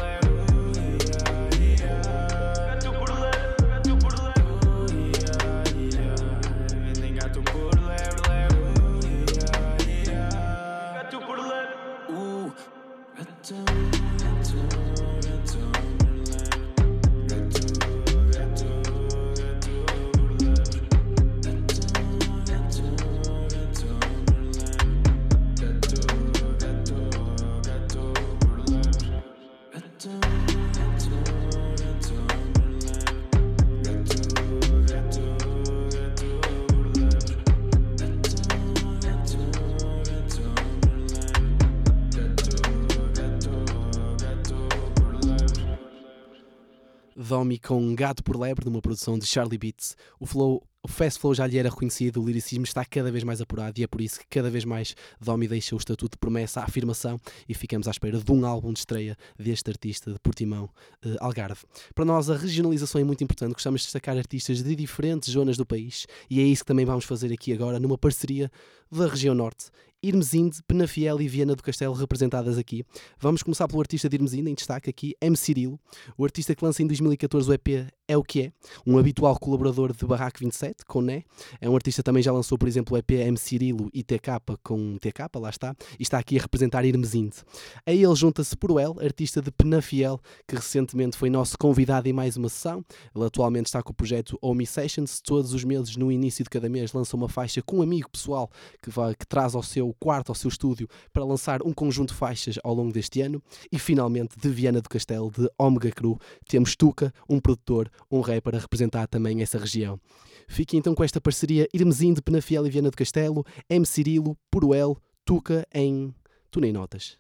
Domi 47.44 47.60
com 47.60 47.94
Gato 47.94 48.24
por 48.24 48.39
Lebre, 48.39 48.64
numa 48.64 48.82
produção 48.82 49.20
de 49.20 49.26
Charlie 49.26 49.58
Beats. 49.58 49.98
O 50.18 50.26
flow 50.26 50.64
o 50.82 50.88
fast 50.88 51.18
flow 51.20 51.34
já 51.34 51.48
lhe 51.48 51.58
era 51.58 51.70
reconhecido, 51.70 52.22
o 52.22 52.26
liricismo 52.26 52.66
está 52.66 52.84
cada 52.84 53.10
vez 53.10 53.24
mais 53.24 53.39
apurado 53.39 53.80
e 53.80 53.84
é 53.84 53.88
por 53.88 54.02
isso 54.02 54.20
que 54.20 54.26
cada 54.30 54.50
vez 54.50 54.66
mais 54.66 54.94
Domi 55.20 55.48
deixa 55.48 55.74
o 55.76 55.78
estatuto 55.78 56.16
de 56.16 56.20
promessa 56.20 56.60
à 56.60 56.66
afirmação 56.66 57.18
e 57.48 57.54
ficamos 57.54 57.88
à 57.88 57.91
espera 57.91 58.20
de 58.20 58.32
um 58.34 58.46
álbum 58.46 58.74
de 58.74 58.80
estreia 58.80 59.18
deste 59.39 59.70
artista 59.70 60.12
de 60.12 60.20
Portimão, 60.20 60.70
uh, 61.06 61.16
Algarve. 61.22 61.62
Para 61.96 62.04
nós 62.04 62.30
a 62.30 62.36
regionalização 62.36 63.00
é 63.00 63.04
muito 63.06 63.24
importante, 63.24 63.54
gostamos 63.54 63.80
de 63.80 63.88
destacar 63.88 64.18
artistas 64.18 64.62
de 64.62 64.76
diferentes 64.76 65.30
zonas 65.30 65.56
do 65.56 65.66
país 65.66 66.06
e 66.30 66.41
é 66.41 66.44
isso 66.44 66.64
que 66.64 66.68
também 66.68 66.86
vamos 66.86 67.06
fazer 67.06 67.32
aqui 67.32 67.54
agora 67.54 67.80
numa 67.80 67.98
parceria 67.98 68.52
da 68.91 69.08
região 69.08 69.34
norte 69.34 69.68
Irmesinde, 70.04 70.62
Penafiel 70.68 71.22
e 71.22 71.28
Viana 71.30 71.56
do 71.56 71.64
Castelo 71.64 71.93
representadas 71.93 72.58
aqui. 72.58 72.86
Vamos 73.18 73.41
começar 73.41 73.70
pelo 73.70 73.80
artista 73.80 74.10
de 74.10 74.18
Irmesinde, 74.18 74.51
em 74.51 74.54
destaque 74.54 74.89
aqui, 74.89 75.16
M. 75.22 75.38
Cirilo, 75.38 75.80
o 76.18 76.26
artista 76.26 76.54
que 76.54 76.64
lança 76.64 76.84
em 76.84 76.88
2014 76.88 77.49
o 77.49 77.54
EP 77.54 77.88
É 78.06 78.18
O 78.18 78.24
Que 78.24 78.41
É, 78.41 78.51
um 78.86 78.97
habitual 78.97 79.39
colaborador 79.39 79.95
de 79.95 80.06
Barraco 80.06 80.39
27, 80.39 80.84
com 80.86 81.01
Né. 81.01 81.24
É 81.62 81.70
um 81.70 81.76
artista 81.76 82.01
que 82.01 82.06
também 82.06 82.22
já 82.22 82.34
lançou, 82.34 82.58
por 82.58 82.68
exemplo, 82.68 82.95
o 82.95 82.97
EP 82.97 83.12
M. 83.12 83.38
Cirilo 83.38 83.89
e 83.93 84.04
TK 84.04 84.58
com 84.62 84.97
TK, 84.97 85.39
lá 85.39 85.49
está, 85.49 85.74
e 85.97 86.04
está 86.04 86.18
aqui 86.18 86.38
a 86.38 86.41
representar 86.41 86.84
Irmesinde. 86.84 87.38
A 87.86 87.91
ele 87.91 88.14
junta-se 88.16 88.58
Poruel, 88.58 88.97
artista 88.99 89.41
de 89.41 89.51
Penafiel, 89.51 90.20
que 90.45 90.56
recentemente 90.56 91.18
foi 91.18 91.30
nosso 91.30 91.58
convidado 91.58 92.10
em 92.10 92.14
mais 92.14 92.36
uma 92.36 92.49
sessão. 92.49 92.84
Ele 93.16 93.26
atualmente 93.26 93.68
está 93.68 93.82
com 93.82 93.91
o 93.91 93.95
projeto 93.95 94.38
Omi 94.41 94.66
Sessions, 94.66 95.22
todos 95.22 95.54
os 95.54 95.64
meses, 95.64 95.95
no 95.95 96.12
início 96.12 96.43
de 96.43 96.49
cada 96.49 96.68
mês, 96.68 96.91
lança 96.91 97.16
uma 97.16 97.30
faixa 97.30 97.62
com 97.62 97.78
um 97.78 97.82
amigo 97.82 98.10
pessoal 98.10 98.49
que, 98.82 98.89
vai, 98.89 99.16
que 99.16 99.26
traz 99.26 99.56
ao 99.56 99.64
seu 99.64 99.93
quarto, 99.94 100.30
ao 100.30 100.36
seu 100.36 100.48
estúdio, 100.48 100.88
para 101.12 101.24
lançar 101.24 101.62
um 101.64 101.74
conjunto 101.74 102.10
de 102.10 102.16
faixas 102.16 102.60
ao 102.64 102.74
longo 102.74 102.91
deste 102.91 103.22
ano. 103.22 103.41
E 103.72 103.80
finalmente, 103.80 104.38
de 104.39 104.50
Viana 104.50 104.82
do 104.82 104.89
Castelo, 104.89 105.32
de 105.32 105.50
Omega 105.58 105.91
Cru, 105.91 106.20
temos 106.48 106.76
Tuca, 106.76 107.14
um 107.30 107.39
produtor, 107.39 107.89
um 108.12 108.22
rapper 108.22 108.56
a 108.56 108.60
representar 108.60 109.08
também 109.08 109.41
essa 109.41 109.58
região. 109.58 110.00
Fique 110.48 110.78
então 110.78 110.94
com 110.94 111.04
esta 111.04 111.22
parceria 111.22 111.68
Irmesim 111.74 112.14
de 112.14 112.22
Penafiel 112.22 112.66
e 112.68 112.70
Viana 112.70 112.91
do 112.91 112.98
Castelo, 112.98 113.46
M. 113.70 113.86
Cirilo, 113.86 114.38
Puruel, 114.52 114.98
Tuca 115.26 115.66
em 115.74 116.14
Tu 116.52 116.60
Nem 116.60 116.72
Notas. 116.72 117.18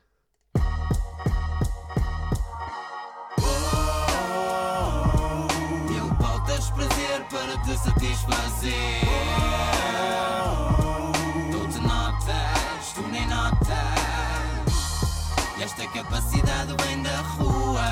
Prazer 6.75 7.23
para 7.29 7.55
te 7.63 7.77
satisfazer. 7.77 8.71
Tu 11.51 11.67
te 11.67 11.79
notas, 11.81 12.62
E 15.57 15.63
esta 15.63 15.87
capacidade 15.87 16.75
vem 16.83 17.01
da 17.01 17.21
rua. 17.21 17.83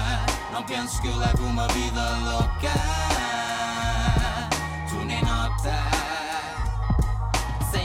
Não 0.52 0.64
penses 0.64 1.00
que 1.00 1.08
eu 1.08 1.16
levo 1.16 1.46
uma 1.46 1.68
vida 1.70 2.10
louca. 2.20 2.74
Tu 4.90 4.96
nem 5.06 5.24
notas. 5.24 6.01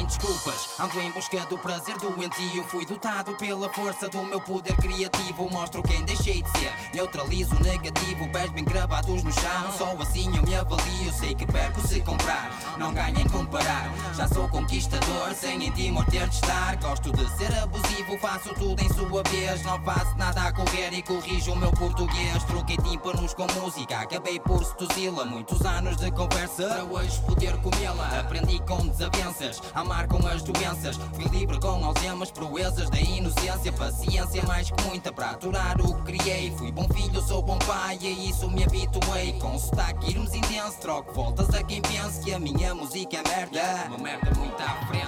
Desculpas, 0.07 0.79
ando 0.79 1.01
em 1.01 1.11
busca 1.11 1.45
do 1.47 1.59
prazer 1.59 1.97
doentio. 1.99 2.63
Fui 2.69 2.87
dotado 2.87 3.35
pela 3.37 3.69
força 3.73 4.09
do 4.09 4.23
meu 4.23 4.41
poder 4.41 4.77
criativo. 4.77 5.51
Mostro 5.51 5.83
quem 5.83 6.05
deixei 6.05 6.43
de 6.43 6.51
ser, 6.59 6.73
neutralizo 6.95 7.57
o 7.57 7.61
negativo. 7.61 8.29
Pés 8.31 8.51
bem 8.53 8.65
gravados 8.65 9.25
no 9.25 9.33
chão, 9.33 9.73
só 9.77 9.97
assim 10.01 10.35
eu 10.37 10.43
me 10.45 10.55
avalio. 10.55 11.13
Sei 11.13 11.35
que 11.35 11.45
perco 11.45 11.81
se 11.87 12.01
comprar, 12.03 12.51
não 12.79 12.95
ganho 12.95 13.19
em 13.19 13.29
comparar. 13.29 13.93
Já 14.15 14.29
sou 14.29 14.49
conquistador, 14.49 15.35
sem 15.35 15.65
em 15.65 15.73
ti 15.73 15.91
morrer 15.91 16.29
de 16.29 16.35
estar. 16.37 16.77
Gosto 16.77 17.13
de 17.13 17.29
ser 17.37 17.53
abusivo, 17.59 18.17
faço 18.19 18.55
tudo 18.55 18.81
em 18.81 18.89
sua 18.93 19.23
vez. 19.25 19.63
Não 19.65 19.83
faço 19.83 20.17
nada 20.17 20.43
a 20.43 20.53
correr 20.53 20.93
e 20.93 21.03
corrijo 21.03 21.53
o 21.53 21.57
meu 21.57 21.73
português. 21.73 22.45
Troquei 22.45 22.77
tímpanos 22.77 23.35
com 23.35 23.47
música, 23.61 23.99
acabei 23.99 24.39
por 24.39 24.65
seduzi-la. 24.65 25.25
Muitos 25.25 25.63
anos 25.63 25.97
de 25.97 26.13
conversa 26.13 26.69
para 26.69 26.85
hoje 26.85 27.21
poder 27.23 27.57
comê-la. 27.61 28.21
Aprendi 28.21 28.61
com 28.61 28.87
desavenças, 28.87 29.61
amar 29.75 29.96
com 30.05 30.27
as 30.27 30.43
doenças. 30.43 30.97
Fui 31.15 31.25
livre 31.27 31.59
com 31.59 31.85
algemas, 31.85 32.31
proezas 32.31 32.91
da 32.91 33.01
inocência. 33.01 33.73
Paciência 33.73 34.43
mais 34.45 34.71
que 34.71 34.83
muita 34.85 35.13
para 35.13 35.31
aturar 35.31 35.81
o 35.81 35.95
que 36.03 36.13
criei. 36.13 36.53
Fui 36.57 36.71
bom 36.71 36.87
filho, 36.89 37.21
sou 37.23 37.43
bom 37.43 37.59
pai, 37.59 37.99
a 38.03 38.11
isso 38.29 38.51
me 38.51 38.65
habituei. 38.65 39.33
Com 39.41 39.59
sotaque 39.59 40.11
irmos 40.11 40.35
intenso, 40.35 40.79
troco 40.81 41.13
voltas 41.13 41.55
a 41.55 41.63
quem 41.63 41.81
pense 41.81 42.21
que 42.21 42.35
a 42.35 42.39
minha 42.39 42.75
música 42.75 43.17
é 43.17 43.23
merda. 43.29 43.87
Uma 43.89 43.99
merda 43.99 44.33
muito 44.39 44.63
à 44.63 44.87
frente. 44.87 45.07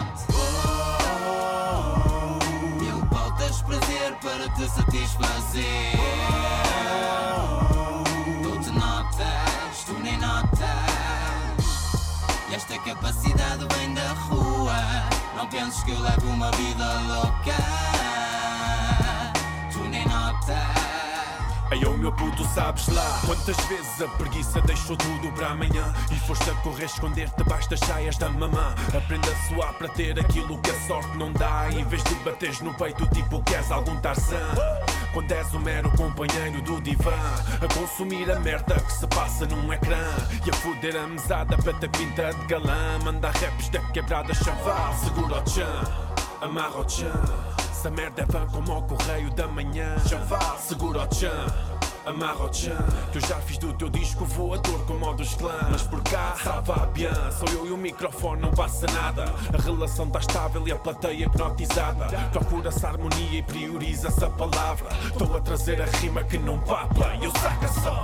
Mil 2.81 3.07
pautas 3.07 3.63
prazer 3.63 4.15
para 4.23 4.49
te 4.55 4.69
satisfazer. 4.71 5.93
Tu 8.43 8.59
te 8.61 8.71
notas, 8.71 9.85
tu 9.87 9.93
nem 9.95 10.17
notas. 10.19 10.88
Esta 12.71 12.83
capacidade 12.83 13.67
vem 13.79 13.95
da 13.95 14.13
rua. 14.13 14.75
Não 15.35 15.47
penses 15.47 15.83
que 15.85 15.91
eu 15.91 16.01
levo 16.01 16.29
uma 16.29 16.51
vida 16.51 16.85
louca. 17.01 17.57
Tu 19.73 19.79
nem 19.89 20.07
notas. 20.07 20.88
Ei, 21.71 21.85
ô 21.85 21.93
meu 21.99 22.11
puto, 22.11 22.43
sabes 22.55 22.89
lá. 22.89 23.21
Quantas 23.27 23.57
vezes 23.67 24.01
a 24.01 24.09
preguiça 24.09 24.59
deixou 24.63 24.97
tudo 24.97 25.31
para 25.33 25.49
amanhã? 25.49 25.93
E 26.11 26.19
foste 26.21 26.49
a 26.49 26.55
correr 26.57 26.87
esconder-te 26.87 27.37
debaixo 27.37 27.69
das 27.69 27.81
saias 27.81 28.17
da 28.17 28.31
mamã. 28.31 28.75
Aprenda 28.97 29.31
a 29.31 29.49
suar 29.49 29.75
para 29.75 29.89
ter 29.89 30.19
aquilo 30.19 30.57
que 30.59 30.71
a 30.71 30.81
sorte 30.87 31.15
não 31.19 31.31
dá. 31.31 31.69
Em 31.71 31.85
vez 31.85 32.03
de 32.05 32.15
bateres 32.17 32.61
no 32.63 32.73
peito 32.73 33.07
tipo 33.09 33.43
queres 33.43 33.71
algum 33.71 33.95
Tarzan? 34.01 34.55
Quando 35.13 35.31
és 35.33 35.53
o 35.53 35.61
mero 35.61 35.91
companheiro 35.97 36.61
do 36.63 36.81
divã 36.83 37.17
A 37.63 37.75
consumir 37.75 38.31
a 38.31 38.39
merda 38.41 38.75
que 38.79 38.93
se 38.93 39.07
passa 39.09 39.45
num 39.47 39.71
ecrã. 39.71 40.05
E 40.47 40.51
a 40.51 40.55
foder 40.55 40.97
a 40.97 41.07
mesada 41.07 41.59
para 41.59 41.75
ter 41.75 41.91
pinta 41.91 42.33
de 42.33 42.47
galã. 42.47 42.99
Manda 43.05 43.29
raps 43.29 43.69
da 43.69 43.81
quebrada 43.93 44.33
chaval 44.33 44.95
Segura 45.05 45.43
o 45.43 45.51
chão, 45.51 45.83
amarra 46.41 46.81
o 46.81 46.89
chão 46.89 47.48
essa 47.79 47.91
merda 47.91 48.23
é 48.23 48.25
vã 48.25 48.45
como 48.49 48.73
ao 48.73 48.83
correio 48.83 49.31
da 49.31 49.47
manhã. 49.47 49.97
Chaval, 50.09 50.59
segura 50.59 51.09
o 51.09 51.15
chão 51.15 51.31
Amarra 52.05 52.47
o 52.47 52.53
chão 52.53 52.77
Que 53.13 53.19
eu 53.19 53.23
já 53.23 53.37
fiz 53.37 53.57
do 53.59 53.73
teu 53.73 53.89
disco 53.89 54.25
voador 54.25 54.85
como 54.85 55.09
o 55.09 55.15
dos 55.15 55.35
clãs 55.35 55.69
Mas 55.71 55.83
por 55.83 56.03
cá, 56.03 56.35
salva 56.43 56.87
bien 56.87 57.13
Sou 57.31 57.49
eu 57.51 57.67
e 57.67 57.71
o 57.71 57.77
microfone, 57.77 58.43
não 58.43 58.51
passa 58.51 58.85
nada. 58.89 59.33
A 59.57 59.63
relação 59.63 60.07
está 60.07 60.19
estável 60.19 60.67
e 60.67 60.73
a 60.73 60.77
plateia 60.77 61.25
hipnotizada. 61.27 62.07
Procura-se 62.33 62.85
a 62.85 62.89
harmonia 62.89 63.39
e 63.39 63.43
prioriza-se 63.45 64.25
a 64.25 64.31
palavra. 64.31 64.89
Estou 65.05 65.37
a 65.37 65.41
trazer 65.41 65.81
a 65.81 65.85
rima 65.85 66.25
que 66.25 66.37
não 66.37 66.59
papa 66.59 67.15
E 67.21 67.27
eu 67.27 67.31
saca 67.31 67.69
só. 67.69 68.03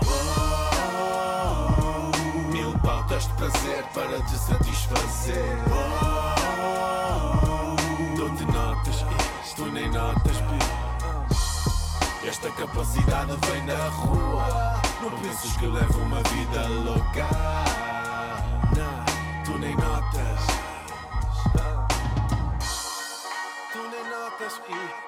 Mil 2.53 2.79
pautas 2.79 3.27
de 3.27 3.33
prazer 3.33 3.85
para 3.93 4.22
te 4.22 4.39
satisfazer. 4.39 5.59
Dou-te 8.16 8.45
notas 8.45 9.24
tu 9.57 9.66
nem 9.66 9.88
notas, 9.90 10.36
pi. 10.36 12.28
Esta 12.28 12.50
capacidade 12.50 13.36
vem 13.46 13.66
da 13.66 13.88
rua. 13.88 14.80
Não 15.00 15.11
penses 15.20 15.57
que 15.57 15.66
levo 15.66 15.98
uma 16.00 16.22
vida 16.22 16.66
louca. 16.68 17.28
Não, 18.76 19.44
tu 19.44 19.59
nem 19.59 19.76
notas. 19.76 20.40
Tu 23.72 23.78
nem 23.78 24.05
notas, 24.11 24.61
e 24.68 25.03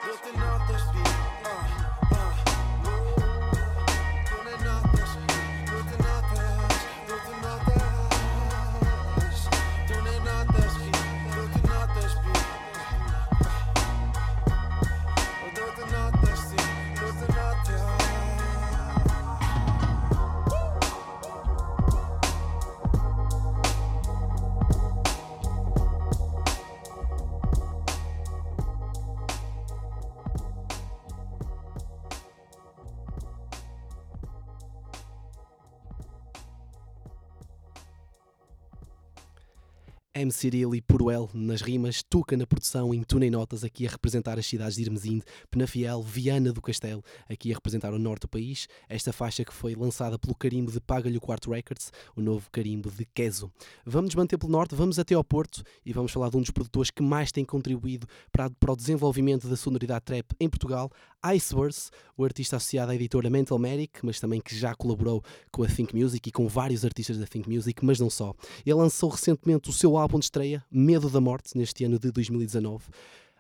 M. 40.19 40.33
Cirilo 40.33 40.75
e 40.75 40.81
Puruel 40.81 41.29
nas 41.35 41.61
rimas, 41.61 42.03
Tuca 42.03 42.39
na 42.39 42.47
produção, 42.47 42.95
em 42.95 43.03
Tu 43.03 43.19
Nem 43.19 43.31
Notas, 43.31 43.63
aqui 43.63 43.87
a 43.87 43.91
representar 43.91 44.39
as 44.39 44.47
cidades 44.47 44.75
de 44.75 44.83
Irmesinde, 44.83 45.27
Penafiel, 45.51 46.03
Viana 46.03 46.55
do 46.55 46.63
Castelo, 46.63 47.05
aqui 47.29 47.53
a 47.53 47.55
representar 47.55 47.93
o 47.93 47.99
norte 47.99 48.23
do 48.23 48.29
país. 48.29 48.67
Esta 48.89 49.13
faixa 49.13 49.45
que 49.45 49.53
foi 49.53 49.75
lançada 49.75 50.19
pelo 50.19 50.35
carimbo 50.35 50.73
de 50.73 50.81
Paga-lhe 50.81 51.19
o 51.19 51.21
Quarto 51.21 51.51
Records, 51.51 51.93
o 52.17 52.23
novo 52.23 52.49
carimbo 52.51 52.91
de 52.91 53.05
Queso. 53.05 53.53
Vamos 53.85 54.09
nos 54.09 54.15
manter 54.15 54.39
pelo 54.39 54.51
norte, 54.51 54.75
vamos 54.75 54.99
até 54.99 55.15
ao 55.15 55.23
Porto 55.23 55.63
e 55.85 55.93
vamos 55.93 56.11
falar 56.11 56.31
de 56.31 56.39
um 56.39 56.41
dos 56.41 56.51
produtores 56.51 56.91
que 56.91 57.03
mais 57.03 57.31
tem 57.31 57.45
contribuído 57.45 58.07
para, 58.33 58.49
para 58.49 58.73
o 58.73 58.77
desenvolvimento 58.77 59.47
da 59.47 59.57
sonoridade 59.57 60.07
trap 60.07 60.33
em 60.41 60.49
Portugal. 60.49 60.91
Iceverse, 61.33 61.91
o 62.17 62.25
artista 62.25 62.57
associado 62.57 62.93
à 62.93 62.95
editora 62.95 63.29
Mental 63.31 63.59
Medic, 63.59 64.05
mas 64.05 64.21
também 64.21 64.41
que 64.41 64.57
já 64.57 64.75
colaborou 64.75 65.23
com 65.51 65.63
a 65.63 65.67
Think 65.67 65.95
Music 65.95 66.29
e 66.29 66.33
com 66.33 66.47
vários 66.49 66.85
artistas 66.85 67.19
da 67.19 67.27
Think 67.27 67.49
Music, 67.49 67.85
mas 67.85 67.99
não 67.99 68.11
só. 68.11 68.35
Ele 68.65 68.75
lançou 68.75 69.11
recentemente 69.11 69.71
o 69.71 69.73
seu 69.73 69.97
álbum 69.97 70.19
de 70.19 70.27
estreia, 70.27 70.65
Medo 70.71 71.11
da 71.11 71.21
Morte, 71.21 71.57
neste 71.57 71.85
ano 71.85 71.99
de 71.99 72.11
2019 72.11 72.85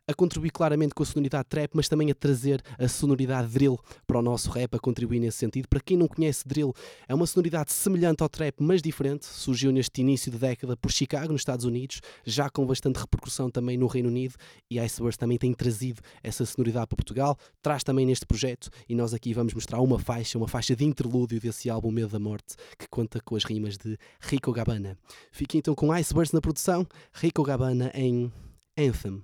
a 0.08 0.14
contribuir 0.14 0.50
claramente 0.50 0.94
com 0.94 1.02
a 1.02 1.06
sonoridade 1.06 1.48
trap, 1.48 1.70
mas 1.74 1.88
também 1.88 2.10
a 2.10 2.14
trazer 2.14 2.62
a 2.78 2.86
sonoridade 2.86 3.48
drill 3.48 3.78
para 4.06 4.18
o 4.18 4.22
nosso 4.22 4.50
rap, 4.50 4.74
a 4.76 4.78
contribuir 4.78 5.18
nesse 5.18 5.38
sentido. 5.38 5.68
Para 5.68 5.80
quem 5.80 5.96
não 5.96 6.06
conhece 6.06 6.46
drill, 6.46 6.72
é 7.08 7.14
uma 7.14 7.26
sonoridade 7.26 7.72
semelhante 7.72 8.22
ao 8.22 8.28
trap, 8.28 8.54
mas 8.60 8.80
diferente. 8.80 9.26
Surgiu 9.26 9.72
neste 9.72 10.00
início 10.00 10.30
de 10.30 10.38
década 10.38 10.76
por 10.76 10.92
Chicago, 10.92 11.32
nos 11.32 11.40
Estados 11.40 11.64
Unidos, 11.64 12.00
já 12.24 12.48
com 12.48 12.64
bastante 12.64 12.98
repercussão 12.98 13.50
também 13.50 13.76
no 13.76 13.86
Reino 13.86 14.08
Unido, 14.08 14.34
e 14.70 14.78
Iceberg 14.78 15.18
também 15.18 15.38
tem 15.38 15.52
trazido 15.52 16.00
essa 16.22 16.46
sonoridade 16.46 16.86
para 16.86 16.96
Portugal, 16.96 17.36
traz 17.60 17.82
também 17.82 18.06
neste 18.06 18.26
projeto, 18.26 18.70
e 18.88 18.94
nós 18.94 19.12
aqui 19.12 19.34
vamos 19.34 19.54
mostrar 19.54 19.80
uma 19.80 19.98
faixa, 19.98 20.38
uma 20.38 20.48
faixa 20.48 20.76
de 20.76 20.84
interlúdio 20.84 21.40
desse 21.40 21.68
álbum 21.68 21.90
Medo 21.90 22.10
da 22.10 22.18
Morte, 22.18 22.54
que 22.78 22.86
conta 22.88 23.20
com 23.20 23.34
as 23.34 23.44
rimas 23.44 23.76
de 23.76 23.98
Rico 24.20 24.52
Gabana. 24.52 24.96
Fique 25.32 25.58
então 25.58 25.74
com 25.74 25.90
Icebergs 25.90 26.32
na 26.32 26.40
produção, 26.40 26.86
Rico 27.12 27.42
Gabana 27.42 27.90
em 27.94 28.32
Anthem. 28.78 29.22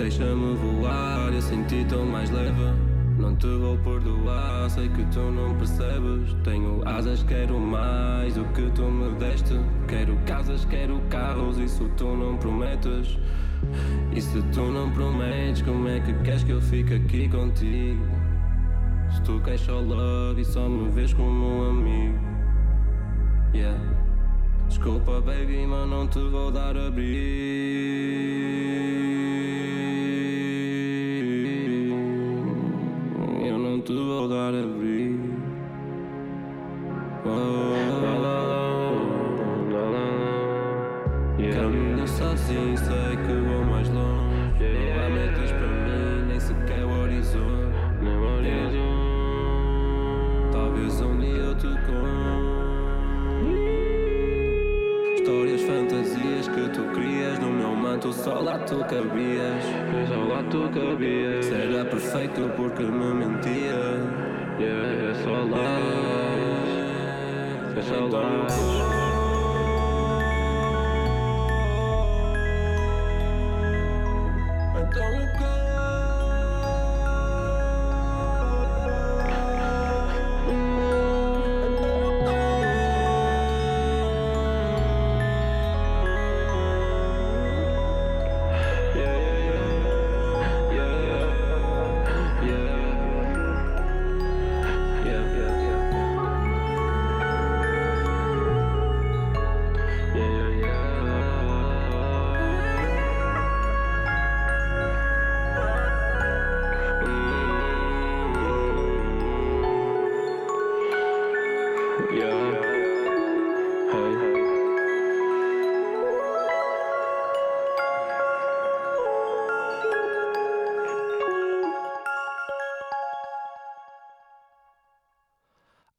Deixa-me 0.00 0.54
voar, 0.56 1.30
eu 1.32 1.42
senti 1.42 1.84
tão 1.84 2.06
mais 2.06 2.30
leve. 2.30 2.89
Não 3.20 3.36
te 3.36 3.46
vou 3.46 3.76
perdoar, 3.76 4.70
sei 4.70 4.88
que 4.88 5.04
tu 5.12 5.20
não 5.20 5.54
percebes. 5.54 6.34
Tenho 6.42 6.80
asas, 6.88 7.22
quero 7.22 7.60
mais 7.60 8.34
do 8.34 8.44
que 8.54 8.62
tu 8.70 8.84
me 8.84 9.14
deste. 9.18 9.60
Quero 9.86 10.16
casas, 10.24 10.64
quero 10.64 10.98
carros, 11.10 11.58
isso 11.58 11.86
tu 11.98 12.16
não 12.16 12.38
prometes. 12.38 13.18
E 14.16 14.22
se 14.22 14.40
tu 14.54 14.62
não 14.62 14.90
prometes, 14.90 15.60
como 15.60 15.86
é 15.88 16.00
que 16.00 16.14
queres 16.24 16.42
que 16.44 16.52
eu 16.52 16.62
fique 16.62 16.94
aqui 16.94 17.28
contigo? 17.28 18.02
Se 19.14 19.20
tu 19.22 19.38
queres 19.40 19.60
só 19.60 19.78
love 19.78 20.40
e 20.40 20.44
só 20.44 20.66
me 20.66 20.88
vês 20.88 21.12
como 21.12 21.46
um 21.46 21.70
amigo. 21.70 22.18
Yeah. 23.54 23.78
Desculpa, 24.66 25.20
baby, 25.20 25.66
mas 25.66 25.88
não 25.90 26.08
te 26.08 26.20
vou 26.20 26.50
dar 26.50 26.74
abrigo. 26.74 27.20
Eu 33.80 33.82
não 33.82 33.86
te 33.86 33.94
vou 33.94 34.28
dar 34.28 34.48
abrigo. 34.48 35.40
Caminho 41.54 42.06
sozinho, 42.06 42.76
sei 42.76 43.09
que 43.09 43.09
só 68.50 68.79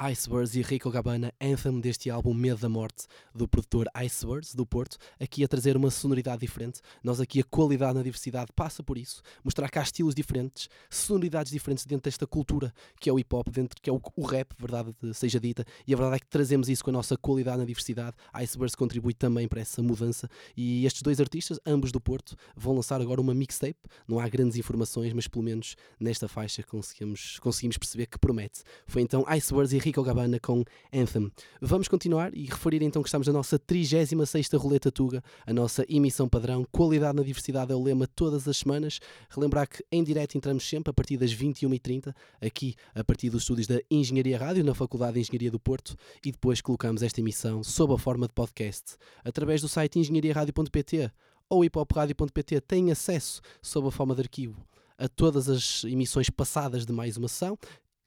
Icebergs 0.03 0.55
e 0.55 0.63
Rico 0.63 0.89
Gabana, 0.89 1.31
anthem 1.39 1.79
deste 1.79 2.09
álbum 2.09 2.33
Medo 2.33 2.59
da 2.59 2.67
Morte, 2.67 3.05
do 3.35 3.47
produtor 3.47 3.87
Icebergs, 3.93 4.55
do 4.55 4.65
Porto, 4.65 4.97
aqui 5.19 5.43
a 5.43 5.47
trazer 5.47 5.77
uma 5.77 5.91
sonoridade 5.91 6.41
diferente. 6.41 6.81
Nós 7.03 7.21
aqui 7.21 7.39
a 7.39 7.43
qualidade 7.43 7.93
na 7.93 8.01
diversidade 8.01 8.51
passa 8.55 8.81
por 8.81 8.97
isso, 8.97 9.21
mostrar 9.43 9.69
que 9.69 9.77
há 9.77 9.83
estilos 9.83 10.15
diferentes, 10.15 10.67
sonoridades 10.89 11.51
diferentes 11.51 11.85
dentro 11.85 12.05
desta 12.05 12.25
cultura 12.25 12.73
que 12.99 13.11
é 13.11 13.13
o 13.13 13.19
hip 13.19 13.35
hop, 13.35 13.47
dentro 13.49 13.79
que 13.79 13.91
é 13.91 13.93
o, 13.93 14.01
o 14.15 14.25
rap, 14.25 14.55
verdade 14.57 14.91
seja 15.13 15.39
dita, 15.39 15.63
e 15.85 15.93
a 15.93 15.97
verdade 15.97 16.15
é 16.15 16.19
que 16.19 16.27
trazemos 16.27 16.67
isso 16.67 16.83
com 16.83 16.89
a 16.89 16.93
nossa 16.93 17.15
qualidade 17.15 17.59
na 17.59 17.65
diversidade. 17.65 18.17
Icebergs 18.33 18.75
contribui 18.75 19.13
também 19.13 19.47
para 19.47 19.61
essa 19.61 19.83
mudança 19.83 20.27
e 20.57 20.83
estes 20.83 21.03
dois 21.03 21.19
artistas, 21.19 21.59
ambos 21.63 21.91
do 21.91 22.01
Porto, 22.01 22.35
vão 22.55 22.73
lançar 22.73 22.99
agora 23.01 23.21
uma 23.21 23.35
mixtape. 23.35 23.77
Não 24.07 24.19
há 24.19 24.27
grandes 24.27 24.57
informações, 24.57 25.13
mas 25.13 25.27
pelo 25.27 25.43
menos 25.43 25.75
nesta 25.99 26.27
faixa 26.27 26.63
conseguimos, 26.63 27.37
conseguimos 27.37 27.77
perceber 27.77 28.07
que 28.07 28.17
promete. 28.17 28.63
Foi 28.87 29.03
então 29.03 29.23
Icebergs 29.27 29.73
e 29.73 29.77
Rico 29.77 29.90
Gabana 29.91 30.39
com 30.39 30.63
Anthem. 30.93 31.29
Vamos 31.61 31.89
continuar 31.89 32.33
e 32.33 32.45
referir 32.45 32.81
então 32.81 33.01
que 33.01 33.09
estamos 33.09 33.27
na 33.27 33.33
nossa 33.33 33.59
36ª 33.59 34.57
Roleta 34.57 34.89
Tuga, 34.89 35.21
a 35.45 35.53
nossa 35.53 35.85
emissão 35.89 36.29
padrão. 36.29 36.65
Qualidade 36.71 37.17
na 37.17 37.23
diversidade 37.23 37.73
é 37.73 37.75
o 37.75 37.83
lema 37.83 38.07
todas 38.07 38.47
as 38.47 38.57
semanas. 38.57 38.99
Relembrar 39.29 39.67
que 39.67 39.83
em 39.91 40.03
direto 40.03 40.37
entramos 40.37 40.67
sempre 40.67 40.91
a 40.91 40.93
partir 40.93 41.17
das 41.17 41.35
21h30, 41.35 42.15
aqui 42.41 42.75
a 42.95 43.03
partir 43.03 43.29
dos 43.29 43.41
estúdios 43.41 43.67
da 43.67 43.81
Engenharia 43.91 44.37
Rádio, 44.37 44.63
na 44.63 44.73
Faculdade 44.73 45.15
de 45.15 45.19
Engenharia 45.19 45.51
do 45.51 45.59
Porto, 45.59 45.97
e 46.25 46.31
depois 46.31 46.61
colocamos 46.61 47.03
esta 47.03 47.19
emissão 47.19 47.63
sob 47.63 47.93
a 47.93 47.97
forma 47.97 48.27
de 48.27 48.33
podcast. 48.33 48.95
Através 49.25 49.61
do 49.61 49.67
site 49.67 49.99
engenhariaradio.pt 49.99 51.11
ou 51.49 51.65
hiphopradio.pt 51.65 52.61
têm 52.61 52.91
acesso 52.91 53.41
sob 53.61 53.89
a 53.89 53.91
forma 53.91 54.15
de 54.15 54.21
arquivo 54.21 54.65
a 55.01 55.07
todas 55.07 55.49
as 55.49 55.83
emissões 55.83 56.29
passadas 56.29 56.85
de 56.85 56.93
mais 56.93 57.17
uma 57.17 57.27
sessão 57.27 57.57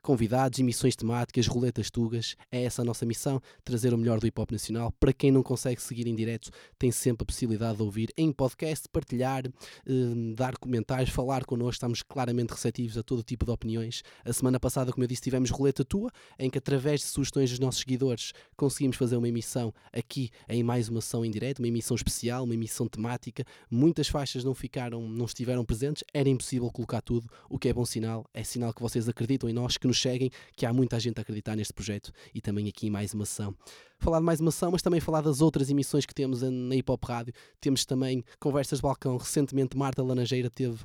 convidados, 0.05 0.59
emissões 0.59 0.94
temáticas, 0.94 1.46
roletas 1.46 1.90
tugas. 1.90 2.36
É 2.52 2.62
essa 2.62 2.82
a 2.82 2.84
nossa 2.84 3.07
missão, 3.07 3.40
trazer 3.64 3.94
o 3.94 3.98
melhor 3.98 4.20
do 4.20 4.26
hip 4.26 4.38
hop 4.38 4.52
nacional. 4.52 4.92
Para 5.00 5.14
quem 5.14 5.32
não 5.32 5.42
consegue 5.42 5.80
seguir 5.80 6.07
em 6.07 6.14
direto, 6.14 6.50
tem 6.78 6.92
sempre 6.92 7.22
a 7.22 7.26
possibilidade 7.26 7.78
de 7.78 7.82
ouvir 7.82 8.12
em 8.16 8.30
podcast, 8.30 8.86
partilhar, 8.90 9.46
eh, 9.46 10.32
dar 10.36 10.59
comentários, 10.59 11.09
falar 11.09 11.46
connosco. 11.46 11.72
Estamos 11.72 12.02
claramente 12.02 12.50
receptivos 12.50 12.98
a 12.98 13.02
todo 13.02 13.22
tipo 13.22 13.46
de 13.46 13.50
opiniões. 13.50 14.02
A 14.24 14.32
semana 14.32 14.61
passada, 14.61 14.92
como 14.92 15.02
eu 15.02 15.09
disse, 15.09 15.22
tivemos 15.22 15.50
roleta 15.50 15.82
tua, 15.84 16.11
em 16.38 16.50
que 16.50 16.59
através 16.59 17.00
de 17.00 17.07
sugestões 17.07 17.48
dos 17.48 17.59
nossos 17.59 17.80
seguidores 17.80 18.32
conseguimos 18.57 18.98
fazer 18.98 19.16
uma 19.16 19.28
emissão 19.28 19.72
aqui 19.90 20.30
em 20.48 20.62
mais 20.62 20.90
uma 20.90 20.98
ação 20.98 21.24
em 21.24 21.30
direto, 21.30 21.61
uma 21.61 21.68
emissão 21.68 21.94
especial, 21.94 22.44
uma 22.44 22.55
emissão 22.55 22.86
temática. 22.86 23.42
Muitas 23.70 24.09
faixas 24.09 24.44
não 24.44 24.55
ficaram, 24.55 25.09
não 25.09 25.24
estiveram 25.24 25.64
presentes, 25.64 26.05
era 26.12 26.28
impossível 26.28 26.70
colocar 26.70 27.00
tudo, 27.00 27.26
o 27.48 27.59
que 27.59 27.70
é 27.70 27.72
bom 27.72 27.86
sinal, 27.86 28.26
é 28.34 28.44
sinal 28.44 28.74
que 28.74 28.82
vocês 28.82 29.09
acreditam 29.09 29.48
em 29.48 29.52
nós, 29.55 29.78
que 29.78 29.86
nos 29.86 29.93
cheguem, 29.97 30.30
que 30.57 30.66
há 30.66 30.72
muita 30.72 30.99
gente 30.99 31.18
a 31.18 31.22
acreditar 31.22 31.57
neste 31.57 31.72
projeto 31.72 32.12
e 32.34 32.40
também 32.40 32.68
aqui 32.68 32.90
mais 32.90 33.14
uma 33.14 33.24
ação. 33.24 33.55
Falar 33.99 34.18
de 34.18 34.24
mais 34.24 34.40
uma 34.40 34.51
ação, 34.51 34.70
mas 34.72 34.82
também 34.82 35.01
falar 35.01 35.20
das 35.20 35.40
outras 35.40 35.70
emissões 35.70 36.05
que 36.05 36.14
temos 36.14 36.42
na 36.42 36.76
Hip 36.76 36.90
Hop 36.90 37.03
Rádio. 37.05 37.32
Temos 37.61 37.84
também 37.84 38.24
conversas 38.38 38.78
de 38.78 38.82
balcão. 38.82 39.16
Recentemente, 39.16 39.76
Marta 39.76 40.03
Laranjeira 40.03 40.51
teve 40.51 40.84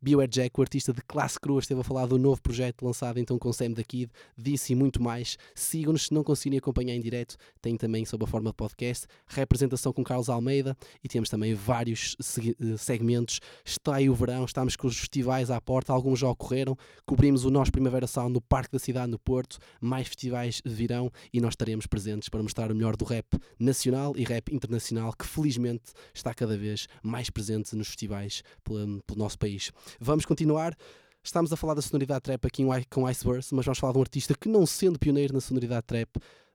Beware 0.00 0.28
Jack, 0.28 0.58
o 0.58 0.62
artista 0.62 0.92
de 0.92 1.02
classe 1.02 1.40
crua, 1.40 1.58
esteve 1.58 1.80
a 1.80 1.84
falar 1.84 2.06
do 2.06 2.16
novo 2.16 2.40
projeto 2.40 2.84
lançado 2.84 3.18
então 3.18 3.36
com 3.36 3.52
Sam 3.52 3.72
da 3.72 3.82
Kid, 3.82 4.12
disse 4.36 4.72
e 4.72 4.76
muito 4.76 5.02
mais. 5.02 5.36
Sigam-nos 5.56 6.06
se 6.06 6.14
não 6.14 6.22
conseguirem 6.22 6.58
acompanhar 6.58 6.94
em 6.94 7.00
direto, 7.00 7.36
tem 7.60 7.76
também 7.76 8.04
sob 8.04 8.22
a 8.22 8.26
forma 8.26 8.50
de 8.50 8.56
podcast, 8.56 9.08
representação 9.26 9.92
com 9.92 10.04
Carlos 10.04 10.28
Almeida 10.28 10.76
e 11.02 11.08
temos 11.08 11.28
também 11.28 11.52
vários 11.52 12.16
eh, 12.20 12.76
segmentos. 12.76 13.40
Está 13.64 13.96
aí 13.96 14.08
o 14.08 14.14
verão, 14.14 14.44
estamos 14.44 14.76
com 14.76 14.86
os 14.86 14.96
festivais 14.96 15.50
à 15.50 15.60
porta, 15.60 15.92
alguns 15.92 16.20
já 16.20 16.28
ocorreram. 16.28 16.76
Cobrimos 17.04 17.44
o 17.44 17.50
nosso 17.50 17.72
Primavera 17.72 18.06
Sound 18.06 18.32
no 18.32 18.40
Parque 18.40 18.72
da 18.72 18.78
Cidade, 18.78 19.10
no 19.10 19.18
Porto. 19.18 19.58
Mais 19.80 20.06
festivais 20.06 20.62
virão 20.64 21.10
e 21.32 21.40
nós 21.40 21.54
estaremos 21.54 21.88
presentes 21.88 22.28
para 22.28 22.40
mostrar 22.40 22.70
o 22.70 22.74
melhor 22.74 22.96
do 22.96 23.04
rap 23.04 23.26
nacional 23.58 24.14
e 24.16 24.22
rap 24.22 24.54
internacional, 24.54 25.12
que 25.12 25.26
felizmente 25.26 25.92
está 26.14 26.32
cada 26.32 26.56
vez 26.56 26.86
mais 27.02 27.30
presente 27.30 27.74
nos 27.74 27.88
festivais 27.88 28.44
pelo, 28.62 29.02
pelo 29.02 29.18
nosso 29.18 29.36
país. 29.36 29.72
Vamos 30.00 30.24
continuar. 30.24 30.76
Estamos 31.22 31.52
a 31.52 31.56
falar 31.56 31.74
da 31.74 31.82
sonoridade 31.82 32.22
trap 32.22 32.46
aqui 32.46 32.64
com 32.88 33.06
Iceverse, 33.06 33.54
mas 33.54 33.64
vamos 33.64 33.78
falar 33.78 33.92
de 33.92 33.98
um 33.98 34.02
artista 34.02 34.34
que, 34.34 34.48
não 34.48 34.64
sendo 34.64 34.98
pioneiro 34.98 35.34
na 35.34 35.40
sonoridade 35.40 35.86
trap, 35.86 36.08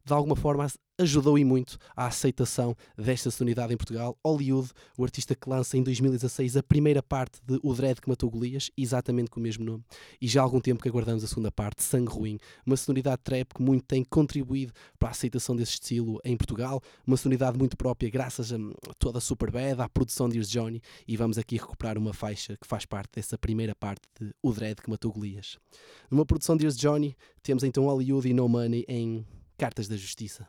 de 0.06 0.14
alguma 0.14 0.36
forma 0.36 0.68
ajudou 1.00 1.40
e 1.40 1.44
muito 1.44 1.78
à 1.96 2.08
aceitação 2.08 2.76
desta 2.96 3.32
sonoridade 3.32 3.74
em 3.74 3.78
Portugal. 3.78 4.18
Hollywood, 4.24 4.70
o 4.98 5.04
artista 5.04 5.34
que 5.34 5.50
lança 5.50 5.76
em 5.78 5.84
2016 5.84 6.58
a 6.58 6.64
primeira 6.64 7.02
parte 7.02 7.40
de 7.44 7.60
O 7.64 7.74
Dread 7.74 8.00
que 8.00 8.08
matou 8.08 8.30
Golias, 8.30 8.70
exatamente 8.78 9.30
com 9.30 9.40
o 9.40 9.44
mesmo 9.44 9.66
nome, 9.66 9.84
e 10.22 10.28
já 10.28 10.42
há 10.42 10.44
algum 10.44 10.60
tempo 10.60 10.82
que 10.82 10.90
aguardamos 10.90 11.24
a 11.24 11.28
segunda 11.28 11.52
parte, 11.52 11.82
Sangue 11.82 12.12
Ruim, 12.12 12.38
uma 12.66 12.78
sonoridade 12.78 13.22
trap 13.24 13.54
que 13.56 13.62
muito 13.62 13.86
tem 13.86 14.04
contribuído 14.04 14.72
para 15.00 15.10
a 15.10 15.12
aceitação 15.12 15.56
desse 15.56 15.74
estilo 15.74 16.20
em 16.24 16.38
Portugal, 16.38 16.82
uma 17.06 17.18
sonoridade 17.18 17.58
muito 17.58 17.76
própria 17.76 18.10
graças 18.10 18.54
a 18.54 18.58
hum, 18.58 18.72
toda 19.00 19.18
a 19.18 19.22
Superbad, 19.22 19.82
à 19.82 19.90
produção 19.90 20.30
de 20.30 20.38
Ears 20.38 20.50
Johnny, 20.50 20.82
e 21.08 21.18
vamos 21.18 21.38
aqui 21.38 21.58
recuperar 21.58 21.98
uma 21.98 22.14
faixa 22.14 22.56
que 22.56 22.68
faz 22.68 22.86
parte 22.86 23.14
dessa 23.16 23.38
primeira 23.38 23.74
parte 23.74 24.02
de 24.20 24.32
O 24.44 24.52
Dread 24.52 24.82
que 24.82 24.90
matou 24.90 25.12
Golias. 25.12 25.58
Numa 26.12 26.26
produção 26.26 26.56
de 26.56 26.66
Ears 26.66 26.78
Johnny, 26.78 27.16
temos 27.42 27.64
então 27.64 27.86
Hollywood 27.86 28.30
e 28.30 28.34
No 28.34 28.48
Money 28.48 28.86
em 28.88 29.26
Cartas 29.64 29.88
da 29.88 29.96
Justiça. 29.96 30.46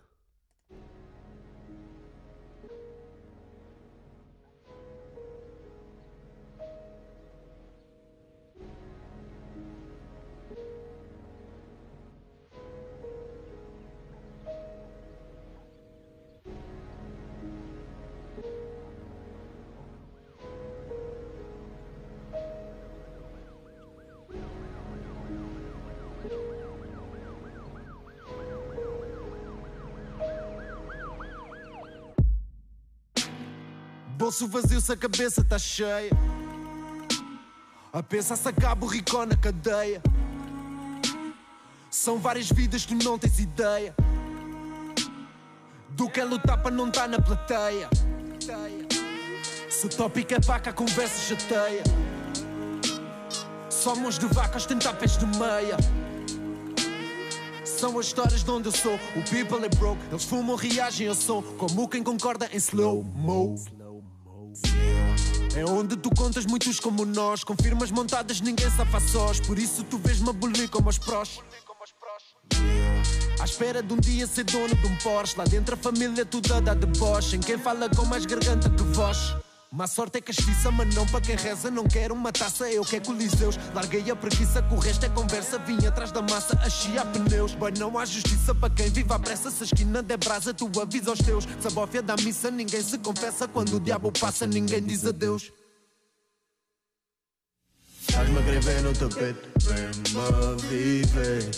Bolso 34.34 34.48
vazio 34.48 34.80
se 34.80 34.90
a 34.90 34.96
cabeça 34.96 35.44
tá 35.44 35.56
cheia. 35.56 36.10
A 37.92 38.02
pensar 38.02 38.34
se 38.34 38.48
acaba 38.48 38.84
o 38.84 38.88
ricó 38.88 39.24
na 39.24 39.36
cadeia. 39.36 40.02
São 41.88 42.18
várias 42.18 42.50
vidas, 42.50 42.84
tu 42.84 42.96
não 42.96 43.16
tens 43.16 43.38
ideia. 43.38 43.94
Do 45.90 46.10
que 46.10 46.18
é 46.18 46.24
lutar 46.24 46.60
para 46.60 46.72
não 46.72 46.88
estar 46.88 47.08
na 47.08 47.20
plateia. 47.20 47.88
Se 49.70 49.86
o 49.86 49.88
tópico 49.88 50.34
é 50.34 50.40
vaca, 50.40 50.70
a 50.70 50.72
conversa 50.72 51.36
chateia. 51.36 51.84
Somos 53.70 54.18
de 54.18 54.26
vacas, 54.26 54.66
tentar 54.66 54.94
pés 54.94 55.16
de 55.16 55.26
meia. 55.26 55.76
São 57.64 57.96
as 58.00 58.06
histórias 58.06 58.42
de 58.42 58.50
onde 58.50 58.66
eu 58.66 58.72
sou. 58.72 58.96
O 59.14 59.22
people 59.30 59.64
é 59.64 59.68
broke, 59.68 60.02
eles 60.10 60.24
fumam, 60.24 60.56
reagem 60.56 61.06
ao 61.06 61.14
som. 61.14 61.40
Como 61.40 61.88
quem 61.88 62.02
concorda 62.02 62.48
em 62.52 62.56
slow-mo. 62.56 63.83
É 65.56 65.64
onde 65.64 65.96
tu 65.96 66.10
contas 66.10 66.44
muitos 66.46 66.80
como 66.80 67.04
nós. 67.04 67.44
Com 67.44 67.54
firmas 67.54 67.92
montadas, 67.92 68.40
ninguém 68.40 68.68
safa 68.70 68.98
sós. 68.98 69.38
Por 69.38 69.56
isso 69.56 69.84
tu 69.84 69.98
vês-me 69.98 70.30
abolir 70.30 70.68
como 70.68 70.88
os 70.88 70.98
prós. 70.98 71.38
À 73.40 73.44
espera 73.44 73.80
de 73.82 73.92
um 73.92 73.96
dia 73.98 74.26
ser 74.26 74.44
dono 74.44 74.74
de 74.74 74.86
um 74.86 74.96
Porsche. 74.96 75.38
Lá 75.38 75.44
dentro 75.44 75.74
a 75.74 75.78
família 75.78 76.24
toda 76.24 76.60
dá 76.60 76.74
deboche. 76.74 77.36
Em 77.36 77.40
quem 77.40 77.56
fala 77.56 77.88
com 77.88 78.04
mais 78.04 78.26
garganta 78.26 78.68
que 78.68 78.82
voz. 78.82 79.43
Má 79.74 79.88
sorte 79.88 80.18
é 80.18 80.20
castiça, 80.20 80.70
mas 80.70 80.94
não 80.94 81.04
para 81.04 81.20
quem 81.20 81.34
reza. 81.34 81.68
Não 81.68 81.82
quero 81.82 82.14
uma 82.14 82.30
taça, 82.30 82.70
eu 82.70 82.84
quero 82.84 83.06
coliseus. 83.06 83.56
Larguei 83.74 84.08
a 84.08 84.14
preguiça, 84.14 84.64
o 84.70 84.78
resto 84.78 85.04
é 85.04 85.08
conversa. 85.08 85.58
Vim 85.58 85.84
atrás 85.84 86.12
da 86.12 86.22
massa, 86.22 86.56
a 86.62 86.70
chia 86.70 87.04
pneus. 87.04 87.56
Boy, 87.56 87.72
não 87.76 87.98
há 87.98 88.04
justiça 88.04 88.54
para 88.54 88.72
quem 88.72 88.88
vive 88.88 89.12
à 89.12 89.18
pressa. 89.18 89.50
Se 89.50 89.64
a 89.64 89.66
esquina 89.66 90.00
der 90.00 90.16
brasa, 90.16 90.54
tu 90.54 90.70
avisa 90.80 91.10
aos 91.10 91.18
teus. 91.18 91.42
Se 91.58 91.66
a 91.66 91.70
bófia 91.70 92.00
da 92.00 92.14
missa, 92.14 92.52
ninguém 92.52 92.80
se 92.84 92.96
confessa. 92.98 93.48
Quando 93.48 93.74
o 93.74 93.80
diabo 93.80 94.12
passa, 94.12 94.46
ninguém 94.46 94.80
diz 94.80 95.04
adeus. 95.04 95.52
Estás-me 98.08 98.38
a 98.38 98.82
no 98.82 98.92
tapete, 98.92 99.40
vem-me 99.58 100.62
viver. 100.68 101.50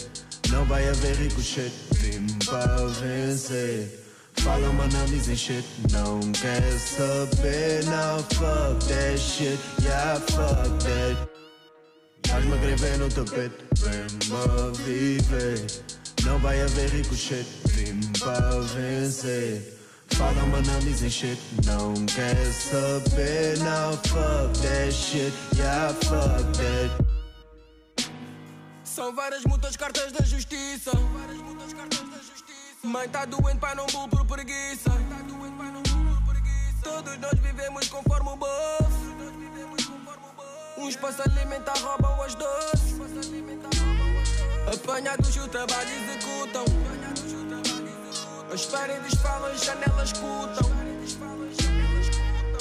Não 0.51 0.65
vai 0.65 0.89
haver 0.89 1.17
ricochete, 1.17 1.77
vim 1.99 2.27
para 2.47 2.87
vencer. 2.87 4.06
Falam, 4.47 4.73
mas 4.75 4.95
não 4.95 5.05
dizem 5.07 5.35
shit, 5.35 5.67
não 5.91 6.21
quer 6.31 6.63
saber. 6.79 7.85
Now 7.87 8.23
fuck 8.33 8.79
that 8.87 9.19
shit, 9.19 9.59
yeah, 9.83 10.21
fuck 10.21 10.71
that. 10.85 11.17
A 12.33 12.39
escrever 12.39 12.97
no 12.99 13.09
tapete, 13.09 13.57
vem-me 13.79 14.73
viver. 14.85 15.67
Não 16.25 16.39
vai 16.39 16.63
haver 16.63 16.91
ricochete, 16.91 17.49
vim 17.71 18.01
para 18.21 18.61
vencer. 18.61 19.77
Falam, 20.11 20.47
mas 20.47 20.65
não 20.69 20.79
dizem 20.79 21.11
shit, 21.11 21.41
não 21.65 21.93
quer 22.07 22.37
saber. 22.53 23.59
Now 23.59 23.95
fuck 24.07 24.57
that 24.63 24.93
shit, 24.93 25.35
yeah, 25.57 25.93
fuck 26.05 26.45
that. 26.59 27.05
São 28.85 29.13
várias 29.13 29.45
multas, 29.45 29.77
cartas 29.77 30.13
da 30.13 30.25
justiça. 30.25 30.93
Mãe 32.87 33.09
tá 33.09 33.25
doente, 33.25 33.59
pai 33.59 33.75
não 33.75 33.85
bull 33.87 34.09
por 34.09 34.25
preguiça. 34.25 34.91
Todos 36.85 37.19
nós 37.19 37.41
vivemos 37.41 37.89
conforme 37.89 38.31
o 38.31 38.37
bolso. 38.37 39.07
Uns 40.79 40.95
para 40.95 41.13
se 41.13 41.23
alimentar 41.23 41.77
roubam 41.79 42.23
as 42.23 42.37
doces. 42.37 42.95
Apanhados 44.73 45.37
o 45.37 45.49
trabalho 45.49 45.89
executam. 45.91 46.65
As 48.55 48.65
paredes 48.67 49.15
falam, 49.21 49.51
as 49.51 49.65
janelas 49.65 50.13
escutam. 50.13 50.71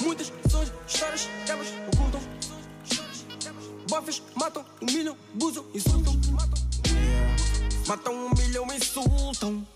Muitas 0.02 0.34
são 0.50 0.62
as 0.62 0.72
histórias, 0.88 1.30
elas 1.48 1.68
ocultam. 1.94 2.22
Bofes 3.88 4.24
matam, 4.34 4.66
humilham, 4.82 5.16
abusam, 5.36 5.66
insultam. 5.72 6.20
Matam, 7.86 8.26
humilham, 8.26 8.66
insultam. 8.74 9.68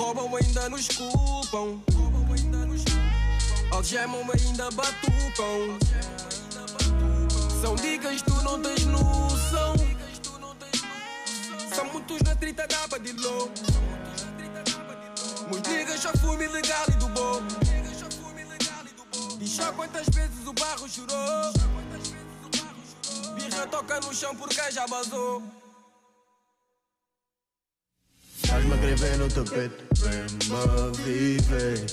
Roubam, 0.00 0.34
ainda 0.34 0.66
nos 0.70 0.88
culpam. 0.88 1.78
Algemam, 3.70 4.26
ainda 4.32 4.70
batucam. 4.70 5.78
São 7.60 7.74
dicas, 7.74 8.22
tu 8.22 8.32
não 8.42 8.62
tens 8.62 8.86
noção. 8.86 9.74
São 11.74 11.84
muitos 11.92 12.22
na 12.22 12.34
trita 12.34 12.66
de 12.66 13.12
low. 13.12 13.50
Meus 15.50 15.62
niggas 15.68 16.00
já 16.00 16.12
fumo 16.14 16.42
ilegal 16.42 16.86
e 16.88 16.92
do 16.92 17.08
bom. 17.08 17.42
E 19.38 19.46
já 19.46 19.70
quantas 19.70 20.06
vezes 20.08 20.46
o 20.46 20.52
barro 20.54 20.88
chorou. 20.88 21.52
Birra 23.34 23.66
toca 23.66 24.00
no 24.00 24.14
chão 24.14 24.34
porque 24.34 24.72
já 24.72 24.86
vazou. 24.86 25.59
Estás-me 28.50 28.72
a 28.72 28.74
escrever 28.74 29.16
no 29.16 29.28
tapete, 29.28 29.84
vem-me 30.00 30.96
viver. 31.04 31.86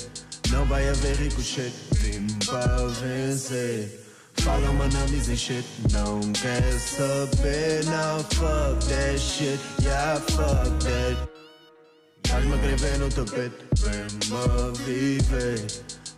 Não 0.49 0.65
vai 0.65 0.89
haver 0.89 1.15
ricochete, 1.17 1.75
vim 1.97 2.27
para 2.47 2.87
vencer. 2.87 4.03
Falam, 4.41 4.73
mas 4.73 4.91
não 4.91 5.05
dizem 5.05 5.37
shit, 5.37 5.67
não 5.91 6.19
quer 6.33 6.63
saber. 6.79 7.85
Now 7.85 8.23
fuck 8.33 8.83
that 8.89 9.19
shit, 9.19 9.59
yeah, 9.83 10.19
fuck 10.19 10.67
that. 10.83 11.29
Estás-me 12.25 12.51
a 12.51 12.55
escrever 12.55 12.97
no 12.97 13.09
tapete, 13.09 13.65
vem-me 13.75 14.77
viver. 14.83 15.67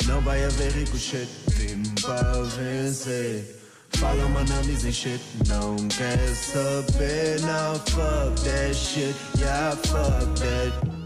Não 0.06 0.22
vai 0.22 0.46
haver 0.46 0.72
ricochete, 0.72 1.30
vim 1.50 1.84
para 2.02 2.44
vencer. 2.44 3.59
Falam, 3.98 4.30
mas 4.30 4.50
não 4.50 4.62
dizem 4.62 4.92
shit, 4.92 5.22
não 5.48 5.76
quer 5.88 6.18
saber. 6.36 7.42
Now 7.42 7.76
fuck 7.76 8.44
that 8.44 8.74
shit, 8.74 9.16
yeah, 9.40 9.76
fuck 9.76 10.26
that. 10.40 10.99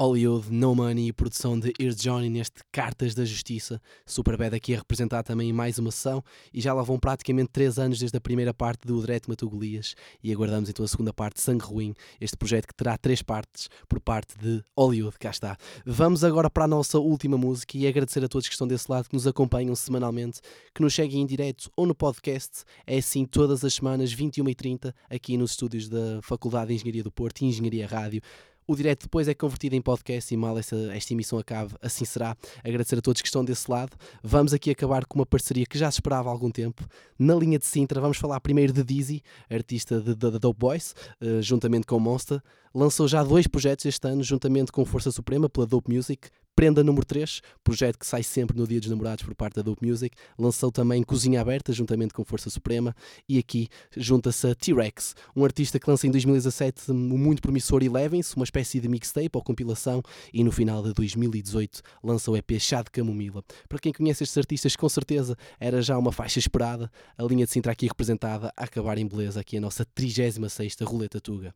Hollywood, 0.00 0.50
No 0.50 0.74
Money 0.74 1.08
e 1.08 1.12
produção 1.12 1.60
de 1.60 1.74
Ear 1.78 1.92
Johnny 1.92 2.30
neste 2.30 2.62
Cartas 2.72 3.14
da 3.14 3.22
Justiça. 3.22 3.78
Superbad 4.06 4.56
aqui 4.56 4.74
a 4.74 4.78
representar 4.78 5.22
também 5.22 5.52
mais 5.52 5.78
uma 5.78 5.90
sessão 5.90 6.24
e 6.54 6.58
já 6.58 6.72
lá 6.72 6.82
vão 6.82 6.98
praticamente 6.98 7.50
3 7.52 7.78
anos 7.78 7.98
desde 7.98 8.16
a 8.16 8.20
primeira 8.20 8.54
parte 8.54 8.86
do 8.86 8.98
Direto 8.98 9.28
Matou 9.28 9.50
Golias 9.50 9.94
e 10.24 10.32
aguardamos 10.32 10.70
então 10.70 10.82
a 10.82 10.88
segunda 10.88 11.12
parte, 11.12 11.42
Sangue 11.42 11.66
Ruim, 11.66 11.92
este 12.18 12.34
projeto 12.34 12.68
que 12.68 12.74
terá 12.74 12.96
três 12.96 13.20
partes 13.20 13.68
por 13.86 14.00
parte 14.00 14.38
de 14.38 14.64
Hollywood, 14.74 15.18
cá 15.18 15.28
está. 15.28 15.54
Vamos 15.84 16.24
agora 16.24 16.48
para 16.48 16.64
a 16.64 16.68
nossa 16.68 16.98
última 16.98 17.36
música 17.36 17.76
e 17.76 17.86
agradecer 17.86 18.24
a 18.24 18.28
todos 18.28 18.48
que 18.48 18.54
estão 18.54 18.66
desse 18.66 18.90
lado, 18.90 19.06
que 19.06 19.14
nos 19.14 19.26
acompanham 19.26 19.74
semanalmente, 19.74 20.40
que 20.74 20.80
nos 20.80 20.94
seguem 20.94 21.20
em 21.20 21.26
direto 21.26 21.70
ou 21.76 21.84
no 21.84 21.94
podcast, 21.94 22.64
é 22.86 22.96
assim 22.96 23.26
todas 23.26 23.62
as 23.66 23.74
semanas, 23.74 24.14
21h30, 24.14 24.94
aqui 25.10 25.36
nos 25.36 25.50
estúdios 25.50 25.90
da 25.90 26.22
Faculdade 26.22 26.68
de 26.68 26.76
Engenharia 26.76 27.02
do 27.02 27.12
Porto 27.12 27.42
e 27.42 27.44
Engenharia 27.44 27.86
Rádio. 27.86 28.22
O 28.70 28.76
direto 28.76 29.02
depois 29.02 29.26
é 29.26 29.34
convertido 29.34 29.74
em 29.74 29.82
podcast 29.82 30.32
e 30.32 30.36
mal 30.36 30.56
essa, 30.56 30.76
esta 30.94 31.12
emissão 31.12 31.40
acabe, 31.40 31.74
assim 31.82 32.04
será. 32.04 32.36
Agradecer 32.62 32.96
a 32.96 33.00
todos 33.00 33.20
que 33.20 33.26
estão 33.26 33.44
desse 33.44 33.68
lado. 33.68 33.96
Vamos 34.22 34.54
aqui 34.54 34.70
acabar 34.70 35.06
com 35.06 35.18
uma 35.18 35.26
parceria 35.26 35.66
que 35.66 35.76
já 35.76 35.90
se 35.90 35.96
esperava 35.96 36.28
há 36.28 36.32
algum 36.32 36.52
tempo. 36.52 36.86
Na 37.18 37.34
linha 37.34 37.58
de 37.58 37.66
Sintra, 37.66 38.00
vamos 38.00 38.18
falar 38.18 38.38
primeiro 38.38 38.72
de 38.72 38.84
Dizzy, 38.84 39.24
artista 39.50 40.00
de, 40.00 40.14
de, 40.14 40.30
de 40.30 40.38
Dope 40.38 40.60
Boys, 40.60 40.94
uh, 41.20 41.42
juntamente 41.42 41.84
com 41.84 41.98
Monster. 41.98 42.40
Lançou 42.72 43.08
já 43.08 43.24
dois 43.24 43.48
projetos 43.48 43.86
este 43.86 44.06
ano, 44.06 44.22
juntamente 44.22 44.70
com 44.70 44.84
Força 44.84 45.10
Suprema, 45.10 45.48
pela 45.48 45.66
Dope 45.66 45.92
Music. 45.92 46.28
Prenda 46.54 46.84
número 46.84 47.06
3, 47.06 47.40
projeto 47.64 47.98
que 47.98 48.06
sai 48.06 48.22
sempre 48.22 48.56
no 48.56 48.66
Dia 48.66 48.80
dos 48.80 48.90
Namorados 48.90 49.24
por 49.24 49.34
parte 49.34 49.54
da 49.54 49.62
Dope 49.62 49.86
Music. 49.86 50.14
Lançou 50.38 50.70
também 50.70 51.02
Cozinha 51.02 51.40
Aberta, 51.40 51.72
juntamente 51.72 52.12
com 52.12 52.24
Força 52.24 52.50
Suprema. 52.50 52.94
E 53.28 53.38
aqui 53.38 53.68
junta-se 53.96 54.46
a 54.46 54.54
T-Rex, 54.54 55.14
um 55.34 55.44
artista 55.44 55.80
que 55.80 55.88
lança 55.88 56.06
em 56.06 56.10
2017 56.10 56.90
o 56.90 56.94
muito 56.94 57.40
promissor 57.40 57.82
Elevens, 57.82 58.34
uma 58.34 58.44
espécie 58.44 58.78
de 58.78 58.88
mixtape 58.88 59.30
ou 59.32 59.42
compilação. 59.42 60.02
E 60.34 60.44
no 60.44 60.52
final 60.52 60.82
de 60.82 60.92
2018 60.92 61.80
lança 62.02 62.30
o 62.30 62.36
EP 62.36 62.58
Chá 62.58 62.82
de 62.82 62.90
Camomila. 62.90 63.42
Para 63.68 63.78
quem 63.78 63.92
conhece 63.92 64.24
estes 64.24 64.36
artistas, 64.36 64.76
com 64.76 64.88
certeza 64.88 65.36
era 65.58 65.80
já 65.80 65.96
uma 65.96 66.12
faixa 66.12 66.38
esperada. 66.38 66.90
A 67.16 67.22
linha 67.22 67.46
de 67.46 67.52
Sintra 67.52 67.72
aqui 67.72 67.86
representada 67.86 68.52
a 68.56 68.64
acabar 68.64 68.98
em 68.98 69.06
beleza. 69.06 69.40
Aqui 69.40 69.56
a 69.56 69.60
nossa 69.60 69.84
36 69.84 70.76
Roleta 70.82 71.20
Tuga. 71.20 71.54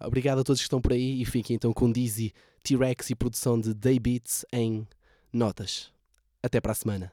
Obrigado 0.00 0.40
a 0.40 0.44
todos 0.44 0.60
que 0.60 0.66
estão 0.66 0.80
por 0.80 0.92
aí 0.92 1.20
e 1.20 1.24
fiquem 1.24 1.56
então 1.56 1.72
com 1.72 1.90
Dizzy, 1.90 2.32
T-Rex 2.64 3.10
e 3.10 3.14
produção 3.14 3.60
de 3.60 3.74
Day 3.74 3.98
Beats 3.98 4.46
em 4.50 4.88
Notas. 5.30 5.92
Até 6.42 6.62
para 6.62 6.72
a 6.72 6.74
semana. 6.74 7.12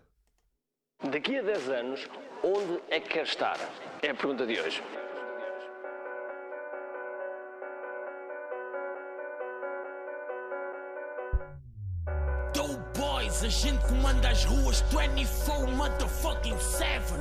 Daqui 1.11 1.37
a 1.37 1.41
10 1.41 1.69
anos, 1.69 2.09
onde 2.41 2.81
é 2.89 3.01
que 3.01 3.09
quer 3.09 3.25
estar? 3.25 3.57
É 4.01 4.11
a 4.11 4.15
pergunta 4.15 4.47
de 4.47 4.57
hoje. 4.59 4.81
A 13.43 13.47
gente 13.49 13.83
comanda 13.87 14.29
as 14.29 14.45
ruas 14.45 14.81
24 14.81 15.67
motherfucking 15.71 16.59
7. 16.59 17.13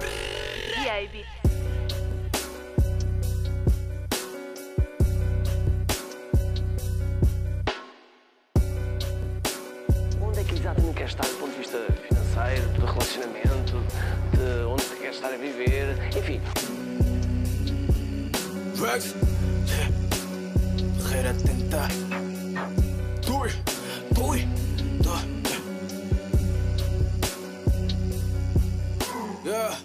Baby. 0.00 1.26
Onde 1.42 1.47
que 11.08 11.14
exatamente 11.14 11.14
quer 11.14 11.14
estar 11.14 11.26
do 11.26 11.34
ponto 11.38 11.52
de 11.52 11.58
vista 11.58 11.78
financeiro, 12.08 12.68
de 12.72 12.80
relacionamento, 12.80 13.82
de 14.32 14.64
onde 14.66 14.82
é 14.82 14.88
que 14.88 14.96
quer 14.96 15.10
estar 15.10 15.32
a 15.32 15.36
viver, 15.36 15.98
enfim. 16.16 16.40
Rex. 18.80 19.14
Guerra 21.08 21.34
tentar. 21.34 21.88
Doi. 23.26 23.50
Doi. 24.12 24.48
Yeah. 29.44 29.78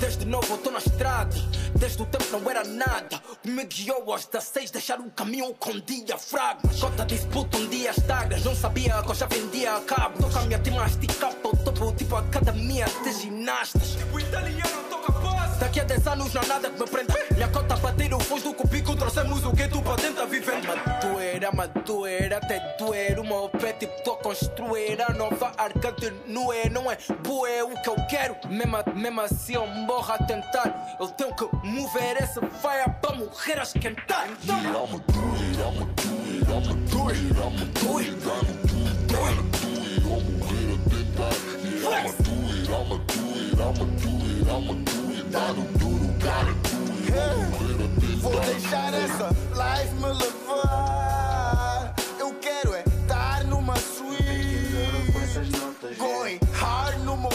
Desde 0.00 0.24
novo 0.24 0.56
tô 0.58 0.70
na 0.70 0.78
estrada. 0.78 1.36
Desde 1.82 2.00
o 2.00 2.06
tempo 2.06 2.26
não 2.30 2.48
era 2.48 2.62
nada. 2.62 3.20
Me 3.42 3.64
guiou 3.64 4.14
às 4.14 4.24
16, 4.26 4.70
deixar 4.70 5.00
o 5.00 5.10
caminho 5.10 5.52
com 5.54 5.80
diafragma. 5.80 6.70
Cota 6.80 7.04
disputa 7.04 7.56
um 7.56 7.66
dia 7.66 7.90
estagnas. 7.90 8.44
Não 8.44 8.54
sabia 8.54 9.02
que 9.02 9.10
eu 9.10 9.14
já 9.16 9.26
vendia 9.26 9.74
a 9.74 9.80
cabo. 9.80 10.16
Toca 10.22 10.38
a 10.38 10.42
minha 10.44 10.60
tima 10.60 10.88
para 11.40 11.50
o 11.50 11.56
topo, 11.56 11.92
tipo 11.96 12.14
academia 12.14 12.86
de 13.02 13.12
ginastas. 13.14 13.96
Tipo 13.96 14.20
italiano. 14.20 14.81
Daqui 15.62 15.78
a 15.78 15.84
10 15.84 16.06
anos 16.08 16.34
não 16.34 16.42
há 16.42 16.46
nada 16.46 16.70
que 16.70 16.80
me 16.80 16.88
prenda. 16.88 17.14
Minha 17.30 17.46
bater 17.46 18.12
o 18.12 18.18
foz 18.18 18.42
do 18.42 18.52
cubico. 18.52 18.96
Trouxemos 18.96 19.44
o 19.44 19.52
gueto 19.52 19.80
para 19.80 19.94
dentro 19.94 20.26
vivendo. 20.26 20.66
Madueira, 20.66 21.52
madueira, 21.52 22.38
até 22.38 22.58
doer. 22.76 23.20
O 23.20 23.22
meu 23.22 23.48
pé 23.48 23.72
tipo 23.74 23.92
tô 24.02 24.14
a 24.14 24.16
construir 24.16 25.00
a 25.00 25.12
nova 25.12 25.52
arca 25.56 25.92
de 25.92 26.10
Noé. 26.26 26.68
Não 26.68 26.90
é 26.90 26.98
bué 27.24 27.62
o 27.62 27.80
que 27.80 27.88
eu 27.88 27.94
quero. 28.10 28.34
Mesmo, 28.50 28.76
mesmo 28.92 29.20
assim 29.20 29.54
eu 29.54 29.64
morro 29.68 30.12
a 30.12 30.18
tentar. 30.18 30.96
Eu 30.98 31.06
tenho 31.06 31.32
que 31.32 31.48
mover 31.64 32.20
essa 32.20 32.40
faia 32.60 32.88
para 32.88 33.14
morrer 33.14 33.60
a 33.60 33.62
esquentar. 33.62 34.28
Então, 34.42 34.58
I'ma 34.58 34.98
do 34.98 35.22
it, 35.36 35.60
I'ma 35.62 36.74
do 36.90 37.08
it, 37.08 37.22
I'ma 37.38 37.64
do 37.78 37.98
it, 38.00 38.10
a 38.18 38.32
I'ma 44.50 44.74
do 44.74 44.88
it, 44.90 45.01
I'ma 45.34 45.40
do 45.40 45.40
it, 45.40 45.40
I'ma 45.40 45.40
do 45.40 45.40
it, 45.40 45.40
I'ma 45.40 45.40
do 45.40 45.40
it, 45.40 45.40
dá 45.40 45.52
no 45.52 45.64
duro, 45.78 46.08
gotta 46.20 46.52
do 46.68 46.78
it, 46.92 47.12
I'ma 47.12 47.44
morrer 47.50 47.74
a 47.74 48.00
tentar. 48.00 48.20
Vou 48.20 48.40
deixar 48.40 48.92
essa 48.94 49.28
life 49.54 49.94
me 49.94 50.10
levar. 50.12 51.94
Eu 52.18 52.34
quero 52.34 52.74
é 52.74 52.84
estar 52.86 53.44
numa 53.44 53.76
suite. 53.76 54.12
Going 55.98 56.38
hard 56.52 56.98
no 57.04 57.16
meu 57.16 57.30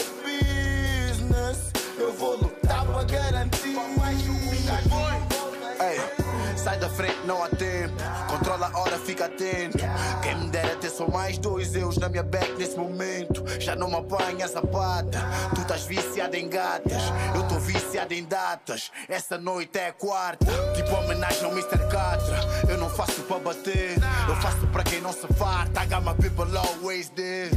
da 6.78 6.88
frente, 6.88 7.18
não 7.24 7.42
há 7.42 7.48
tempo. 7.48 7.94
Controla 8.28 8.70
a 8.72 8.78
hora, 8.78 8.98
fica 8.98 9.26
atento. 9.26 9.78
Quem 10.22 10.36
me 10.36 10.48
dera 10.48 10.76
ter 10.76 10.90
só 10.90 11.08
mais 11.08 11.38
dois 11.38 11.74
eus 11.74 11.96
na 11.96 12.08
minha 12.08 12.22
back 12.22 12.52
nesse 12.58 12.76
momento. 12.76 13.44
Já 13.58 13.74
não 13.74 13.88
me 13.88 13.96
apanha 13.96 14.44
a 14.44 14.48
zapata. 14.48 15.18
Tu 15.54 15.60
estás 15.60 15.84
viciado 15.84 16.36
em 16.36 16.48
gatas, 16.48 17.02
eu 17.34 17.42
tô 17.48 17.56
viciado 17.58 18.14
em 18.14 18.24
datas. 18.24 18.90
Essa 19.08 19.36
noite 19.38 19.78
é 19.78 19.88
a 19.88 19.92
quarta, 19.92 20.46
tipo 20.74 20.94
homenagem 20.94 21.44
ao 21.44 21.52
Mr. 21.52 21.78
Catra. 21.90 22.40
Eu 22.68 22.78
não 22.78 22.88
faço 22.88 23.22
para 23.22 23.38
bater, 23.38 23.96
eu 24.28 24.36
faço 24.36 24.66
para 24.68 24.84
quem 24.84 25.00
não 25.00 25.12
se 25.12 25.26
farta. 25.34 25.84
Got 25.86 26.04
my 26.04 26.14
people 26.14 26.56
always 26.56 27.08
there. 27.10 27.50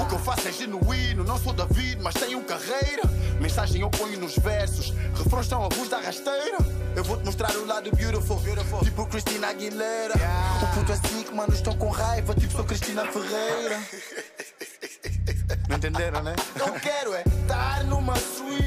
O 0.00 0.06
que 0.06 0.14
eu 0.14 0.18
faço 0.18 0.48
é 0.48 0.52
genuíno, 0.52 1.22
não 1.24 1.38
sou 1.38 1.52
David, 1.52 2.02
mas 2.02 2.14
tenho 2.14 2.42
carreira. 2.44 3.02
Mensagem 3.40 3.82
eu 3.82 3.90
ponho 3.90 4.18
nos 4.18 4.36
versos, 4.38 4.92
refrões 5.14 5.46
estão 5.46 5.62
a 5.62 5.68
luz 5.68 5.88
da 5.88 5.98
rasteira. 5.98 6.58
Eu 6.96 7.02
vou 7.02 7.16
te 7.16 7.24
mostrar 7.24 7.50
o 7.56 7.66
lado 7.66 7.90
beautiful, 7.94 8.38
tipo 8.84 9.06
Cristina 9.06 9.48
Aguilera. 9.48 10.14
O 10.62 10.66
puto 10.74 10.92
é 10.92 10.96
sick, 10.96 11.34
mano, 11.34 11.52
estou 11.52 11.76
com 11.76 11.88
raiva, 11.90 12.34
tipo 12.34 12.52
sou 12.52 12.64
Cristina 12.64 13.04
Ferreira. 13.06 13.80
Não 15.68 15.76
entenderam, 15.76 16.22
né? 16.22 16.34
Eu 16.56 16.72
quero 16.74 17.14
é 17.14 17.22
estar 17.22 17.84
numa 17.84 18.16
suite. 18.16 18.64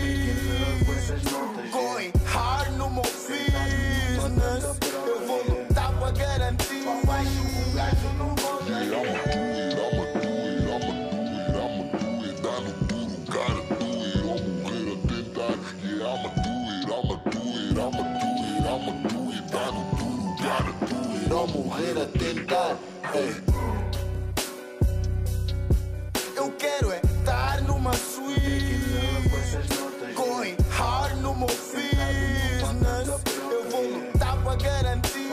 Going 1.72 2.12
hard 2.26 2.72
no 2.78 2.90
meu 2.90 3.04
business. 3.04 4.87
Tentar. 22.08 22.78
Eu 26.36 26.52
quero 26.52 26.92
é 26.92 26.98
estar 26.98 27.62
numa 27.64 27.94
suite. 27.94 28.82
Going 30.16 30.56
hard 30.70 31.18
no 31.22 31.36
meu 31.36 31.48
business. 31.48 31.82
Eu 33.52 33.70
vou 33.70 33.84
lutar 33.84 34.38
para 34.44 34.56
garantir. 34.56 35.28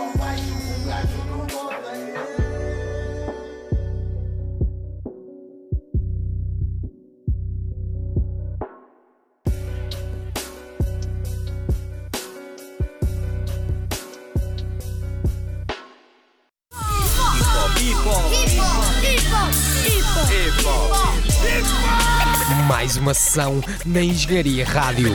Mais 22.66 22.96
uma 22.96 23.12
sessão 23.12 23.62
na 23.84 24.00
Engenharia 24.00 24.64
Rádio. 24.64 25.14